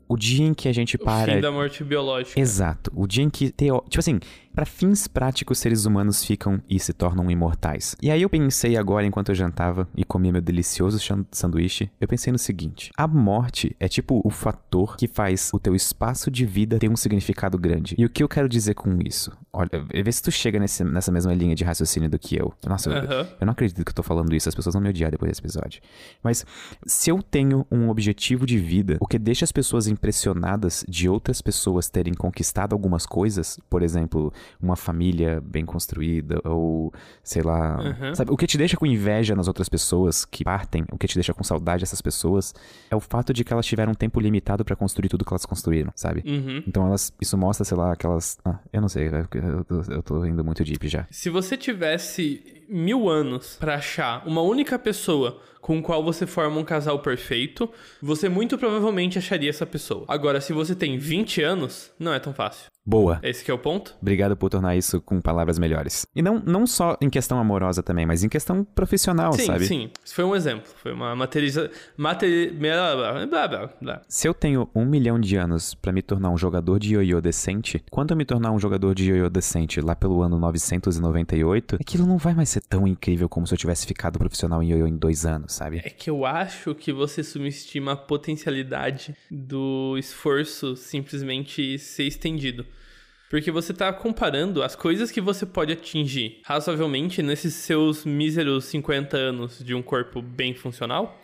o 0.07 0.17
dia 0.17 0.45
em 0.45 0.53
que 0.53 0.67
a 0.67 0.73
gente 0.73 0.95
O 0.95 0.99
para. 0.99 1.33
fim 1.33 1.39
da 1.41 1.51
morte 1.51 1.83
biológica. 1.83 2.39
Exato, 2.39 2.91
o 2.95 3.05
dia 3.07 3.23
em 3.23 3.29
que 3.29 3.51
teo... 3.51 3.83
tipo 3.89 3.99
assim, 3.99 4.19
Pra 4.53 4.65
fins 4.65 5.07
práticos, 5.07 5.59
seres 5.59 5.85
humanos 5.85 6.23
ficam 6.23 6.61
e 6.69 6.79
se 6.79 6.91
tornam 6.91 7.29
imortais. 7.31 7.95
E 8.01 8.11
aí 8.11 8.21
eu 8.21 8.29
pensei 8.29 8.75
agora, 8.75 9.05
enquanto 9.05 9.29
eu 9.29 9.35
jantava 9.35 9.87
e 9.95 10.03
comia 10.03 10.31
meu 10.33 10.41
delicioso 10.41 10.99
sanduíche, 11.31 11.89
eu 12.01 12.07
pensei 12.07 12.31
no 12.33 12.37
seguinte: 12.39 12.91
a 12.97 13.07
morte 13.07 13.75
é 13.79 13.87
tipo 13.87 14.21
o 14.23 14.29
fator 14.29 14.97
que 14.97 15.07
faz 15.07 15.49
o 15.53 15.59
teu 15.59 15.75
espaço 15.75 16.29
de 16.29 16.45
vida 16.45 16.77
ter 16.79 16.89
um 16.89 16.95
significado 16.97 17.57
grande. 17.57 17.95
E 17.97 18.03
o 18.05 18.09
que 18.09 18.21
eu 18.23 18.27
quero 18.27 18.49
dizer 18.49 18.73
com 18.73 18.97
isso? 19.05 19.31
Olha, 19.53 19.69
vê 20.03 20.11
se 20.11 20.21
tu 20.21 20.31
chega 20.31 20.59
nesse- 20.59 20.83
nessa 20.83 21.11
mesma 21.11 21.33
linha 21.33 21.55
de 21.55 21.63
raciocínio 21.63 22.09
do 22.09 22.19
que 22.19 22.35
eu. 22.35 22.53
Nossa, 22.67 22.89
eu- 22.89 22.97
Aham. 22.97 23.27
eu 23.39 23.45
não 23.45 23.51
acredito 23.51 23.83
que 23.83 23.89
eu 23.91 23.95
tô 23.95 24.03
falando 24.03 24.35
isso, 24.35 24.49
as 24.49 24.55
pessoas 24.55 24.73
vão 24.73 24.81
me 24.81 24.89
odiar 24.89 25.09
depois 25.11 25.29
desse 25.31 25.41
episódio. 25.41 25.81
Mas 26.23 26.45
se 26.85 27.09
eu 27.09 27.21
tenho 27.23 27.65
um 27.71 27.89
objetivo 27.89 28.45
de 28.45 28.57
vida, 28.57 28.97
o 28.99 29.07
que 29.07 29.17
deixa 29.17 29.45
as 29.45 29.51
pessoas 29.51 29.87
impressionadas 29.87 30.83
de 30.87 31.07
outras 31.07 31.41
pessoas 31.41 31.89
terem 31.89 32.13
conquistado 32.13 32.73
algumas 32.73 33.05
coisas, 33.05 33.59
por 33.69 33.81
exemplo, 33.81 34.33
uma 34.61 34.75
família 34.75 35.41
bem 35.41 35.65
construída, 35.65 36.41
ou 36.43 36.93
sei 37.23 37.41
lá. 37.41 37.77
Uhum. 37.79 38.15
Sabe, 38.15 38.31
o 38.31 38.37
que 38.37 38.47
te 38.47 38.57
deixa 38.57 38.77
com 38.77 38.85
inveja 38.85 39.35
nas 39.35 39.47
outras 39.47 39.69
pessoas 39.69 40.25
que 40.25 40.43
partem, 40.43 40.85
o 40.91 40.97
que 40.97 41.07
te 41.07 41.15
deixa 41.15 41.33
com 41.33 41.43
saudade 41.43 41.81
dessas 41.81 42.01
pessoas, 42.01 42.53
é 42.89 42.95
o 42.95 42.99
fato 42.99 43.33
de 43.33 43.43
que 43.43 43.53
elas 43.53 43.65
tiveram 43.65 43.91
um 43.91 43.95
tempo 43.95 44.19
limitado 44.19 44.63
para 44.65 44.75
construir 44.75 45.09
tudo 45.09 45.25
que 45.25 45.31
elas 45.31 45.45
construíram, 45.45 45.91
sabe? 45.95 46.23
Uhum. 46.25 46.63
Então 46.67 46.87
elas. 46.87 47.13
Isso 47.21 47.37
mostra, 47.37 47.65
sei 47.65 47.77
lá, 47.77 47.93
aquelas. 47.93 48.37
Ah, 48.45 48.59
eu 48.71 48.81
não 48.81 48.89
sei, 48.89 49.07
eu, 49.07 49.65
eu, 49.69 49.95
eu 49.95 50.03
tô 50.03 50.25
indo 50.25 50.43
muito 50.43 50.63
deep 50.63 50.87
já. 50.87 51.07
Se 51.11 51.29
você 51.29 51.57
tivesse 51.57 52.65
mil 52.69 53.09
anos 53.09 53.57
para 53.59 53.75
achar 53.75 54.25
uma 54.27 54.41
única 54.41 54.77
pessoa 54.77 55.41
com 55.61 55.79
o 55.79 55.81
qual 55.81 56.03
você 56.03 56.25
forma 56.25 56.59
um 56.59 56.63
casal 56.63 56.99
perfeito, 56.99 57.69
você 58.01 58.29
muito 58.29 58.57
provavelmente 58.57 59.17
acharia 59.17 59.49
essa 59.49 59.65
pessoa. 59.65 60.05
Agora, 60.07 60.41
se 60.41 60.53
você 60.53 60.75
tem 60.75 60.97
20 60.97 61.41
anos, 61.41 61.91
não 61.99 62.13
é 62.13 62.19
tão 62.19 62.33
fácil. 62.33 62.69
Boa. 62.89 63.19
Esse 63.21 63.49
é 63.51 63.53
o 63.53 63.57
ponto? 63.59 63.95
Obrigado 64.01 64.35
por 64.35 64.49
tornar 64.49 64.75
isso 64.75 64.99
com 64.99 65.21
palavras 65.21 65.59
melhores. 65.59 66.07
E 66.15 66.23
não, 66.23 66.41
não 66.43 66.65
só 66.65 66.97
em 66.99 67.07
questão 67.07 67.37
amorosa 67.37 67.83
também, 67.83 68.03
mas 68.03 68.23
em 68.23 68.29
questão 68.29 68.63
profissional, 68.63 69.31
sim, 69.33 69.45
sabe? 69.45 69.65
Sim, 69.65 69.67
sim. 69.67 69.91
Isso 70.03 70.15
foi 70.15 70.23
um 70.23 70.35
exemplo. 70.35 70.71
Foi 70.75 70.91
uma 70.91 71.15
materialização. 71.15 71.69
Materi... 71.95 72.49
Blá, 72.49 72.95
blá, 72.95 73.69
blá, 73.79 74.01
Se 74.07 74.27
eu 74.27 74.33
tenho 74.33 74.67
um 74.73 74.85
milhão 74.85 75.19
de 75.19 75.35
anos 75.35 75.75
para 75.75 75.91
me 75.91 76.01
tornar 76.01 76.31
um 76.31 76.37
jogador 76.37 76.79
de 76.79 76.95
ioiô 76.95 77.21
decente, 77.21 77.83
quando 77.91 78.09
eu 78.11 78.17
me 78.17 78.25
tornar 78.25 78.51
um 78.51 78.57
jogador 78.57 78.95
de 78.95 79.11
ioiô 79.11 79.29
decente 79.29 79.79
lá 79.81 79.95
pelo 79.95 80.23
ano 80.23 80.39
998, 80.39 81.75
aquilo 81.75 82.07
não 82.07 82.17
vai 82.17 82.33
mais 82.33 82.49
ser 82.49 82.61
tão 82.61 82.87
incrível 82.87 83.29
como 83.29 83.45
se 83.45 83.53
eu 83.53 83.57
tivesse 83.57 83.85
ficado 83.85 84.17
profissional 84.17 84.63
em 84.63 84.71
ioiô 84.71 84.87
em 84.87 84.97
dois 84.97 85.27
anos, 85.27 85.48
sabe? 85.49 85.81
É 85.83 85.89
que 85.89 86.09
eu 86.09 86.25
acho 86.25 86.73
que 86.75 86.91
você 86.91 87.23
subestima 87.23 87.93
a 87.93 87.97
potencialidade 87.97 89.15
do 89.29 89.97
esforço 89.97 90.75
simplesmente 90.75 91.77
ser 91.77 92.03
estendido. 92.03 92.65
Porque 93.29 93.51
você 93.51 93.71
está 93.71 93.93
comparando 93.93 94.63
as 94.63 94.75
coisas 94.75 95.11
que 95.11 95.21
você 95.21 95.45
pode 95.45 95.71
atingir 95.71 96.39
razoavelmente 96.43 97.21
nesses 97.21 97.53
seus 97.53 98.03
míseros 98.03 98.65
50 98.65 99.15
anos 99.15 99.59
de 99.63 99.75
um 99.75 99.83
corpo 99.83 100.21
bem 100.21 100.55
funcional. 100.55 101.19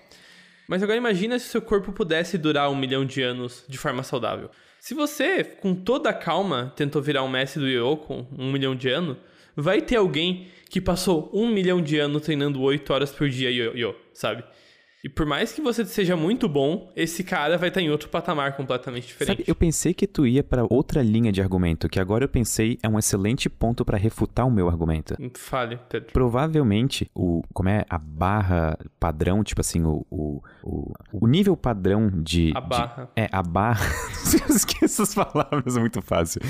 Mas 0.67 0.83
agora 0.83 0.97
imagina 0.97 1.39
se 1.39 1.47
seu 1.47 1.61
corpo 1.61 1.91
pudesse 1.91 2.38
durar 2.38 2.69
um 2.69 2.75
milhão 2.75 3.05
de 3.05 3.21
anos 3.21 3.63
de 3.67 3.77
forma 3.77 4.03
saudável. 4.03 4.51
Se 4.79 4.93
você, 4.93 5.43
com 5.43 5.73
toda 5.73 6.11
a 6.11 6.13
calma, 6.13 6.71
tentou 6.75 7.01
virar 7.01 7.23
um 7.23 7.27
mestre 7.27 7.59
do 7.59 7.67
Yo 7.67 7.97
com 7.97 8.27
um 8.38 8.51
milhão 8.51 8.75
de 8.75 8.89
anos, 8.89 9.17
vai 9.55 9.81
ter 9.81 9.95
alguém 9.95 10.47
que 10.69 10.81
passou 10.81 11.29
um 11.33 11.47
milhão 11.47 11.81
de 11.81 11.97
anos 11.97 12.23
treinando 12.23 12.61
oito 12.61 12.91
horas 12.91 13.11
por 13.11 13.29
dia 13.29 13.49
Yo-Yo, 13.49 13.95
sabe? 14.13 14.43
E 15.05 15.09
por 15.09 15.23
mais 15.23 15.51
que 15.51 15.61
você 15.61 15.85
seja 15.85 16.17
muito 16.17 16.49
bom, 16.49 16.91
esse 16.95 17.23
cara 17.23 17.59
vai 17.59 17.69
estar 17.69 17.79
em 17.79 17.91
outro 17.91 18.09
patamar 18.09 18.57
completamente 18.57 19.05
diferente. 19.05 19.37
Sabe, 19.37 19.43
eu 19.47 19.53
pensei 19.53 19.93
que 19.93 20.07
tu 20.07 20.25
ia 20.25 20.43
para 20.43 20.65
outra 20.67 21.03
linha 21.03 21.31
de 21.31 21.39
argumento, 21.43 21.87
que 21.87 21.99
agora 21.99 22.23
eu 22.23 22.27
pensei 22.27 22.79
é 22.81 22.89
um 22.89 22.97
excelente 22.97 23.47
ponto 23.47 23.85
para 23.85 23.99
refutar 23.99 24.47
o 24.47 24.51
meu 24.51 24.67
argumento. 24.67 25.15
Fale, 25.35 25.77
Pedro. 25.87 26.11
Provavelmente, 26.11 27.07
o 27.13 27.43
como 27.53 27.69
é 27.69 27.85
a 27.87 27.99
barra 27.99 28.79
padrão, 28.99 29.43
tipo 29.43 29.61
assim, 29.61 29.83
o, 29.83 30.03
o, 30.09 30.41
o, 30.63 30.91
o 31.13 31.27
nível 31.27 31.55
padrão 31.55 32.09
de... 32.11 32.51
A 32.55 32.61
barra. 32.61 33.03
De, 33.15 33.21
é, 33.21 33.29
a 33.31 33.43
barra... 33.43 33.85
eu 34.49 34.55
esqueço 34.55 35.03
as 35.03 35.13
palavras, 35.13 35.77
é 35.77 35.79
muito 35.79 36.01
fácil. 36.01 36.41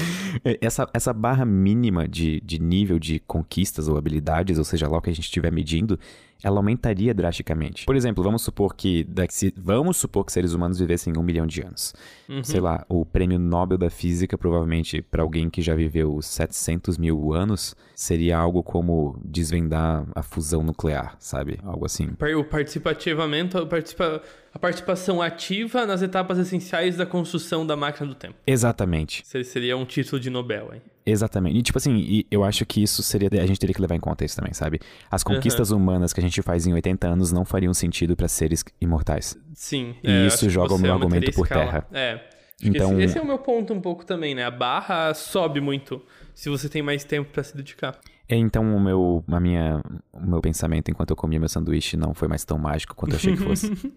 É, 0.45 0.57
essa, 0.61 0.89
essa 0.93 1.11
barra 1.11 1.43
mínima 1.43 2.07
de, 2.07 2.39
de 2.39 2.57
nível 2.61 2.99
de 2.99 3.19
conquistas 3.19 3.89
ou 3.89 3.97
habilidades, 3.97 4.57
ou 4.57 4.63
seja 4.63 4.87
lá 4.87 4.97
o 4.97 5.01
que 5.01 5.09
a 5.09 5.13
gente 5.13 5.25
estiver 5.25 5.51
medindo, 5.51 5.99
ela 6.43 6.57
aumentaria 6.57 7.13
drasticamente. 7.13 7.85
Por 7.85 7.95
exemplo, 7.95 8.23
vamos 8.23 8.41
supor 8.41 8.75
que 8.75 9.07
vamos 9.55 9.97
supor 9.97 10.25
que 10.25 10.31
seres 10.31 10.53
humanos 10.53 10.79
vivessem 10.79 11.17
um 11.17 11.23
milhão 11.23 11.47
de 11.47 11.61
anos. 11.61 11.93
Uhum. 12.29 12.43
Sei 12.43 12.59
lá, 12.59 12.85
o 12.87 13.05
prêmio 13.05 13.39
Nobel 13.39 13.77
da 13.77 13.89
Física, 13.89 14.37
provavelmente, 14.37 15.01
para 15.01 15.23
alguém 15.23 15.49
que 15.49 15.61
já 15.61 15.75
viveu 15.75 16.21
700 16.21 16.97
mil 16.97 17.33
anos, 17.33 17.75
seria 17.95 18.37
algo 18.37 18.61
como 18.61 19.19
desvendar 19.23 20.05
a 20.13 20.21
fusão 20.21 20.63
nuclear, 20.63 21.15
sabe? 21.19 21.59
Algo 21.63 21.85
assim. 21.85 22.09
O 22.37 22.43
participativamente, 22.43 23.57
o 23.57 23.67
participa 23.67 24.21
a 24.53 24.59
participação 24.59 25.21
ativa 25.21 25.85
nas 25.85 26.01
etapas 26.01 26.37
essenciais 26.37 26.95
da 26.95 27.05
construção 27.05 27.67
da 27.67 27.75
máquina 27.75 28.07
do 28.07 28.15
tempo. 28.15 28.35
Exatamente. 28.47 29.23
Seria 29.25 29.75
um 29.75 29.85
título 29.85 30.19
de 30.19 30.29
Nobel, 30.29 30.73
hein? 30.73 30.81
Exatamente. 31.05 31.59
E, 31.59 31.61
tipo 31.61 31.77
assim, 31.77 32.23
eu 32.31 32.43
acho 32.43 32.65
que 32.65 32.81
isso 32.81 33.03
seria. 33.03 33.29
A 33.31 33.45
gente 33.45 33.59
teria 33.59 33.73
que 33.73 33.81
levar 33.81 33.95
em 33.95 33.99
conta 33.99 34.25
isso 34.25 34.35
também, 34.35 34.53
sabe? 34.53 34.79
As 35.09 35.23
conquistas 35.23 35.69
uhum. 35.69 35.77
humanas 35.77 36.11
que 36.11 36.19
a 36.19 36.23
gente 36.23 36.41
faz 36.41 36.65
em 36.65 36.73
80 36.73 37.07
anos 37.07 37.31
não 37.31 37.45
fariam 37.45 37.73
sentido 37.73 38.15
para 38.15 38.27
seres 38.27 38.63
imortais. 38.81 39.37
Sim. 39.53 39.95
E 40.03 40.09
é, 40.09 40.27
isso 40.27 40.49
joga 40.49 40.73
o 40.73 40.79
meu 40.79 40.93
argumento 40.93 41.31
por 41.31 41.47
terra. 41.47 41.85
É. 41.93 42.19
Então... 42.63 42.93
Esse, 42.93 43.03
esse, 43.03 43.17
é 43.17 43.21
o 43.21 43.25
meu 43.25 43.37
ponto 43.37 43.73
um 43.73 43.81
pouco 43.81 44.05
também, 44.05 44.33
né? 44.33 44.43
A 44.43 44.51
barra 44.51 45.13
sobe 45.13 45.61
muito 45.61 46.01
se 46.33 46.49
você 46.49 46.67
tem 46.67 46.81
mais 46.81 47.03
tempo 47.03 47.29
para 47.31 47.43
se 47.43 47.55
dedicar. 47.55 47.99
É, 48.27 48.35
então 48.35 48.75
o 48.75 48.79
meu, 48.79 49.23
a 49.27 49.39
minha, 49.39 49.81
o 50.11 50.25
meu 50.25 50.41
pensamento 50.41 50.89
enquanto 50.89 51.11
eu 51.11 51.15
comia 51.15 51.39
meu 51.39 51.49
sanduíche 51.49 51.95
não 51.95 52.13
foi 52.13 52.27
mais 52.27 52.43
tão 52.43 52.57
mágico 52.57 52.95
quanto 52.95 53.11
eu 53.11 53.17
achei 53.17 53.35
que 53.35 53.43
fosse. 53.43 53.71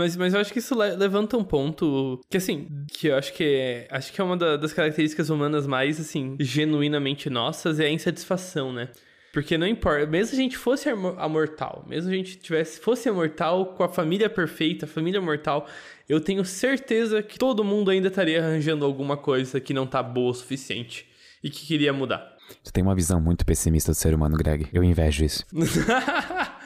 Mas, 0.00 0.16
mas 0.16 0.32
eu 0.32 0.40
acho 0.40 0.50
que 0.50 0.58
isso 0.60 0.74
levanta 0.74 1.36
um 1.36 1.44
ponto 1.44 2.18
que, 2.30 2.38
assim, 2.38 2.66
que 2.88 3.08
eu 3.08 3.16
acho 3.16 3.34
que 3.34 3.44
é, 3.44 3.88
acho 3.90 4.10
que 4.10 4.18
é 4.18 4.24
uma 4.24 4.36
das 4.36 4.72
características 4.72 5.28
humanas 5.28 5.66
mais, 5.66 6.00
assim, 6.00 6.36
genuinamente 6.40 7.28
nossas, 7.28 7.78
é 7.78 7.84
a 7.84 7.90
insatisfação, 7.90 8.72
né? 8.72 8.88
Porque 9.30 9.58
não 9.58 9.66
importa, 9.66 10.06
mesmo 10.06 10.34
se 10.34 10.40
a 10.40 10.42
gente 10.42 10.56
fosse 10.56 10.88
amortal, 10.88 11.84
mesmo 11.86 12.10
a 12.10 12.14
gente 12.14 12.38
tivesse, 12.38 12.80
fosse 12.80 13.08
amortal 13.08 13.74
com 13.74 13.84
a 13.84 13.88
família 13.88 14.28
perfeita, 14.28 14.86
a 14.86 14.88
família 14.88 15.20
mortal, 15.20 15.68
eu 16.08 16.18
tenho 16.18 16.44
certeza 16.44 17.22
que 17.22 17.38
todo 17.38 17.62
mundo 17.62 17.90
ainda 17.90 18.08
estaria 18.08 18.42
arranjando 18.42 18.84
alguma 18.84 19.16
coisa 19.18 19.60
que 19.60 19.74
não 19.74 19.86
tá 19.86 20.02
boa 20.02 20.30
o 20.30 20.34
suficiente 20.34 21.06
e 21.44 21.50
que 21.50 21.66
queria 21.66 21.92
mudar. 21.92 22.36
Você 22.64 22.72
tem 22.72 22.82
uma 22.82 22.94
visão 22.94 23.20
muito 23.20 23.44
pessimista 23.44 23.92
do 23.92 23.94
ser 23.94 24.14
humano, 24.14 24.36
Greg. 24.36 24.66
Eu 24.72 24.82
invejo 24.82 25.24
isso. 25.24 25.44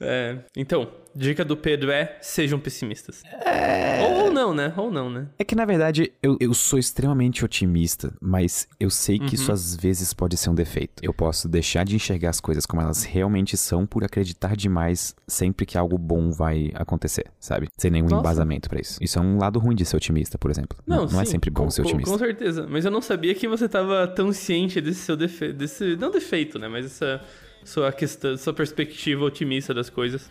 é, 0.00 0.38
então, 0.54 0.90
Dica 1.14 1.44
do 1.44 1.56
Pedro 1.56 1.90
é: 1.90 2.18
sejam 2.20 2.60
pessimistas. 2.60 3.22
É... 3.44 4.02
Ou 4.02 4.30
não, 4.30 4.52
né? 4.52 4.72
Ou 4.76 4.90
não, 4.90 5.08
né? 5.08 5.28
É 5.38 5.44
que 5.44 5.54
na 5.54 5.64
verdade 5.64 6.12
eu, 6.22 6.36
eu 6.38 6.52
sou 6.52 6.78
extremamente 6.78 7.44
otimista, 7.44 8.12
mas 8.20 8.68
eu 8.78 8.90
sei 8.90 9.18
que 9.18 9.24
uhum. 9.24 9.34
isso 9.34 9.52
às 9.52 9.74
vezes 9.74 10.12
pode 10.12 10.36
ser 10.36 10.50
um 10.50 10.54
defeito. 10.54 11.02
Eu 11.02 11.14
posso 11.14 11.48
deixar 11.48 11.84
de 11.84 11.96
enxergar 11.96 12.30
as 12.30 12.40
coisas 12.40 12.66
como 12.66 12.82
elas 12.82 13.04
realmente 13.04 13.56
são 13.56 13.86
por 13.86 14.04
acreditar 14.04 14.54
demais 14.54 15.14
sempre 15.26 15.64
que 15.64 15.78
algo 15.78 15.96
bom 15.96 16.30
vai 16.30 16.70
acontecer, 16.74 17.30
sabe? 17.40 17.68
Sem 17.78 17.90
nenhum 17.90 18.08
Nossa. 18.08 18.20
embasamento 18.20 18.68
para 18.68 18.80
isso. 18.80 19.02
Isso 19.02 19.18
é 19.18 19.22
um 19.22 19.38
lado 19.38 19.58
ruim 19.58 19.74
de 19.74 19.86
ser 19.86 19.96
otimista, 19.96 20.36
por 20.36 20.50
exemplo. 20.50 20.76
Não, 20.86 21.04
não, 21.04 21.12
não 21.12 21.20
é 21.20 21.24
sempre 21.24 21.48
bom 21.48 21.64
com, 21.64 21.70
ser 21.70 21.82
otimista. 21.82 22.10
Com 22.10 22.18
certeza. 22.18 22.66
Mas 22.68 22.84
eu 22.84 22.90
não 22.90 23.00
sabia 23.00 23.34
que 23.34 23.48
você 23.48 23.66
tava 23.66 24.06
tão 24.06 24.32
ciente 24.32 24.80
desse 24.80 25.00
seu 25.00 25.16
defeito. 25.16 25.56
Desse, 25.56 25.96
não 25.96 26.10
defeito, 26.10 26.58
né? 26.58 26.68
Mas 26.68 26.84
essa 26.84 27.22
sua 27.66 27.92
questão, 27.92 28.36
sua 28.36 28.54
perspectiva 28.54 29.24
otimista 29.24 29.74
das 29.74 29.90
coisas. 29.90 30.30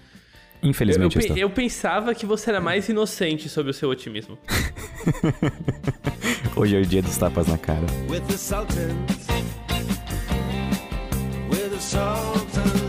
Infelizmente. 0.63 1.19
Eu, 1.19 1.25
eu, 1.27 1.37
eu, 1.37 1.49
pensava 1.49 2.15
que 2.15 2.25
você 2.25 2.49
era 2.49 2.61
mais 2.61 2.87
inocente 2.89 3.49
sobre 3.49 3.71
o 3.71 3.73
seu 3.73 3.89
otimismo. 3.89 4.37
Hoje 6.55 6.77
é 6.77 6.79
o 6.79 6.85
dia 6.85 7.01
dos 7.01 7.17
tapas 7.17 7.47
na 7.47 7.57
cara. 7.57 7.85
With 8.09 8.21
the 8.21 8.37
with 11.49 11.69
the 11.69 11.79
Greg, 12.55 12.84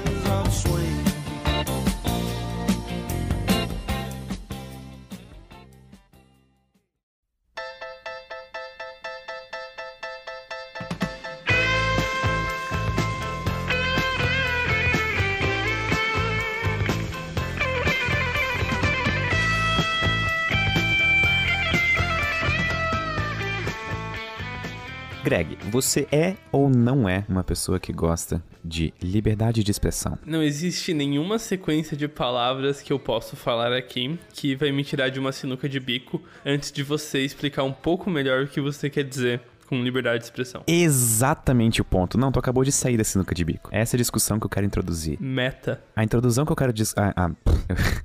você 25.70 26.07
é 26.12 26.37
ou 26.52 26.68
não 26.68 27.09
é 27.09 27.24
uma 27.29 27.42
pessoa 27.42 27.81
que 27.81 27.92
gosta 27.92 28.42
de 28.64 28.94
liberdade 29.02 29.62
de 29.64 29.70
expressão? 29.70 30.18
Não 30.24 30.42
existe 30.42 30.94
nenhuma 30.94 31.38
sequência 31.38 31.96
de 31.96 32.07
palavras 32.07 32.81
que 32.81 32.92
eu 32.92 32.98
posso 32.98 33.37
falar 33.37 33.72
aqui 33.72 34.18
que 34.33 34.55
vai 34.55 34.70
me 34.70 34.85
tirar 34.85 35.09
de 35.09 35.18
uma 35.18 35.33
sinuca 35.33 35.68
de 35.68 35.81
bico 35.81 36.22
antes 36.44 36.70
de 36.70 36.83
você 36.83 37.20
explicar 37.20 37.64
um 37.64 37.72
pouco 37.72 38.09
melhor 38.09 38.44
o 38.44 38.48
que 38.48 38.61
você 38.61 38.88
quer 38.88 39.05
dizer 39.05 39.40
com 39.66 39.83
liberdade 39.83 40.20
de 40.20 40.24
expressão. 40.24 40.62
Exatamente 40.66 41.81
o 41.81 41.85
ponto. 41.85 42.16
Não, 42.16 42.31
tu 42.31 42.38
acabou 42.38 42.62
de 42.64 42.70
sair 42.70 42.96
da 42.96 43.02
sinuca 43.02 43.35
de 43.35 43.44
bico. 43.44 43.68
Essa 43.72 43.96
é 43.96 43.98
a 43.98 43.98
discussão 43.98 44.38
que 44.38 44.46
eu 44.46 44.50
quero 44.50 44.64
introduzir. 44.64 45.20
Meta. 45.20 45.83
A 45.94 46.05
introdução 46.05 46.46
que 46.46 46.52
eu 46.52 46.57
quero... 46.57 46.72
Dis 46.72 46.94
a, 46.96 47.12
a, 47.16 47.31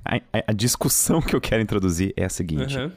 a, 0.04 0.44
a, 0.48 0.52
discussão 0.52 1.22
que 1.22 1.36
eu 1.36 1.40
quero 1.40 1.62
introduzir 1.62 2.12
é 2.16 2.24
a 2.24 2.28
seguinte. 2.28 2.76
Uhum. 2.76 2.90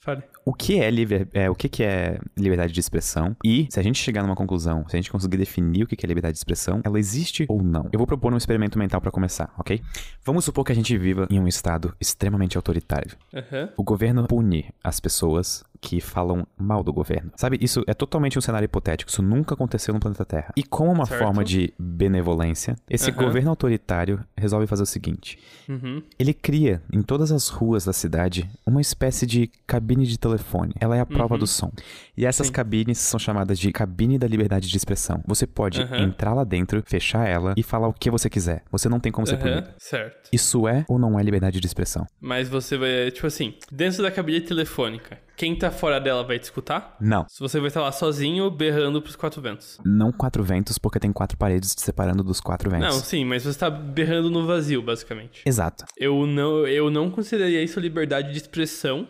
Fale. 0.00 0.22
O 0.50 0.52
que 0.52 0.80
é, 0.80 0.90
liber, 0.90 1.28
é, 1.32 1.48
o 1.48 1.54
que, 1.54 1.68
que 1.68 1.84
é 1.84 2.18
liberdade 2.36 2.72
de 2.72 2.80
expressão 2.80 3.36
e 3.44 3.68
se 3.70 3.78
a 3.78 3.82
gente 3.84 4.02
chegar 4.02 4.22
numa 4.24 4.34
conclusão, 4.34 4.84
se 4.88 4.96
a 4.96 4.98
gente 4.98 5.08
conseguir 5.10 5.36
definir 5.36 5.84
o 5.84 5.86
que, 5.86 5.94
que 5.94 6.04
é 6.04 6.08
liberdade 6.08 6.32
de 6.32 6.38
expressão, 6.38 6.80
ela 6.82 6.98
existe 6.98 7.46
ou 7.48 7.62
não. 7.62 7.88
Eu 7.92 7.98
vou 7.98 8.06
propor 8.06 8.34
um 8.34 8.36
experimento 8.36 8.76
mental 8.76 9.00
para 9.00 9.12
começar, 9.12 9.54
ok? 9.56 9.80
Vamos 10.24 10.44
supor 10.44 10.64
que 10.64 10.72
a 10.72 10.74
gente 10.74 10.98
viva 10.98 11.28
em 11.30 11.38
um 11.38 11.46
estado 11.46 11.94
extremamente 12.00 12.56
autoritário. 12.56 13.16
Uhum. 13.32 13.68
O 13.76 13.84
governo 13.84 14.26
pune 14.26 14.70
as 14.82 14.98
pessoas 14.98 15.62
que 15.80 15.98
falam 16.00 16.46
mal 16.58 16.82
do 16.82 16.92
governo. 16.92 17.30
Sabe, 17.36 17.56
isso 17.60 17.82
é 17.86 17.94
totalmente 17.94 18.36
um 18.36 18.42
cenário 18.42 18.66
hipotético, 18.66 19.10
isso 19.10 19.22
nunca 19.22 19.54
aconteceu 19.54 19.94
no 19.94 20.00
planeta 20.00 20.26
Terra. 20.26 20.52
E 20.54 20.62
como 20.62 20.92
uma 20.92 21.06
Certo. 21.06 21.22
forma 21.22 21.42
de 21.42 21.72
benevolência, 21.78 22.76
esse 22.88 23.10
Aham. 23.10 23.24
governo 23.24 23.48
autoritário 23.50 24.20
resolve 24.36 24.66
fazer 24.66 24.82
o 24.82 24.86
seguinte: 24.86 25.38
Uhum. 25.68 26.02
ele 26.18 26.34
cria 26.34 26.82
em 26.92 27.00
todas 27.00 27.32
as 27.32 27.48
ruas 27.48 27.84
da 27.86 27.92
cidade 27.94 28.50
uma 28.66 28.80
espécie 28.80 29.26
de 29.26 29.46
cabine 29.66 30.04
de 30.06 30.18
telefone. 30.18 30.39
Ela 30.80 30.96
é 30.96 31.00
a 31.00 31.06
prova 31.06 31.36
do 31.38 31.46
som. 31.46 31.70
E 32.16 32.26
essas 32.26 32.48
Sim. 32.48 32.52
cabines 32.52 32.98
são 32.98 33.18
chamadas 33.18 33.58
de 33.58 33.70
cabine 33.72 34.18
da 34.18 34.26
liberdade 34.26 34.68
de 34.68 34.76
expressão. 34.76 35.22
Você 35.26 35.46
pode 35.46 35.80
Aham. 35.80 36.04
entrar 36.04 36.34
lá 36.34 36.44
dentro, 36.44 36.82
fechar 36.86 37.26
ela 37.28 37.54
e 37.56 37.62
falar 37.62 37.88
o 37.88 37.92
que 37.92 38.10
você 38.10 38.28
quiser. 38.28 38.62
Você 38.70 38.88
não 38.88 39.00
tem 39.00 39.12
como 39.12 39.26
ser 39.26 39.34
Aham, 39.34 39.42
punido. 39.42 39.68
Certo. 39.78 40.28
Isso 40.32 40.66
é 40.68 40.84
ou 40.88 40.98
não 40.98 41.18
é 41.18 41.22
liberdade 41.22 41.60
de 41.60 41.66
expressão? 41.66 42.06
Mas 42.20 42.48
você 42.48 42.76
vai, 42.76 43.10
tipo 43.10 43.26
assim, 43.26 43.54
dentro 43.70 44.02
da 44.02 44.10
cabine 44.10 44.40
telefônica, 44.40 45.18
quem 45.36 45.56
tá 45.56 45.70
fora 45.70 45.98
dela 45.98 46.22
vai 46.22 46.38
te 46.38 46.44
escutar? 46.44 46.96
Não. 47.00 47.24
Se 47.28 47.40
você 47.40 47.58
vai 47.58 47.68
estar 47.68 47.80
lá 47.80 47.90
sozinho, 47.92 48.50
berrando 48.50 49.00
pros 49.00 49.16
quatro 49.16 49.40
ventos. 49.40 49.78
Não 49.84 50.12
quatro 50.12 50.42
ventos, 50.44 50.76
porque 50.76 51.00
tem 51.00 51.12
quatro 51.12 51.38
paredes 51.38 51.74
te 51.74 51.80
separando 51.80 52.22
dos 52.22 52.40
quatro 52.40 52.68
ventos. 52.68 52.86
Não, 52.86 53.02
sim, 53.02 53.24
mas 53.24 53.44
você 53.44 53.58
tá 53.58 53.70
berrando 53.70 54.28
no 54.30 54.46
vazio, 54.46 54.82
basicamente. 54.82 55.42
Exato. 55.46 55.86
Eu 55.96 56.26
não, 56.26 56.66
eu 56.66 56.90
não 56.90 57.10
consideraria 57.10 57.62
isso 57.62 57.80
liberdade 57.80 58.32
de 58.32 58.36
expressão, 58.36 59.08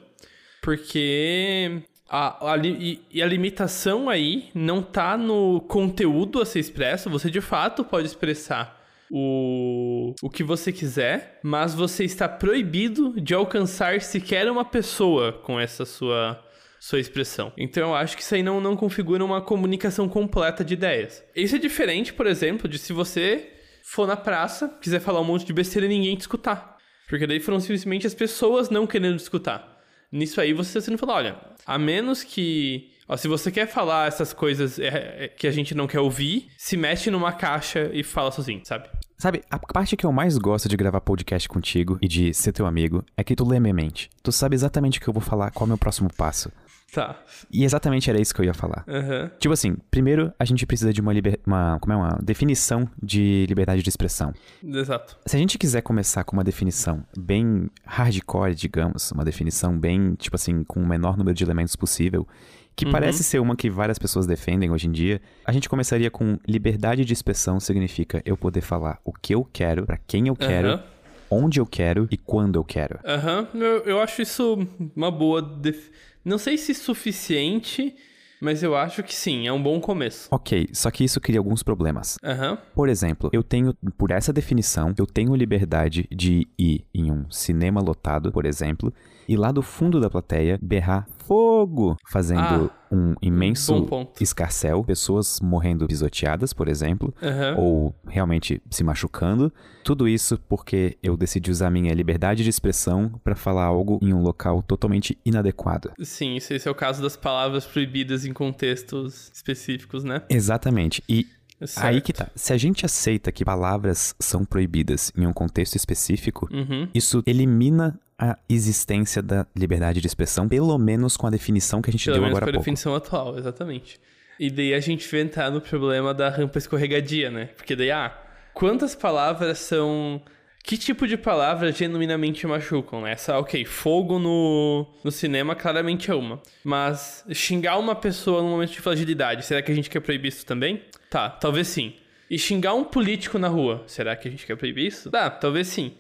porque 0.61 1.83
a, 2.09 2.53
a 2.53 2.57
e, 2.59 3.01
e 3.11 3.23
a 3.23 3.27
limitação 3.27 4.09
aí 4.09 4.51
não 4.55 4.83
tá 4.83 5.17
no 5.17 5.61
conteúdo 5.63 6.41
a 6.41 6.47
ser 6.47 6.61
expresso. 6.61 7.09
Você 7.11 7.31
de 7.31 7.41
fato 7.41 7.85
pode 7.85 8.07
expressar 8.07 8.81
o, 9.11 10.15
o 10.23 10.31
que 10.31 10.45
você 10.45 10.73
quiser, 10.73 11.41
mas 11.43 11.75
você 11.75 12.05
está 12.05 12.29
proibido 12.29 13.21
de 13.21 13.35
alcançar 13.35 14.01
sequer 14.01 14.51
uma 14.51 14.65
pessoa 14.65 15.33
com 15.33 15.59
essa 15.59 15.85
sua 15.85 16.45
sua 16.81 16.99
expressão. 16.99 17.53
Então 17.59 17.91
eu 17.91 17.95
acho 17.95 18.17
que 18.17 18.23
isso 18.23 18.35
aí 18.35 18.43
não, 18.43 18.59
não 18.59 18.75
configura 18.75 19.23
uma 19.23 19.43
comunicação 19.43 20.09
completa 20.09 20.65
de 20.65 20.73
ideias. 20.73 21.23
Isso 21.37 21.57
é 21.57 21.59
diferente, 21.59 22.11
por 22.11 22.27
exemplo, 22.27 22.67
de 22.67 22.79
se 22.79 22.95
você 22.95 23.51
for 23.85 24.07
na 24.07 24.17
praça, 24.17 24.67
quiser 24.81 25.01
falar 25.01 25.21
um 25.21 25.25
monte 25.25 25.45
de 25.45 25.53
besteira 25.53 25.85
e 25.85 25.91
ninguém 25.91 26.17
te 26.17 26.23
escutar. 26.23 26.79
Porque 27.07 27.27
daí 27.27 27.39
foram 27.39 27.61
simplesmente 27.61 28.07
as 28.07 28.15
pessoas 28.15 28.71
não 28.71 28.87
querendo 28.87 29.17
te 29.17 29.21
escutar. 29.21 29.70
Nisso 30.13 30.41
aí 30.41 30.53
você 30.53 30.81
você 30.81 30.91
não 30.91 30.99
fala, 30.99 31.15
olha, 31.15 31.37
a 31.67 31.79
menos 31.79 32.25
que. 32.25 32.91
Ó, 33.09 33.17
se 33.17 33.29
você 33.29 33.51
quer 33.51 33.67
falar 33.67 34.09
essas 34.09 34.33
coisas 34.33 34.79
é, 34.79 35.25
é, 35.25 35.29
que 35.29 35.47
a 35.47 35.51
gente 35.51 35.75
não 35.75 35.87
quer 35.87 36.01
ouvir, 36.01 36.49
se 36.57 36.77
mexe 36.77 37.11
numa 37.11 37.33
caixa 37.33 37.91
e 37.93 38.03
fala 38.03 38.31
sozinho, 38.31 38.61
sabe? 38.65 38.89
Sabe, 39.19 39.43
a 39.51 39.59
parte 39.59 39.97
que 39.97 40.07
eu 40.07 40.13
mais 40.13 40.39
gosto 40.39 40.69
de 40.69 40.77
gravar 40.77 41.01
podcast 41.01 41.49
contigo 41.49 41.99
e 42.01 42.09
de 42.09 42.33
ser 42.33 42.53
teu 42.53 42.67
amigo 42.67 43.05
é 43.17 43.23
que 43.23 43.37
tu 43.37 43.47
lê 43.47 43.61
minha 43.61 43.75
mente. 43.75 44.09
Tu 44.23 44.33
sabe 44.33 44.55
exatamente 44.55 44.99
o 44.99 45.03
que 45.03 45.09
eu 45.09 45.13
vou 45.13 45.23
falar, 45.23 45.51
qual 45.51 45.65
é 45.65 45.67
o 45.67 45.69
meu 45.69 45.79
próximo 45.79 46.09
passo. 46.17 46.51
Tá. 46.93 47.19
E 47.53 47.65
exatamente 47.65 48.11
era 48.11 48.21
isso 48.21 48.35
que 48.35 48.41
eu 48.41 48.45
ia 48.45 48.55
falar. 48.55 48.85
Aham. 48.89 49.31
Tipo 49.39 49.53
assim, 49.55 49.77
primeiro 49.91 50.33
a 50.39 50.45
gente 50.45 50.67
precisa 50.67 50.93
de 50.93 51.01
uma, 51.01 51.13
liber... 51.13 51.39
uma, 51.47 51.79
como 51.81 51.93
é 51.93 51.97
uma 51.97 52.19
definição 52.23 52.89
de 53.03 53.47
liberdade 53.49 53.83
de 53.83 53.89
expressão. 53.89 54.33
Exato. 54.63 55.17
Se 55.27 55.37
a 55.37 55.39
gente 55.39 55.57
quiser 55.57 55.83
começar 55.83 56.25
com 56.25 56.37
uma 56.37 56.43
definição 56.45 57.05
bem 57.17 57.71
hardcore, 57.85 58.55
digamos, 58.55 59.13
uma 59.13 59.25
definição 59.25 59.79
bem, 59.79 60.15
tipo 60.15 60.35
assim, 60.37 60.65
com 60.65 60.81
o 60.81 60.87
menor 60.87 61.17
número 61.17 61.35
de 61.37 61.45
elementos 61.45 61.77
possível, 61.77 62.27
que 62.75 62.91
parece 62.91 63.23
ser 63.23 63.41
uma 63.41 63.55
que 63.55 63.69
várias 63.69 63.99
pessoas 63.99 64.27
defendem 64.27 64.71
hoje 64.71 64.87
em 64.87 64.93
dia, 64.93 65.21
a 65.45 65.53
gente 65.53 65.69
começaria 65.69 66.11
com 66.11 66.39
liberdade 66.49 67.05
de 67.05 67.13
expressão 67.13 67.61
significa 67.61 68.23
eu 68.25 68.37
poder 68.37 68.63
falar 68.63 68.99
o 69.05 69.13
que 69.13 69.35
eu 69.35 69.47
quero, 69.53 69.85
pra 69.85 69.99
quem 69.99 70.29
eu 70.29 70.35
quero, 70.37 70.69
Aham. 70.69 70.83
onde 71.31 71.61
eu 71.61 71.67
quero 71.67 72.09
e 72.11 72.17
quando 72.17 72.57
eu 72.59 72.65
quero. 72.65 72.99
Aham, 73.05 73.47
eu, 73.55 73.83
eu 73.85 74.01
acho 74.01 74.23
isso 74.23 74.67
uma 74.97 75.11
boa. 75.11 75.43
def- 75.43 75.91
Não 76.25 76.39
sei 76.39 76.59
se 76.59 76.75
suficiente, 76.75 77.95
mas 78.41 78.63
eu 78.63 78.75
acho 78.77 79.03
que 79.03 79.15
sim, 79.15 79.47
é 79.47 79.53
um 79.53 79.63
bom 79.63 79.81
começo. 79.81 80.29
Ok, 80.31 80.69
só 80.73 80.91
que 80.91 81.05
isso 81.05 81.21
cria 81.21 81.39
alguns 81.39 81.63
problemas. 81.63 82.17
Aham, 82.25 82.59
Por 82.75 82.89
exemplo, 82.89 83.31
eu 83.33 83.43
tenho, 83.43 83.75
por 83.97 84.11
essa 84.11 84.33
definição, 84.33 84.95
eu 84.99 85.07
tenho 85.07 85.35
liberdade 85.35 86.07
de 86.11 86.47
ir 86.59 86.85
em 86.95 87.11
um 87.11 87.31
cinema 87.31 87.81
lotado, 87.81 88.31
por 88.33 88.45
exemplo, 88.45 88.93
e 89.31 89.37
lá 89.37 89.53
do 89.53 89.63
fundo 89.63 90.01
da 90.01 90.11
plateia 90.11 90.59
berrar 90.61 91.07
fogo, 91.27 91.97
fazendo 92.11 92.41
Ah, 92.69 92.71
um 92.91 93.15
imenso 93.23 93.87
escarcel, 94.21 94.83
pessoas 94.83 95.39
morrendo 95.41 95.87
pisoteadas, 95.87 96.53
por 96.53 96.67
exemplo, 96.67 97.15
aham. 97.23 97.55
ou 97.57 97.95
realmente 98.09 98.61
se 98.69 98.83
machucando. 98.83 99.53
Tudo 99.85 100.09
isso 100.09 100.37
porque 100.49 100.99
eu 101.01 101.17
decidi 101.17 101.49
usar 101.51 101.71
minha 101.71 101.95
liberdade 101.95 102.43
de 102.43 102.51
expressão 102.51 103.09
para 103.23 103.37
falar 103.37 103.65
algo 103.67 104.01
em 104.03 104.13
um 104.13 104.21
local 104.21 104.61
totalmente 104.63 105.17
inadequado. 105.25 105.93
Sim, 106.03 106.37
esse, 106.37 106.53
esse 106.55 106.67
é 106.67 106.71
o 106.71 106.75
caso 106.75 107.01
das 107.01 107.17
palavras 107.17 107.65
proibidas 107.65 108.25
em 108.27 108.33
contextos 108.33 109.31
específicos, 109.33 110.03
né? 110.03 110.23
Exatamente. 110.29 111.03
E 111.09 111.27
Certo. 111.65 111.87
aí 111.87 112.01
que 112.01 112.13
tá. 112.15 112.29
Se 112.35 112.55
a 112.55 112.57
gente 112.57 112.87
aceita 112.87 113.31
que 113.31 113.45
palavras 113.45 114.15
são 114.19 114.47
proibidas 114.47 115.13
em 115.17 115.27
um 115.27 115.33
contexto 115.33 115.77
específico, 115.77 116.49
Uhum. 116.51 116.89
Isso 116.95 117.23
elimina 117.27 118.01
a 118.21 118.37
existência 118.49 119.23
da 119.23 119.47
liberdade 119.57 120.01
de 120.01 120.07
expressão, 120.07 120.47
pelo 120.47 120.77
menos 120.77 121.17
com 121.17 121.27
a 121.27 121.31
definição 121.31 121.81
que 121.81 121.89
a 121.89 121.93
gente 121.93 122.05
Pelo 122.05 122.17
deu 122.17 122.23
menos 122.23 122.37
agora 122.37 122.45
com 122.47 122.51
a 122.51 122.53
pouco. 122.53 122.65
definição 122.65 122.95
atual, 122.95 123.39
exatamente. 123.39 123.99
E 124.39 124.51
daí 124.51 124.75
a 124.75 124.81
gente 124.81 125.11
vai 125.11 125.21
entrar 125.21 125.51
no 125.51 125.61
problema 125.61 126.13
da 126.13 126.29
rampa 126.29 126.59
escorregadia, 126.59 127.31
né? 127.31 127.47
Porque 127.57 127.75
daí, 127.75 127.91
ah, 127.91 128.15
quantas 128.53 128.95
palavras 128.95 129.59
são. 129.59 130.21
Que 130.63 130.77
tipo 130.77 131.09
de 131.09 131.17
palavras 131.17 131.77
genuinamente 131.77 132.47
machucam, 132.47 133.01
né? 133.01 133.13
Essa, 133.13 133.39
ok, 133.39 133.65
fogo 133.65 134.19
no, 134.19 134.87
no 135.03 135.11
cinema 135.11 135.55
claramente 135.55 136.11
é 136.11 136.15
uma. 136.15 136.41
Mas 136.63 137.25
xingar 137.33 137.79
uma 137.79 137.95
pessoa 137.95 138.43
num 138.43 138.51
momento 138.51 138.73
de 138.73 138.81
fragilidade, 138.81 139.45
será 139.47 139.63
que 139.63 139.73
a 139.73 139.75
gente 139.75 139.89
quer 139.89 140.01
proibir 140.01 140.29
isso 140.29 140.45
também? 140.45 140.83
Tá, 141.09 141.31
talvez 141.31 141.67
sim. 141.69 141.95
E 142.31 142.39
xingar 142.39 142.75
um 142.75 142.85
político 142.85 143.39
na 143.39 143.49
rua, 143.49 143.83
será 143.87 144.15
que 144.15 144.29
a 144.29 144.31
gente 144.31 144.47
quer 144.47 144.57
proibir 144.57 144.87
isso? 144.87 145.11
Tá, 145.11 145.31
talvez 145.31 145.67
sim. 145.67 145.95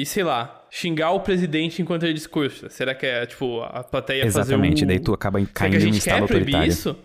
E 0.00 0.06
sei 0.06 0.22
lá, 0.22 0.64
xingar 0.70 1.10
o 1.10 1.18
presidente 1.20 1.82
enquanto 1.82 2.04
ele 2.04 2.14
discursa, 2.14 2.68
será 2.70 2.94
que 2.94 3.04
é, 3.04 3.26
tipo, 3.26 3.60
a 3.62 3.82
plateia 3.82 4.22
fazer 4.30 4.40
Exatamente, 4.40 4.84
o... 4.84 4.86
daí 4.86 5.00
tu 5.00 5.12
acaba 5.12 5.40
Será 5.40 5.48
que 5.48 5.52
caindo 5.54 5.76
a 5.76 5.80
gente 5.80 5.98
estado 5.98 6.20
quer 6.20 6.26
proibir 6.28 6.54
autoritário. 6.54 6.68
isso? 6.72 6.96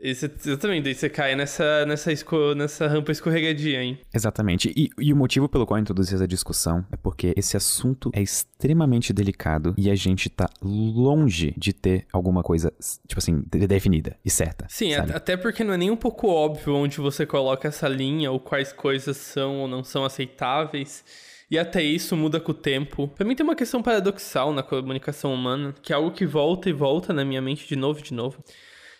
Esse, 0.00 0.26
exatamente, 0.26 0.84
daí 0.84 0.94
você 0.94 1.08
cai 1.08 1.34
nessa, 1.36 1.86
nessa, 1.86 2.12
esco, 2.12 2.54
nessa 2.54 2.88
rampa 2.88 3.12
escorregadia, 3.12 3.80
hein? 3.82 3.98
Exatamente. 4.12 4.70
E, 4.76 4.90
e 4.98 5.12
o 5.12 5.16
motivo 5.16 5.48
pelo 5.48 5.64
qual 5.64 5.78
eu 5.78 5.82
introduzi 5.82 6.14
essa 6.14 6.26
discussão 6.28 6.84
é 6.92 6.96
porque 6.96 7.32
esse 7.36 7.56
assunto 7.56 8.10
é 8.12 8.20
extremamente 8.20 9.12
delicado 9.12 9.72
e 9.78 9.88
a 9.88 9.94
gente 9.94 10.28
tá 10.28 10.50
longe 10.60 11.54
de 11.56 11.72
ter 11.72 12.04
alguma 12.12 12.42
coisa, 12.42 12.70
tipo 13.06 13.18
assim, 13.18 13.44
de- 13.50 13.66
definida 13.66 14.16
e 14.24 14.28
certa. 14.28 14.66
Sim, 14.68 14.92
sabe? 14.92 15.12
até 15.12 15.36
porque 15.36 15.62
não 15.64 15.72
é 15.72 15.76
nem 15.78 15.90
um 15.90 15.96
pouco 15.96 16.26
óbvio 16.28 16.74
onde 16.74 16.98
você 16.98 17.24
coloca 17.24 17.68
essa 17.68 17.88
linha 17.88 18.30
ou 18.30 18.38
quais 18.40 18.72
coisas 18.74 19.16
são 19.16 19.60
ou 19.60 19.68
não 19.68 19.84
são 19.84 20.04
aceitáveis. 20.04 21.02
E 21.50 21.58
até 21.58 21.82
isso 21.82 22.16
muda 22.16 22.40
com 22.40 22.52
o 22.52 22.54
tempo. 22.54 23.08
Pra 23.08 23.24
mim 23.24 23.34
tem 23.34 23.44
uma 23.44 23.54
questão 23.54 23.82
paradoxal 23.82 24.52
na 24.52 24.62
comunicação 24.62 25.32
humana, 25.32 25.74
que 25.82 25.92
é 25.92 25.96
algo 25.96 26.10
que 26.10 26.26
volta 26.26 26.68
e 26.68 26.72
volta 26.72 27.12
na 27.12 27.24
minha 27.24 27.42
mente 27.42 27.66
de 27.68 27.76
novo 27.76 28.00
e 28.00 28.02
de 28.02 28.14
novo. 28.14 28.42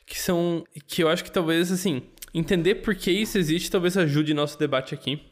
Que 0.07 0.19
são. 0.19 0.65
Que 0.87 1.03
eu 1.03 1.09
acho 1.09 1.25
que 1.25 1.33
talvez, 1.33 1.73
assim, 1.73 2.03
entender 2.35 2.77
por 2.77 2.95
que 2.95 3.11
isso 3.11 3.39
existe 3.39 3.71
talvez 3.71 3.97
ajude 3.97 4.35
nosso 4.35 4.59
debate 4.59 4.95
aqui. 4.95 5.23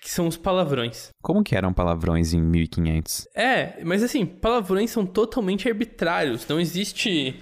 Que 0.00 0.10
são 0.10 0.26
os 0.26 0.36
palavrões. 0.36 1.10
Como 1.22 1.42
que 1.42 1.56
eram 1.56 1.72
palavrões 1.72 2.34
em 2.34 2.40
1500? 2.40 3.26
É, 3.34 3.82
mas 3.84 4.02
assim, 4.02 4.26
palavrões 4.26 4.90
são 4.90 5.06
totalmente 5.06 5.66
arbitrários. 5.66 6.46
Não 6.46 6.60
existe. 6.60 7.40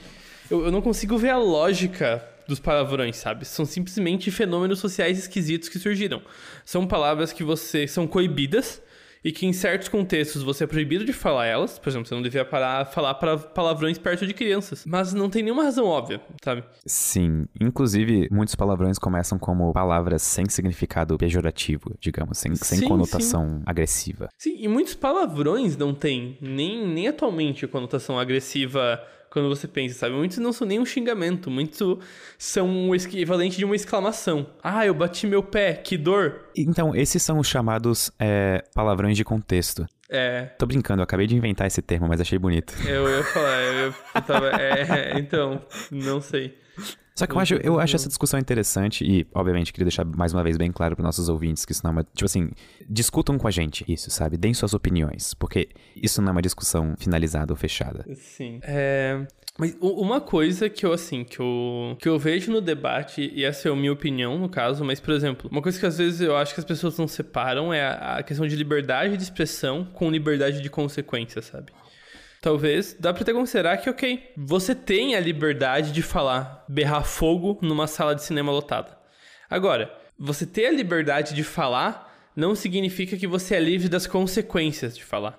Eu, 0.50 0.66
eu 0.66 0.70
não 0.70 0.80
consigo 0.80 1.16
ver 1.18 1.30
a 1.30 1.38
lógica 1.38 2.24
dos 2.46 2.61
palavrões, 2.61 3.16
sabe? 3.16 3.44
São 3.44 3.64
simplesmente 3.64 4.30
fenômenos 4.30 4.78
sociais 4.78 5.18
esquisitos 5.18 5.68
que 5.68 5.78
surgiram. 5.78 6.22
São 6.64 6.87
palavras 6.87 7.32
que 7.32 7.42
você. 7.42 7.88
são 7.88 8.06
coibidas 8.06 8.80
e 9.24 9.30
que 9.30 9.46
em 9.46 9.52
certos 9.52 9.88
contextos 9.88 10.42
você 10.42 10.64
é 10.64 10.66
proibido 10.66 11.04
de 11.04 11.12
falar 11.12 11.46
elas. 11.46 11.78
Por 11.78 11.88
exemplo, 11.88 12.06
você 12.06 12.14
não 12.14 12.22
devia 12.22 12.44
parar 12.44 12.85
falar 12.87 13.14
para 13.14 13.37
palavrões 13.38 13.98
perto 13.98 14.26
de 14.26 14.35
crianças. 14.35 14.85
Mas 14.87 15.12
não 15.12 15.30
tem 15.30 15.42
nenhuma 15.42 15.64
razão 15.64 15.87
óbvia, 15.87 16.20
sabe? 16.42 16.64
Sim, 16.85 17.46
inclusive 17.61 18.28
muitos 18.30 18.54
palavrões 18.54 18.98
começam 18.98 19.38
como 19.38 19.72
palavras 19.72 20.22
sem 20.22 20.48
significado 20.48 21.16
pejorativo, 21.16 21.94
digamos, 22.00 22.38
sem, 22.38 22.54
sem 22.54 22.78
Sim, 22.80 22.88
conotação 22.88 23.62
agressiva. 23.64 24.28
Sim, 24.38 24.56
e 24.58 24.68
muitos 24.68 24.94
palavrões 24.94 25.76
não 25.76 25.94
têm 25.94 26.38
nem, 26.40 26.87
nem 26.87 27.08
atualmente 27.08 27.66
conotação 27.66 28.18
agressiva 28.18 29.00
quando 29.33 29.49
você 29.49 29.67
pensa, 29.67 29.94
sabe? 29.98 30.15
Muitos 30.15 30.37
não 30.37 30.52
são 30.52 30.67
nem 30.67 30.79
um 30.79 30.85
xingamento, 30.85 31.50
muitos 31.50 31.98
são 32.37 32.90
o 32.90 32.94
equivalente 32.94 33.56
de 33.56 33.65
uma 33.65 33.75
exclamação. 33.75 34.46
Ah, 34.63 34.85
eu 34.85 34.92
bati 34.92 35.27
meu 35.27 35.42
pé, 35.42 35.73
que 35.73 35.96
dor. 35.96 36.50
Então, 36.54 36.94
esses 36.94 37.23
são 37.23 37.38
os 37.38 37.48
chamados 37.48 38.13
é, 38.19 38.63
palavrões 38.75 39.17
de 39.17 39.25
contexto. 39.25 39.87
É. 40.11 40.50
Tô 40.59 40.67
brincando, 40.67 41.00
eu 41.00 41.04
acabei 41.04 41.27
de 41.27 41.35
inventar 41.35 41.67
esse 41.67 41.81
termo, 41.81 42.06
mas 42.06 42.21
achei 42.21 42.38
bonito. 42.38 42.75
Eu 42.87 43.09
ia 43.09 43.25
falar, 43.25 43.63
eu, 43.63 43.94
eu 44.15 44.23
tava. 44.23 44.52
É, 44.61 45.19
então, 45.19 45.65
não 45.90 46.21
sei. 46.21 46.59
Só 47.15 47.27
que 47.27 47.35
eu 47.35 47.38
acho, 47.38 47.54
eu 47.56 47.79
acho 47.79 47.96
essa 47.96 48.08
discussão 48.08 48.40
interessante 48.40 49.04
e, 49.04 49.27
obviamente, 49.35 49.73
queria 49.73 49.85
deixar 49.85 50.04
mais 50.04 50.33
uma 50.33 50.42
vez 50.42 50.56
bem 50.56 50.73
claro 50.73 50.96
para 50.96 51.02
nossos 51.02 51.29
ouvintes 51.29 51.65
que 51.65 51.73
isso 51.73 51.83
não 51.85 51.90
é 51.90 51.92
uma. 51.92 52.04
Tipo 52.04 52.25
assim, 52.25 52.50
discutam 52.88 53.37
com 53.38 53.46
a 53.46 53.50
gente 53.50 53.85
isso, 53.87 54.10
sabe? 54.10 54.37
Deem 54.37 54.54
suas 54.54 54.73
opiniões, 54.73 55.35
porque 55.35 55.69
isso 55.94 56.23
não 56.23 56.29
é 56.29 56.33
uma 56.33 56.42
discussão 56.42 56.94
finalizada 56.98 57.52
ou 57.52 57.56
fechada. 57.56 58.04
Sim. 58.15 58.60
É. 58.63 59.27
Mas 59.58 59.77
uma 59.81 60.19
coisa 60.19 60.71
que 60.71 60.87
eu, 60.87 60.94
assim, 60.94 61.25
que 61.25 61.38
eu, 61.38 61.96
que 61.98 62.08
eu 62.08 62.19
vejo 62.19 62.50
no 62.50 62.60
debate, 62.60 63.31
e 63.35 63.44
essa 63.44 63.69
é 63.69 63.73
a 63.73 63.77
minha 63.77 63.92
opinião, 63.92 64.38
no 64.38 64.48
caso, 64.48 64.83
mas, 64.83 64.98
por 64.98 65.13
exemplo, 65.13 65.50
uma 65.52 65.60
coisa 65.60 65.79
que 65.79 65.85
às 65.85 65.98
vezes 65.98 66.23
eu 66.23 66.35
acho 66.35 66.54
que 66.54 66.60
as 66.60 66.65
pessoas 66.65 66.96
não 66.96 67.06
separam 67.06 67.73
é 67.73 67.85
a, 67.85 68.17
a 68.17 68.23
questão 68.23 68.46
de 68.46 68.56
liberdade 68.56 69.15
de 69.15 69.23
expressão 69.23 69.85
com 69.85 70.10
liberdade 70.10 70.63
de 70.63 70.71
consequência, 70.71 71.42
sabe? 71.42 71.71
Talvez 72.43 72.97
dá 72.99 73.15
pra 73.15 73.23
até 73.23 73.33
considerar 73.33 73.77
que, 73.77 73.88
ok, 73.88 74.33
você 74.37 74.75
tem 74.75 75.15
a 75.15 75.21
liberdade 75.21 75.93
de 75.93 76.03
falar, 76.03 76.65
berrar 76.69 77.05
fogo 77.05 77.57
numa 77.63 77.87
sala 77.87 78.17
de 78.17 78.25
cinema 78.25 78.51
lotada. 78.51 78.99
Agora, 79.49 79.97
você 80.19 80.45
ter 80.45 80.67
a 80.67 80.73
liberdade 80.73 81.35
de 81.35 81.45
falar 81.45 82.13
não 82.35 82.57
significa 82.57 83.17
que 83.17 83.29
você 83.29 83.55
é 83.55 83.61
livre 83.61 83.88
das 83.88 84.09
consequências 84.09 84.97
de 84.97 85.05
falar. 85.05 85.38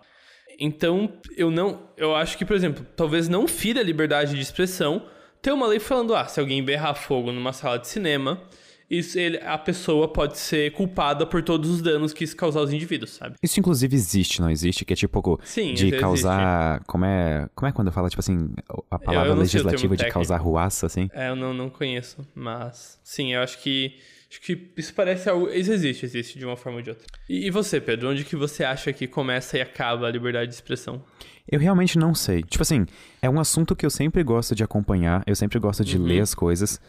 Então, 0.57 1.11
eu 1.35 1.51
não. 1.51 1.89
Eu 1.97 2.15
acho 2.15 2.37
que, 2.37 2.45
por 2.45 2.55
exemplo, 2.55 2.85
talvez 2.95 3.27
não 3.27 3.49
fira 3.49 3.81
a 3.81 3.83
liberdade 3.83 4.35
de 4.35 4.41
expressão 4.41 5.05
ter 5.41 5.51
uma 5.51 5.67
lei 5.67 5.81
falando: 5.81 6.15
ah, 6.15 6.25
se 6.25 6.39
alguém 6.39 6.63
berrar 6.63 6.95
fogo 6.95 7.33
numa 7.33 7.51
sala 7.51 7.79
de 7.79 7.87
cinema, 7.89 8.41
isso, 8.89 9.17
ele, 9.17 9.37
a 9.37 9.57
pessoa 9.57 10.07
pode 10.07 10.37
ser 10.37 10.71
culpada 10.71 11.25
por 11.25 11.41
todos 11.41 11.69
os 11.69 11.81
danos 11.81 12.13
que 12.13 12.23
isso 12.23 12.35
causar 12.35 12.59
aos 12.59 12.71
indivíduos, 12.71 13.11
sabe? 13.11 13.35
Isso, 13.41 13.59
inclusive, 13.59 13.95
existe, 13.95 14.41
não 14.41 14.49
existe? 14.49 14.85
Que 14.85 14.93
é 14.93 14.95
tipo 14.95 15.39
Sim, 15.43 15.73
de 15.73 15.91
causar. 15.93 16.75
Existe. 16.75 16.87
Como 16.87 17.05
é. 17.05 17.49
Como 17.55 17.69
é 17.69 17.71
quando 17.71 17.91
fala, 17.91 18.09
tipo 18.09 18.19
assim, 18.19 18.49
a 18.89 18.99
palavra 18.99 19.33
legislativa 19.33 19.95
de 19.95 20.07
causar 20.09 20.37
ruaça, 20.37 20.85
assim? 20.85 21.09
É, 21.13 21.29
eu 21.29 21.35
não, 21.35 21.53
não 21.53 21.69
conheço. 21.69 22.17
Mas. 22.35 22.99
Sim, 23.03 23.33
eu 23.33 23.41
acho 23.41 23.59
que 23.59 23.95
Acho 24.33 24.41
que 24.41 24.71
isso 24.75 24.91
parece 24.95 25.29
algo. 25.29 25.47
Isso 25.47 25.71
existe, 25.71 26.05
existe 26.05 26.39
de 26.39 26.45
uma 26.45 26.57
forma 26.57 26.79
ou 26.79 26.83
de 26.83 26.89
outra. 26.89 27.05
E, 27.29 27.45
e, 27.45 27.51
você, 27.51 27.79
Pedro, 27.79 28.09
onde 28.09 28.25
que 28.25 28.35
você 28.35 28.63
acha 28.63 28.91
que 28.91 29.05
começa 29.05 29.59
e 29.59 29.61
acaba 29.61 30.07
a 30.07 30.11
liberdade 30.11 30.47
de 30.47 30.55
expressão? 30.55 31.03
Eu 31.47 31.59
realmente 31.59 31.99
não 31.99 32.15
sei. 32.15 32.41
Tipo 32.41 32.63
assim, 32.63 32.87
é 33.21 33.29
um 33.29 33.39
assunto 33.39 33.75
que 33.75 33.85
eu 33.85 33.91
sempre 33.91 34.23
gosto 34.23 34.55
de 34.55 34.63
acompanhar, 34.63 35.21
eu 35.27 35.35
sempre 35.35 35.59
gosto 35.59 35.85
de 35.85 35.97
uhum. 35.97 36.05
ler 36.05 36.21
as 36.21 36.33
coisas. 36.33 36.81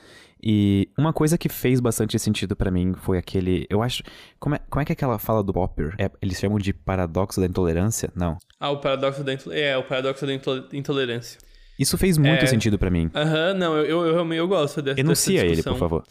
E 0.46 0.90
uma 0.98 1.10
coisa 1.10 1.38
que 1.38 1.48
fez 1.48 1.80
bastante 1.80 2.18
sentido 2.18 2.54
para 2.54 2.70
mim 2.70 2.92
foi 2.92 3.16
aquele. 3.16 3.66
Eu 3.70 3.82
acho. 3.82 4.02
Como 4.38 4.54
é, 4.54 4.60
como 4.68 4.82
é 4.82 4.84
que 4.84 4.92
é 4.92 4.94
aquela 4.94 5.18
fala 5.18 5.42
do 5.42 5.54
Popper? 5.54 5.94
É, 5.98 6.10
eles 6.20 6.38
chamam 6.38 6.58
de 6.58 6.74
paradoxo 6.74 7.40
da 7.40 7.46
intolerância? 7.46 8.12
Não. 8.14 8.36
Ah, 8.60 8.70
o 8.70 8.78
paradoxo 8.78 9.24
da 9.24 9.32
intolerância. 9.32 9.66
É, 9.66 9.78
o 9.78 9.82
paradoxo 9.84 10.26
da 10.26 10.34
intolerância. 10.74 11.38
Isso 11.78 11.96
fez 11.96 12.18
muito 12.18 12.44
é... 12.44 12.46
sentido 12.46 12.78
para 12.78 12.90
mim. 12.90 13.10
Aham, 13.14 13.54
não, 13.54 13.74
eu, 13.78 14.06
eu, 14.06 14.18
eu, 14.18 14.32
eu 14.34 14.46
gosto 14.46 14.82
dessa, 14.82 15.00
Enuncia 15.00 15.40
dessa 15.40 15.52
ele, 15.52 15.62
por 15.62 15.78
favor. 15.78 16.04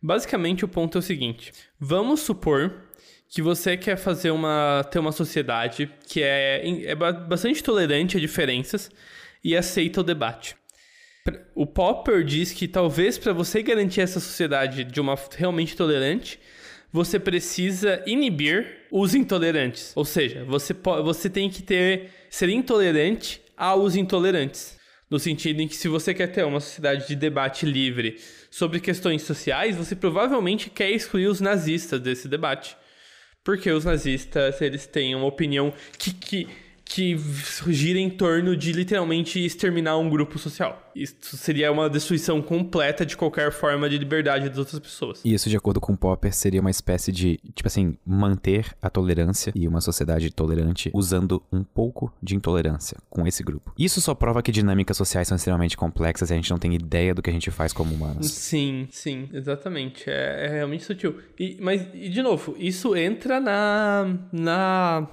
Basicamente, 0.00 0.64
o 0.64 0.68
ponto 0.68 0.96
é 0.96 1.00
o 1.00 1.02
seguinte: 1.02 1.52
vamos 1.80 2.20
supor 2.20 2.72
que 3.28 3.42
você 3.42 3.76
quer 3.76 3.96
fazer 3.96 4.30
uma 4.30 4.86
ter 4.88 5.00
uma 5.00 5.10
sociedade 5.10 5.90
que 6.06 6.22
é, 6.22 6.62
é 6.84 6.94
bastante 6.94 7.60
tolerante 7.60 8.16
a 8.16 8.20
diferenças 8.20 8.88
e 9.42 9.56
aceita 9.56 10.00
o 10.00 10.04
debate. 10.04 10.54
O 11.54 11.66
Popper 11.66 12.22
diz 12.22 12.52
que 12.52 12.68
talvez 12.68 13.16
para 13.16 13.32
você 13.32 13.62
garantir 13.62 14.02
essa 14.02 14.20
sociedade 14.20 14.84
de 14.84 15.00
uma 15.00 15.16
realmente 15.36 15.74
tolerante, 15.74 16.38
você 16.92 17.18
precisa 17.18 18.02
inibir 18.06 18.86
os 18.90 19.14
intolerantes. 19.14 19.92
Ou 19.96 20.04
seja, 20.04 20.44
você, 20.44 20.74
você 21.02 21.30
tem 21.30 21.48
que 21.48 21.62
ter 21.62 22.10
ser 22.28 22.48
intolerante 22.50 23.40
aos 23.56 23.96
intolerantes. 23.96 24.78
No 25.10 25.18
sentido 25.18 25.60
em 25.60 25.68
que 25.68 25.76
se 25.76 25.88
você 25.88 26.12
quer 26.12 26.26
ter 26.26 26.44
uma 26.44 26.60
sociedade 26.60 27.06
de 27.06 27.16
debate 27.16 27.64
livre 27.64 28.20
sobre 28.50 28.80
questões 28.80 29.22
sociais, 29.22 29.76
você 29.76 29.96
provavelmente 29.96 30.68
quer 30.68 30.90
excluir 30.90 31.28
os 31.28 31.40
nazistas 31.40 32.00
desse 32.00 32.28
debate. 32.28 32.76
Porque 33.42 33.70
os 33.70 33.84
nazistas, 33.84 34.60
eles 34.60 34.86
têm 34.86 35.14
uma 35.14 35.26
opinião 35.26 35.72
que, 35.98 36.12
que 36.12 36.48
que 36.84 37.16
gira 37.68 37.98
em 37.98 38.10
torno 38.10 38.56
de 38.56 38.72
literalmente 38.72 39.44
exterminar 39.44 39.96
um 39.96 40.08
grupo 40.08 40.38
social. 40.38 40.92
Isso 40.94 41.36
seria 41.36 41.72
uma 41.72 41.90
destruição 41.90 42.40
completa 42.40 43.04
de 43.04 43.16
qualquer 43.16 43.50
forma 43.50 43.88
de 43.88 43.98
liberdade 43.98 44.48
das 44.48 44.58
outras 44.58 44.78
pessoas. 44.78 45.20
E 45.24 45.34
isso, 45.34 45.50
de 45.50 45.56
acordo 45.56 45.80
com 45.80 45.96
Popper, 45.96 46.32
seria 46.32 46.60
uma 46.60 46.70
espécie 46.70 47.10
de, 47.10 47.40
tipo 47.54 47.66
assim, 47.66 47.96
manter 48.06 48.76
a 48.80 48.88
tolerância 48.88 49.52
e 49.56 49.66
uma 49.66 49.80
sociedade 49.80 50.30
tolerante 50.30 50.90
usando 50.94 51.42
um 51.52 51.64
pouco 51.64 52.12
de 52.22 52.36
intolerância 52.36 52.98
com 53.10 53.26
esse 53.26 53.42
grupo. 53.42 53.72
Isso 53.78 54.00
só 54.00 54.14
prova 54.14 54.42
que 54.42 54.52
dinâmicas 54.52 54.96
sociais 54.96 55.26
são 55.26 55.36
extremamente 55.36 55.76
complexas 55.76 56.30
e 56.30 56.32
a 56.32 56.36
gente 56.36 56.50
não 56.50 56.58
tem 56.58 56.74
ideia 56.74 57.14
do 57.14 57.22
que 57.22 57.30
a 57.30 57.32
gente 57.32 57.50
faz 57.50 57.72
como 57.72 57.94
humanos. 57.94 58.30
Sim, 58.30 58.86
sim, 58.90 59.28
exatamente. 59.32 60.08
É, 60.08 60.46
é 60.46 60.48
realmente 60.48 60.84
sutil. 60.84 61.18
E, 61.38 61.56
mas, 61.60 61.86
e 61.92 62.08
de 62.08 62.22
novo, 62.22 62.54
isso 62.58 62.94
entra 62.94 63.40
na. 63.40 64.16
na 64.32 65.08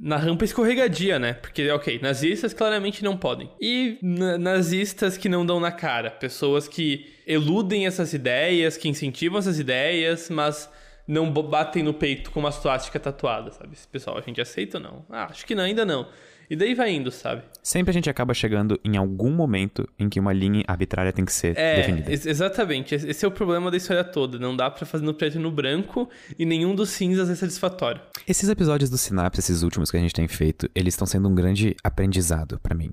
na 0.00 0.16
rampa 0.16 0.44
escorregadia, 0.44 1.18
né? 1.18 1.32
Porque, 1.32 1.68
ok, 1.70 1.98
nazistas 2.00 2.54
claramente 2.54 3.02
não 3.02 3.16
podem. 3.16 3.50
E 3.60 3.98
nazistas 4.02 5.16
que 5.16 5.28
não 5.28 5.44
dão 5.44 5.58
na 5.58 5.72
cara. 5.72 6.10
Pessoas 6.10 6.68
que 6.68 7.12
eludem 7.26 7.86
essas 7.86 8.12
ideias, 8.12 8.76
que 8.76 8.88
incentivam 8.88 9.38
essas 9.38 9.58
ideias, 9.58 10.30
mas 10.30 10.70
não 11.06 11.30
batem 11.32 11.82
no 11.82 11.94
peito 11.94 12.30
com 12.30 12.38
uma 12.38 12.52
suástica 12.52 13.00
tatuada, 13.00 13.50
sabe? 13.50 13.72
Esse 13.72 13.88
pessoal, 13.88 14.18
a 14.18 14.20
gente 14.20 14.40
aceita 14.40 14.78
ou 14.78 14.84
não? 14.84 15.06
Ah, 15.10 15.24
acho 15.30 15.44
que 15.46 15.54
não, 15.54 15.64
ainda 15.64 15.84
não. 15.84 16.08
E 16.50 16.56
daí 16.56 16.74
vai 16.74 16.92
indo, 16.92 17.10
sabe? 17.10 17.42
Sempre 17.62 17.90
a 17.90 17.94
gente 17.94 18.08
acaba 18.08 18.32
chegando 18.32 18.80
em 18.82 18.96
algum 18.96 19.30
momento 19.30 19.86
em 19.98 20.08
que 20.08 20.18
uma 20.18 20.32
linha 20.32 20.64
arbitrária 20.66 21.12
tem 21.12 21.24
que 21.24 21.32
ser 21.32 21.56
é, 21.58 21.76
definida. 21.76 22.10
Ex 22.10 22.24
exatamente. 22.24 22.94
Esse 22.94 23.24
é 23.24 23.28
o 23.28 23.30
problema 23.30 23.70
da 23.70 23.76
história 23.76 24.02
toda. 24.02 24.38
Não 24.38 24.56
dá 24.56 24.70
para 24.70 24.86
fazer 24.86 25.04
no 25.04 25.12
preto 25.12 25.36
e 25.36 25.38
no 25.38 25.50
branco 25.50 26.08
e 26.38 26.46
nenhum 26.46 26.74
dos 26.74 26.90
cinzas 26.90 27.28
é 27.28 27.34
satisfatório. 27.34 28.00
Esses 28.26 28.48
episódios 28.48 28.88
do 28.88 28.96
Sinapse, 28.96 29.40
esses 29.40 29.62
últimos 29.62 29.90
que 29.90 29.96
a 29.96 30.00
gente 30.00 30.14
tem 30.14 30.26
feito, 30.26 30.70
eles 30.74 30.94
estão 30.94 31.06
sendo 31.06 31.28
um 31.28 31.34
grande 31.34 31.76
aprendizado 31.84 32.58
para 32.62 32.74
mim. 32.74 32.92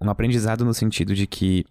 Um 0.00 0.08
aprendizado 0.08 0.64
no 0.64 0.72
sentido 0.72 1.14
de 1.14 1.26
que, 1.26 1.64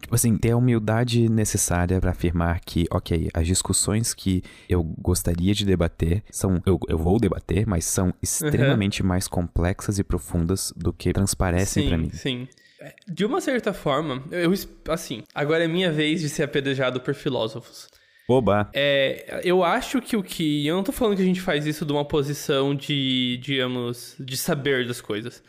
tipo 0.00 0.14
assim, 0.14 0.36
ter 0.36 0.52
a 0.52 0.56
humildade 0.56 1.28
necessária 1.28 2.00
para 2.00 2.10
afirmar 2.10 2.60
que, 2.60 2.86
ok, 2.90 3.28
as 3.34 3.46
discussões 3.46 4.14
que 4.14 4.42
eu 4.68 4.82
gostaria 4.82 5.52
de 5.54 5.64
debater 5.64 6.22
são, 6.30 6.62
eu, 6.64 6.78
eu 6.88 6.96
vou 6.96 7.18
debater, 7.18 7.66
mas 7.66 7.84
são 7.84 8.14
extremamente 8.22 9.02
uhum. 9.02 9.08
mais 9.08 9.26
complexas 9.26 9.98
e 9.98 10.04
profundas 10.04 10.72
do 10.76 10.92
que 10.92 11.12
transparecem 11.12 11.88
para 11.88 11.98
mim. 11.98 12.10
Sim. 12.10 12.46
É, 12.80 12.94
de 13.08 13.24
uma 13.24 13.40
certa 13.40 13.72
forma, 13.72 14.22
eu, 14.30 14.52
assim, 14.88 15.24
agora 15.34 15.64
é 15.64 15.68
minha 15.68 15.90
vez 15.90 16.20
de 16.20 16.28
ser 16.28 16.44
apedrejado 16.44 17.00
por 17.00 17.12
filósofos. 17.12 17.88
Oba! 18.28 18.70
É, 18.74 19.40
eu 19.42 19.64
acho 19.64 20.00
que 20.00 20.16
o 20.16 20.22
que. 20.22 20.66
Eu 20.66 20.76
não 20.76 20.84
tô 20.84 20.92
falando 20.92 21.16
que 21.16 21.22
a 21.22 21.24
gente 21.24 21.40
faz 21.40 21.66
isso 21.66 21.84
de 21.84 21.92
uma 21.92 22.04
posição 22.04 22.74
de, 22.74 23.38
digamos, 23.42 24.14
de 24.20 24.36
saber 24.36 24.86
das 24.86 25.00
coisas 25.00 25.42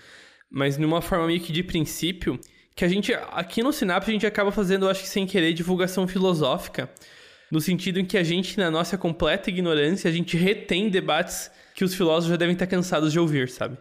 mas 0.50 0.78
numa 0.78 1.02
forma 1.02 1.28
meio 1.28 1.40
que 1.40 1.52
de 1.52 1.64
princípio, 1.64 2.40
que 2.76 2.86
a 2.86 2.88
gente, 2.88 3.14
aqui 3.32 3.62
no 3.62 3.74
Sinapse, 3.74 4.10
a 4.10 4.14
gente 4.14 4.26
acaba 4.26 4.52
fazendo, 4.52 4.88
acho 4.88 5.02
que 5.02 5.10
sem 5.10 5.28
querer, 5.28 5.54
divulgação 5.54 6.08
filosófica, 6.08 6.90
no 7.52 7.60
sentido 7.60 8.00
em 8.00 8.06
que 8.06 8.18
a 8.18 8.24
gente, 8.24 8.58
na 8.58 8.72
nossa 8.72 8.98
completa 8.98 9.50
ignorância, 9.50 10.10
a 10.10 10.14
gente 10.14 10.38
retém 10.38 10.90
debates 10.90 11.52
que 11.76 11.84
os 11.84 11.94
filósofos 11.94 12.32
já 12.32 12.38
devem 12.38 12.54
estar 12.54 12.68
cansados 12.68 13.12
de 13.12 13.20
ouvir, 13.20 13.50
sabe? 13.50 13.78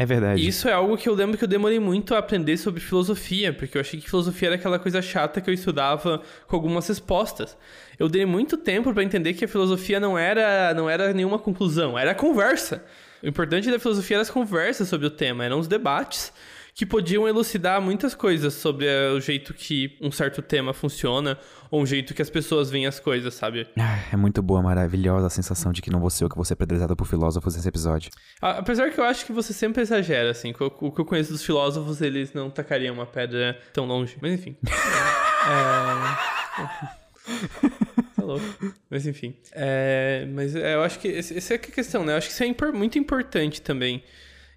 É 0.00 0.06
verdade. 0.06 0.46
Isso 0.46 0.66
é 0.66 0.72
algo 0.72 0.96
que 0.96 1.06
eu 1.06 1.14
lembro 1.14 1.36
que 1.36 1.44
eu 1.44 1.48
demorei 1.48 1.78
muito 1.78 2.14
a 2.14 2.18
aprender 2.18 2.56
sobre 2.56 2.80
filosofia, 2.80 3.52
porque 3.52 3.76
eu 3.76 3.82
achei 3.82 4.00
que 4.00 4.08
filosofia 4.08 4.48
era 4.48 4.54
aquela 4.54 4.78
coisa 4.78 5.02
chata 5.02 5.42
que 5.42 5.50
eu 5.50 5.52
estudava 5.52 6.22
com 6.46 6.56
algumas 6.56 6.88
respostas. 6.88 7.54
Eu 7.98 8.08
dei 8.08 8.24
muito 8.24 8.56
tempo 8.56 8.94
para 8.94 9.04
entender 9.04 9.34
que 9.34 9.44
a 9.44 9.48
filosofia 9.48 10.00
não 10.00 10.16
era, 10.16 10.72
não 10.72 10.88
era 10.88 11.12
nenhuma 11.12 11.38
conclusão, 11.38 11.98
era 11.98 12.14
conversa. 12.14 12.82
O 13.22 13.28
importante 13.28 13.70
da 13.70 13.78
filosofia 13.78 14.16
era 14.16 14.22
as 14.22 14.30
conversas 14.30 14.88
sobre 14.88 15.06
o 15.06 15.10
tema, 15.10 15.44
eram 15.44 15.58
os 15.58 15.68
debates 15.68 16.32
que 16.74 16.86
podiam 16.86 17.28
elucidar 17.28 17.80
muitas 17.80 18.14
coisas 18.14 18.54
sobre 18.54 18.86
eh, 18.86 19.10
o 19.10 19.20
jeito 19.20 19.52
que 19.52 19.98
um 20.00 20.10
certo 20.10 20.40
tema 20.40 20.72
funciona 20.72 21.36
ou 21.70 21.82
um 21.82 21.86
jeito 21.86 22.14
que 22.14 22.22
as 22.22 22.30
pessoas 22.30 22.70
veem 22.70 22.86
as 22.86 22.98
coisas, 22.98 23.34
sabe? 23.34 23.68
Ah, 23.78 23.98
é 24.10 24.16
muito 24.16 24.40
boa, 24.40 24.62
maravilhosa 24.62 25.26
a 25.26 25.30
sensação 25.30 25.72
de 25.72 25.82
que 25.82 25.90
não 25.90 26.00
vou 26.00 26.08
ser 26.08 26.24
o 26.24 26.28
que 26.28 26.36
você 26.36 26.56
pedrezada 26.56 26.96
por 26.96 27.06
filósofos 27.06 27.54
nesse 27.54 27.68
episódio. 27.68 28.10
Apesar 28.40 28.90
que 28.90 28.98
eu 28.98 29.04
acho 29.04 29.26
que 29.26 29.32
você 29.32 29.52
sempre 29.52 29.82
exagera, 29.82 30.30
assim. 30.30 30.54
O 30.58 30.90
que 30.90 31.00
eu 31.00 31.04
conheço 31.04 31.32
dos 31.32 31.44
filósofos, 31.44 32.00
eles 32.00 32.32
não 32.32 32.48
tacariam 32.48 32.94
uma 32.94 33.06
pedra 33.06 33.60
tão 33.72 33.84
longe. 33.84 34.16
Mas 34.20 34.32
enfim. 34.32 34.56
é 34.64 34.70
tá 37.70 37.89
louco. 38.32 38.74
Mas 38.90 39.06
enfim. 39.06 39.34
É, 39.52 40.26
mas 40.32 40.54
é, 40.54 40.74
eu 40.74 40.82
acho 40.82 40.98
que 40.98 41.08
essa 41.08 41.54
é 41.54 41.56
a 41.56 41.58
questão, 41.58 42.04
né? 42.04 42.12
Eu 42.12 42.16
acho 42.16 42.28
que 42.28 42.34
isso 42.34 42.42
é 42.42 42.72
muito 42.72 42.98
importante 42.98 43.62
também. 43.62 44.02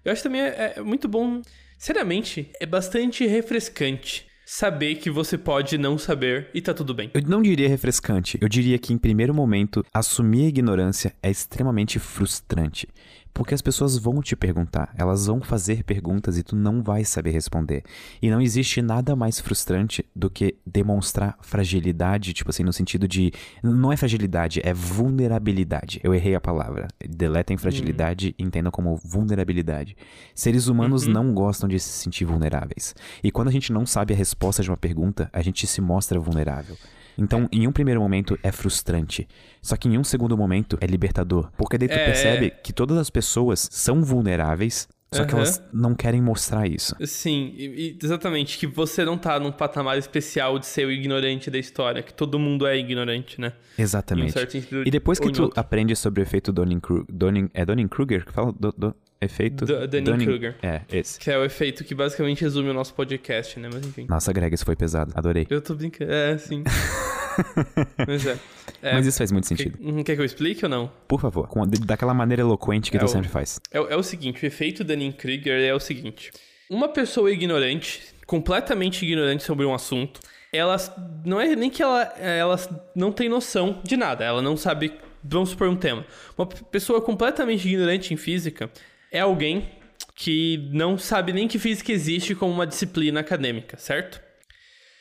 Eu 0.04 0.12
acho 0.12 0.22
também 0.22 0.40
é, 0.40 0.74
é 0.76 0.80
muito 0.80 1.08
bom. 1.08 1.42
Sinceramente, 1.78 2.50
é 2.60 2.66
bastante 2.66 3.26
refrescante 3.26 4.26
saber 4.46 4.96
que 4.96 5.10
você 5.10 5.38
pode 5.38 5.78
não 5.78 5.96
saber 5.96 6.48
e 6.54 6.60
tá 6.60 6.74
tudo 6.74 6.94
bem. 6.94 7.10
Eu 7.14 7.22
não 7.22 7.42
diria 7.42 7.68
refrescante, 7.68 8.38
eu 8.40 8.48
diria 8.48 8.78
que 8.78 8.92
em 8.92 8.98
primeiro 8.98 9.34
momento 9.34 9.84
assumir 9.92 10.44
a 10.44 10.48
ignorância 10.48 11.14
é 11.22 11.30
extremamente 11.30 11.98
frustrante. 11.98 12.88
Porque 13.34 13.52
as 13.52 13.60
pessoas 13.60 13.98
vão 13.98 14.22
te 14.22 14.36
perguntar, 14.36 14.94
elas 14.96 15.26
vão 15.26 15.40
fazer 15.40 15.82
perguntas 15.82 16.38
e 16.38 16.42
tu 16.44 16.54
não 16.54 16.80
vai 16.82 17.04
saber 17.04 17.32
responder. 17.32 17.82
E 18.22 18.30
não 18.30 18.40
existe 18.40 18.80
nada 18.80 19.16
mais 19.16 19.40
frustrante 19.40 20.04
do 20.14 20.30
que 20.30 20.56
demonstrar 20.64 21.36
fragilidade, 21.42 22.32
tipo 22.32 22.50
assim, 22.50 22.62
no 22.62 22.72
sentido 22.72 23.08
de. 23.08 23.32
Não 23.62 23.92
é 23.92 23.96
fragilidade, 23.96 24.60
é 24.62 24.72
vulnerabilidade. 24.72 26.00
Eu 26.02 26.14
errei 26.14 26.34
a 26.34 26.40
palavra. 26.40 26.86
Deletem 27.08 27.56
fragilidade 27.56 28.34
e 28.38 28.42
entendam 28.44 28.70
como 28.70 28.96
vulnerabilidade. 28.96 29.96
Seres 30.34 30.68
humanos 30.68 31.06
Uhum. 31.06 31.12
não 31.12 31.34
gostam 31.34 31.68
de 31.68 31.78
se 31.80 31.88
sentir 31.88 32.24
vulneráveis. 32.24 32.94
E 33.22 33.30
quando 33.30 33.48
a 33.48 33.52
gente 33.52 33.72
não 33.72 33.84
sabe 33.84 34.14
a 34.14 34.16
resposta 34.16 34.62
de 34.62 34.70
uma 34.70 34.76
pergunta, 34.76 35.28
a 35.32 35.42
gente 35.42 35.66
se 35.66 35.80
mostra 35.80 36.20
vulnerável. 36.20 36.76
Então, 37.16 37.48
em 37.52 37.66
um 37.66 37.72
primeiro 37.72 38.00
momento 38.00 38.38
é 38.42 38.50
frustrante. 38.52 39.26
Só 39.62 39.76
que 39.76 39.88
em 39.88 39.96
um 39.98 40.04
segundo 40.04 40.36
momento 40.36 40.76
é 40.80 40.86
libertador. 40.86 41.50
Porque 41.56 41.78
daí 41.78 41.88
tu 41.88 41.94
É, 41.94 42.04
percebe 42.04 42.46
é. 42.46 42.50
que 42.50 42.72
todas 42.72 42.98
as 42.98 43.08
pessoas 43.10 43.68
são 43.70 44.02
vulneráveis, 44.02 44.88
só 45.12 45.24
que 45.24 45.32
Aham. 45.32 45.42
elas 45.42 45.62
não 45.72 45.94
querem 45.94 46.20
mostrar 46.20 46.66
isso. 46.66 46.94
Sim, 47.06 47.54
e- 47.56 47.96
exatamente. 48.02 48.58
Que 48.58 48.66
você 48.66 49.04
não 49.04 49.16
tá 49.16 49.38
num 49.38 49.52
patamar 49.52 49.96
especial 49.96 50.58
de 50.58 50.66
ser 50.66 50.86
o 50.86 50.90
ignorante 50.90 51.50
da 51.52 51.58
história, 51.58 52.02
que 52.02 52.12
todo 52.12 52.36
mundo 52.36 52.66
é 52.66 52.76
ignorante, 52.76 53.40
né? 53.40 53.52
Um 53.78 53.82
Exatamente. 53.82 54.32
certo 54.32 54.50
sentido. 54.50 54.82
E 54.84 54.90
depois 54.90 55.20
que 55.20 55.30
tu 55.30 55.44
outro. 55.44 55.60
aprende 55.60 55.94
sobre 55.94 56.20
o 56.20 56.24
efeito 56.24 56.52
Dunning-Kruger... 56.52 57.06
Dunning, 57.08 57.48
é 57.54 57.64
Dunning-Kruger 57.64 58.26
que 58.26 58.32
fala? 58.32 58.52
Do, 58.52 58.72
do- 58.76 58.94
efeito... 59.20 59.64
Du- 59.64 59.86
Dunning-Kruger. 59.86 60.56
É, 60.62 60.80
esse. 60.92 61.18
Que 61.20 61.30
é 61.30 61.38
o 61.38 61.44
efeito 61.44 61.84
que 61.84 61.94
basicamente 61.94 62.40
resume 62.42 62.70
o 62.70 62.74
nosso 62.74 62.92
podcast, 62.92 63.58
né? 63.60 63.70
Mas 63.72 63.86
enfim. 63.86 64.06
Nossa, 64.08 64.32
Greg, 64.32 64.52
isso 64.54 64.64
foi 64.64 64.74
pesado. 64.74 65.12
Adorei. 65.14 65.46
Eu 65.48 65.60
tô 65.62 65.74
brincando. 65.76 66.12
É, 66.12 66.36
sim. 66.38 66.64
Mas 68.06 68.26
é. 68.26 68.38
é. 68.82 68.92
Mas 68.94 69.06
isso 69.06 69.18
faz 69.18 69.30
muito 69.32 69.46
sentido. 69.46 69.76
Quer, 69.78 70.04
quer 70.04 70.14
que 70.16 70.20
eu 70.20 70.24
explique 70.24 70.64
ou 70.64 70.68
não? 70.70 70.90
Por 71.08 71.20
favor, 71.20 71.46
com, 71.48 71.66
daquela 71.66 72.14
maneira 72.14 72.42
eloquente 72.42 72.90
que 72.90 72.96
É 72.96 73.00
tu 73.00 73.06
o- 73.06 73.08
sempre 73.08 73.28
faz. 73.28 73.58
É, 73.70 73.80
o- 73.80 73.88
é 73.88 73.96
o 73.96 74.02
seguinte, 74.02 74.42
o 74.44 74.46
efeito 74.46 74.82
Dunning-Kruger 74.84 75.60
é 75.62 75.74
o 75.74 75.80
seguinte. 75.80 76.30
Uma 76.70 76.88
pessoa 76.88 77.30
ignorante, 77.30 78.00
completamente 78.26 79.04
ignorante 79.04 79.42
sobre 79.42 79.64
um 79.66 79.74
assunto, 79.74 80.20
ela 80.52 80.76
não 81.24 81.40
é 81.40 81.54
nem 81.54 81.68
que 81.68 81.82
ela, 81.82 82.02
ela 82.18 82.58
não 82.94 83.12
tem 83.12 83.28
noção 83.28 83.80
de 83.84 83.96
nada, 83.96 84.24
ela 84.24 84.40
não 84.40 84.56
sabe, 84.56 84.92
vamos 85.22 85.50
supor 85.50 85.68
um 85.68 85.76
tema. 85.76 86.06
Uma 86.38 86.46
pessoa 86.46 87.00
completamente 87.02 87.66
ignorante 87.68 88.14
em 88.14 88.16
física 88.16 88.70
é 89.10 89.20
alguém 89.20 89.68
que 90.14 90.68
não 90.72 90.96
sabe 90.96 91.32
nem 91.32 91.48
que 91.48 91.58
física 91.58 91.90
existe 91.92 92.34
como 92.36 92.52
uma 92.52 92.66
disciplina 92.66 93.18
acadêmica, 93.20 93.76
certo? 93.76 94.20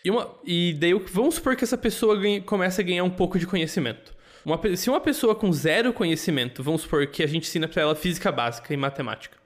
E, 0.03 0.11
uma, 0.11 0.29
e 0.43 0.73
daí 0.73 0.93
vamos 0.93 1.35
supor 1.35 1.55
que 1.55 1.63
essa 1.63 1.77
pessoa 1.77 2.19
ganhe, 2.19 2.41
comece 2.41 2.81
a 2.81 2.83
ganhar 2.83 3.03
um 3.03 3.09
pouco 3.09 3.39
de 3.39 3.47
conhecimento. 3.47 4.13
Uma 4.45 4.59
se 4.75 4.89
uma 4.89 4.99
pessoa 4.99 5.33
com 5.33 5.51
zero 5.51 5.93
conhecimento, 5.93 6.61
vamos 6.61 6.81
supor 6.81 7.07
que 7.07 7.23
a 7.23 7.27
gente 7.27 7.47
ensina 7.47 7.67
pra 7.67 7.81
ela 7.81 7.95
física 7.95 8.29
básica 8.31 8.73
e 8.73 8.77
matemática. 8.77 9.37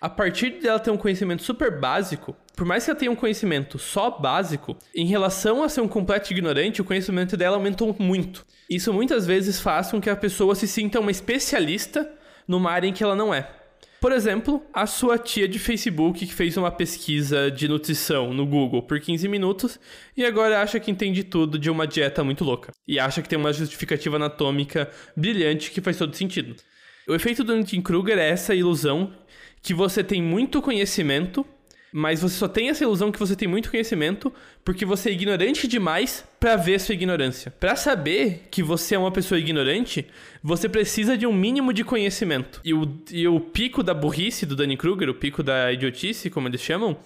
A 0.00 0.08
partir 0.08 0.60
dela 0.60 0.78
ter 0.78 0.92
um 0.92 0.96
conhecimento 0.96 1.42
super 1.42 1.80
básico, 1.80 2.36
por 2.54 2.64
mais 2.64 2.84
que 2.84 2.90
ela 2.90 2.98
tenha 2.98 3.10
um 3.10 3.16
conhecimento 3.16 3.80
só 3.80 4.10
básico, 4.10 4.76
em 4.94 5.06
relação 5.06 5.60
a 5.64 5.68
ser 5.68 5.80
um 5.80 5.88
completo 5.88 6.32
ignorante, 6.32 6.80
o 6.80 6.84
conhecimento 6.84 7.36
dela 7.36 7.56
aumentou 7.56 7.94
muito. 7.98 8.46
Isso 8.70 8.92
muitas 8.92 9.26
vezes 9.26 9.58
faz 9.58 9.90
com 9.90 10.00
que 10.00 10.08
a 10.08 10.14
pessoa 10.14 10.54
se 10.54 10.68
sinta 10.68 11.00
uma 11.00 11.10
especialista 11.10 12.08
numa 12.46 12.70
área 12.70 12.86
em 12.86 12.92
que 12.92 13.02
ela 13.02 13.16
não 13.16 13.34
é. 13.34 13.50
Por 14.00 14.12
exemplo, 14.12 14.64
a 14.72 14.86
sua 14.86 15.18
tia 15.18 15.48
de 15.48 15.58
Facebook 15.58 16.24
que 16.24 16.32
fez 16.32 16.56
uma 16.56 16.70
pesquisa 16.70 17.50
de 17.50 17.66
nutrição 17.66 18.32
no 18.32 18.46
Google 18.46 18.82
por 18.82 19.00
15 19.00 19.26
minutos 19.26 19.80
e 20.16 20.24
agora 20.24 20.62
acha 20.62 20.78
que 20.78 20.88
entende 20.88 21.24
tudo 21.24 21.58
de 21.58 21.68
uma 21.68 21.84
dieta 21.84 22.22
muito 22.22 22.44
louca. 22.44 22.72
E 22.86 23.00
acha 23.00 23.20
que 23.20 23.28
tem 23.28 23.38
uma 23.38 23.52
justificativa 23.52 24.14
anatômica 24.14 24.88
brilhante 25.16 25.72
que 25.72 25.80
faz 25.80 25.96
todo 25.96 26.14
sentido. 26.14 26.54
O 27.08 27.14
efeito 27.14 27.42
do 27.42 27.52
Dunning-Kruger 27.54 28.18
é 28.18 28.28
essa 28.28 28.54
ilusão 28.54 29.12
que 29.60 29.74
você 29.74 30.04
tem 30.04 30.22
muito 30.22 30.62
conhecimento, 30.62 31.44
mas 31.92 32.20
você 32.20 32.36
só 32.36 32.48
tem 32.48 32.68
essa 32.68 32.84
ilusão 32.84 33.10
que 33.10 33.18
você 33.18 33.34
tem 33.34 33.48
muito 33.48 33.70
conhecimento 33.70 34.32
porque 34.64 34.84
você 34.84 35.08
é 35.08 35.12
ignorante 35.12 35.66
demais 35.66 36.24
pra 36.38 36.56
ver 36.56 36.78
sua 36.78 36.94
ignorância. 36.94 37.50
Pra 37.50 37.74
saber 37.76 38.42
que 38.50 38.62
você 38.62 38.94
é 38.94 38.98
uma 38.98 39.10
pessoa 39.10 39.38
ignorante, 39.38 40.06
você 40.42 40.68
precisa 40.68 41.16
de 41.16 41.26
um 41.26 41.32
mínimo 41.32 41.72
de 41.72 41.84
conhecimento. 41.84 42.60
E 42.64 42.74
o, 42.74 42.98
e 43.10 43.26
o 43.26 43.40
pico 43.40 43.82
da 43.82 43.94
burrice 43.94 44.44
do 44.44 44.54
Dunning-Kruger, 44.54 45.08
o 45.08 45.14
pico 45.14 45.42
da 45.42 45.72
idiotice, 45.72 46.28
como 46.28 46.48
eles 46.48 46.60
chamam, 46.60 46.98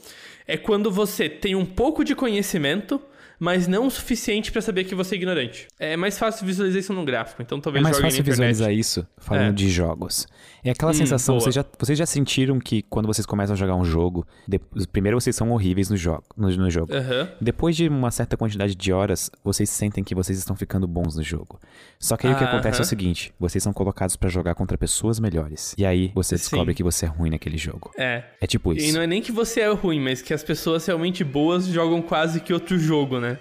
é 0.46 0.56
quando 0.56 0.90
você 0.90 1.28
tem 1.28 1.54
um 1.54 1.64
pouco 1.64 2.04
de 2.04 2.14
conhecimento, 2.14 3.00
mas 3.42 3.66
não 3.66 3.88
o 3.88 3.90
suficiente 3.90 4.52
pra 4.52 4.62
saber 4.62 4.84
que 4.84 4.94
você 4.94 5.16
é 5.16 5.18
ignorante. 5.18 5.66
É 5.80 5.96
mais 5.96 6.16
fácil 6.16 6.46
visualizar 6.46 6.78
isso 6.78 6.92
num 6.92 7.04
gráfico, 7.04 7.42
então 7.42 7.58
É 7.58 7.60
talvez 7.60 7.82
mais 7.82 7.96
joguem 7.96 8.10
fácil 8.12 8.22
visualizar 8.24 8.72
isso 8.72 9.04
falando 9.18 9.48
É. 9.48 9.52
de 9.52 9.68
jogos. 9.68 10.28
É 10.64 10.70
aquela 10.70 10.92
Hum, 10.92 10.94
sensação, 10.94 11.40
vocês 11.40 11.52
já, 11.52 11.64
vocês 11.76 11.98
já 11.98 12.06
sentiram 12.06 12.60
que 12.60 12.82
quando 12.82 13.06
vocês 13.06 13.26
começam 13.26 13.54
a 13.54 13.56
jogar 13.56 13.74
um 13.74 13.84
jogo, 13.84 14.24
de- 14.46 14.60
primeiro 14.92 15.20
vocês 15.20 15.34
são 15.34 15.50
horríveis 15.50 15.90
no 15.90 15.96
jogo, 15.96 16.22
no, 16.36 16.48
no 16.56 16.70
jogo. 16.70 16.94
Aham. 16.94 17.28
Depois 17.40 17.74
de 17.74 17.88
uma 17.88 18.12
certa 18.12 18.36
quantidade 18.36 18.76
de 18.76 18.92
horas, 18.92 19.28
vocês 19.42 19.68
sentem 19.68 20.04
que 20.04 20.14
vocês 20.14 20.38
estão 20.38 20.54
ficando 20.54 20.86
bons 20.86 21.16
no 21.16 21.22
jogo. 21.24 21.58
Só 21.98 22.16
que 22.16 22.28
aí 22.28 22.32
o 22.32 22.36
que 22.38 22.44
acontece 22.44 22.78
é 22.78 22.82
o 22.82 22.86
seguinte: 22.86 23.32
vocês 23.40 23.60
são 23.64 23.72
colocados 23.72 24.14
pra 24.14 24.28
jogar 24.28 24.54
contra 24.54 24.78
pessoas 24.78 25.18
melhores. 25.18 25.74
E 25.76 25.84
aí 25.84 26.12
você 26.14 26.38
Sim. 26.38 26.42
descobre 26.44 26.74
que 26.74 26.82
você 26.84 27.06
é 27.06 27.08
ruim 27.08 27.30
naquele 27.30 27.58
jogo. 27.58 27.90
É. 27.98 28.22
É 28.40 28.46
tipo 28.46 28.72
E 28.72 28.76
isso. 28.76 28.94
não 28.94 29.02
é 29.02 29.06
nem 29.08 29.20
que 29.20 29.32
você 29.32 29.62
é 29.62 29.72
ruim, 29.72 29.98
mas 30.00 30.22
que 30.22 30.32
as 30.32 30.44
pessoas 30.44 30.86
realmente 30.86 31.24
boas 31.24 31.66
jogam 31.66 32.00
quase 32.00 32.40
que 32.40 32.52
outro 32.52 32.78
jogo, 32.78 33.18
né? 33.18 33.31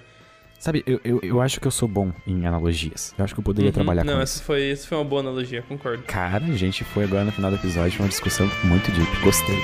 Sabe, 0.62 0.84
eu, 0.86 1.02
eu, 1.04 1.20
eu 1.24 1.42
acho 1.42 1.60
que 1.60 1.66
eu 1.66 1.72
sou 1.72 1.88
bom 1.88 2.12
em 2.28 2.46
analogias. 2.46 3.16
Eu 3.18 3.26
acho 3.26 3.34
que 3.34 3.40
eu 3.40 3.44
poderia 3.44 3.70
Uhum. 3.70 3.74
trabalhar 3.74 4.04
Não, 4.04 4.14
com 4.14 4.20
essa 4.22 4.36
isso. 4.36 4.44
foi, 4.44 4.70
essa 4.70 4.88
foi 4.88 4.96
uma 4.96 5.04
boa 5.04 5.20
analogia, 5.22 5.64
concordo. 5.64 6.04
Cara, 6.04 6.46
a 6.46 6.56
gente 6.56 6.84
foi 6.84 7.04
agora 7.04 7.26
no 7.26 7.32
final 7.32 7.50
do 7.50 7.58
episódio 7.58 8.00
uma 8.00 8.08
discussão 8.08 8.48
muito 8.66 8.92
deep. 8.92 9.10
Gostei. 9.24 9.58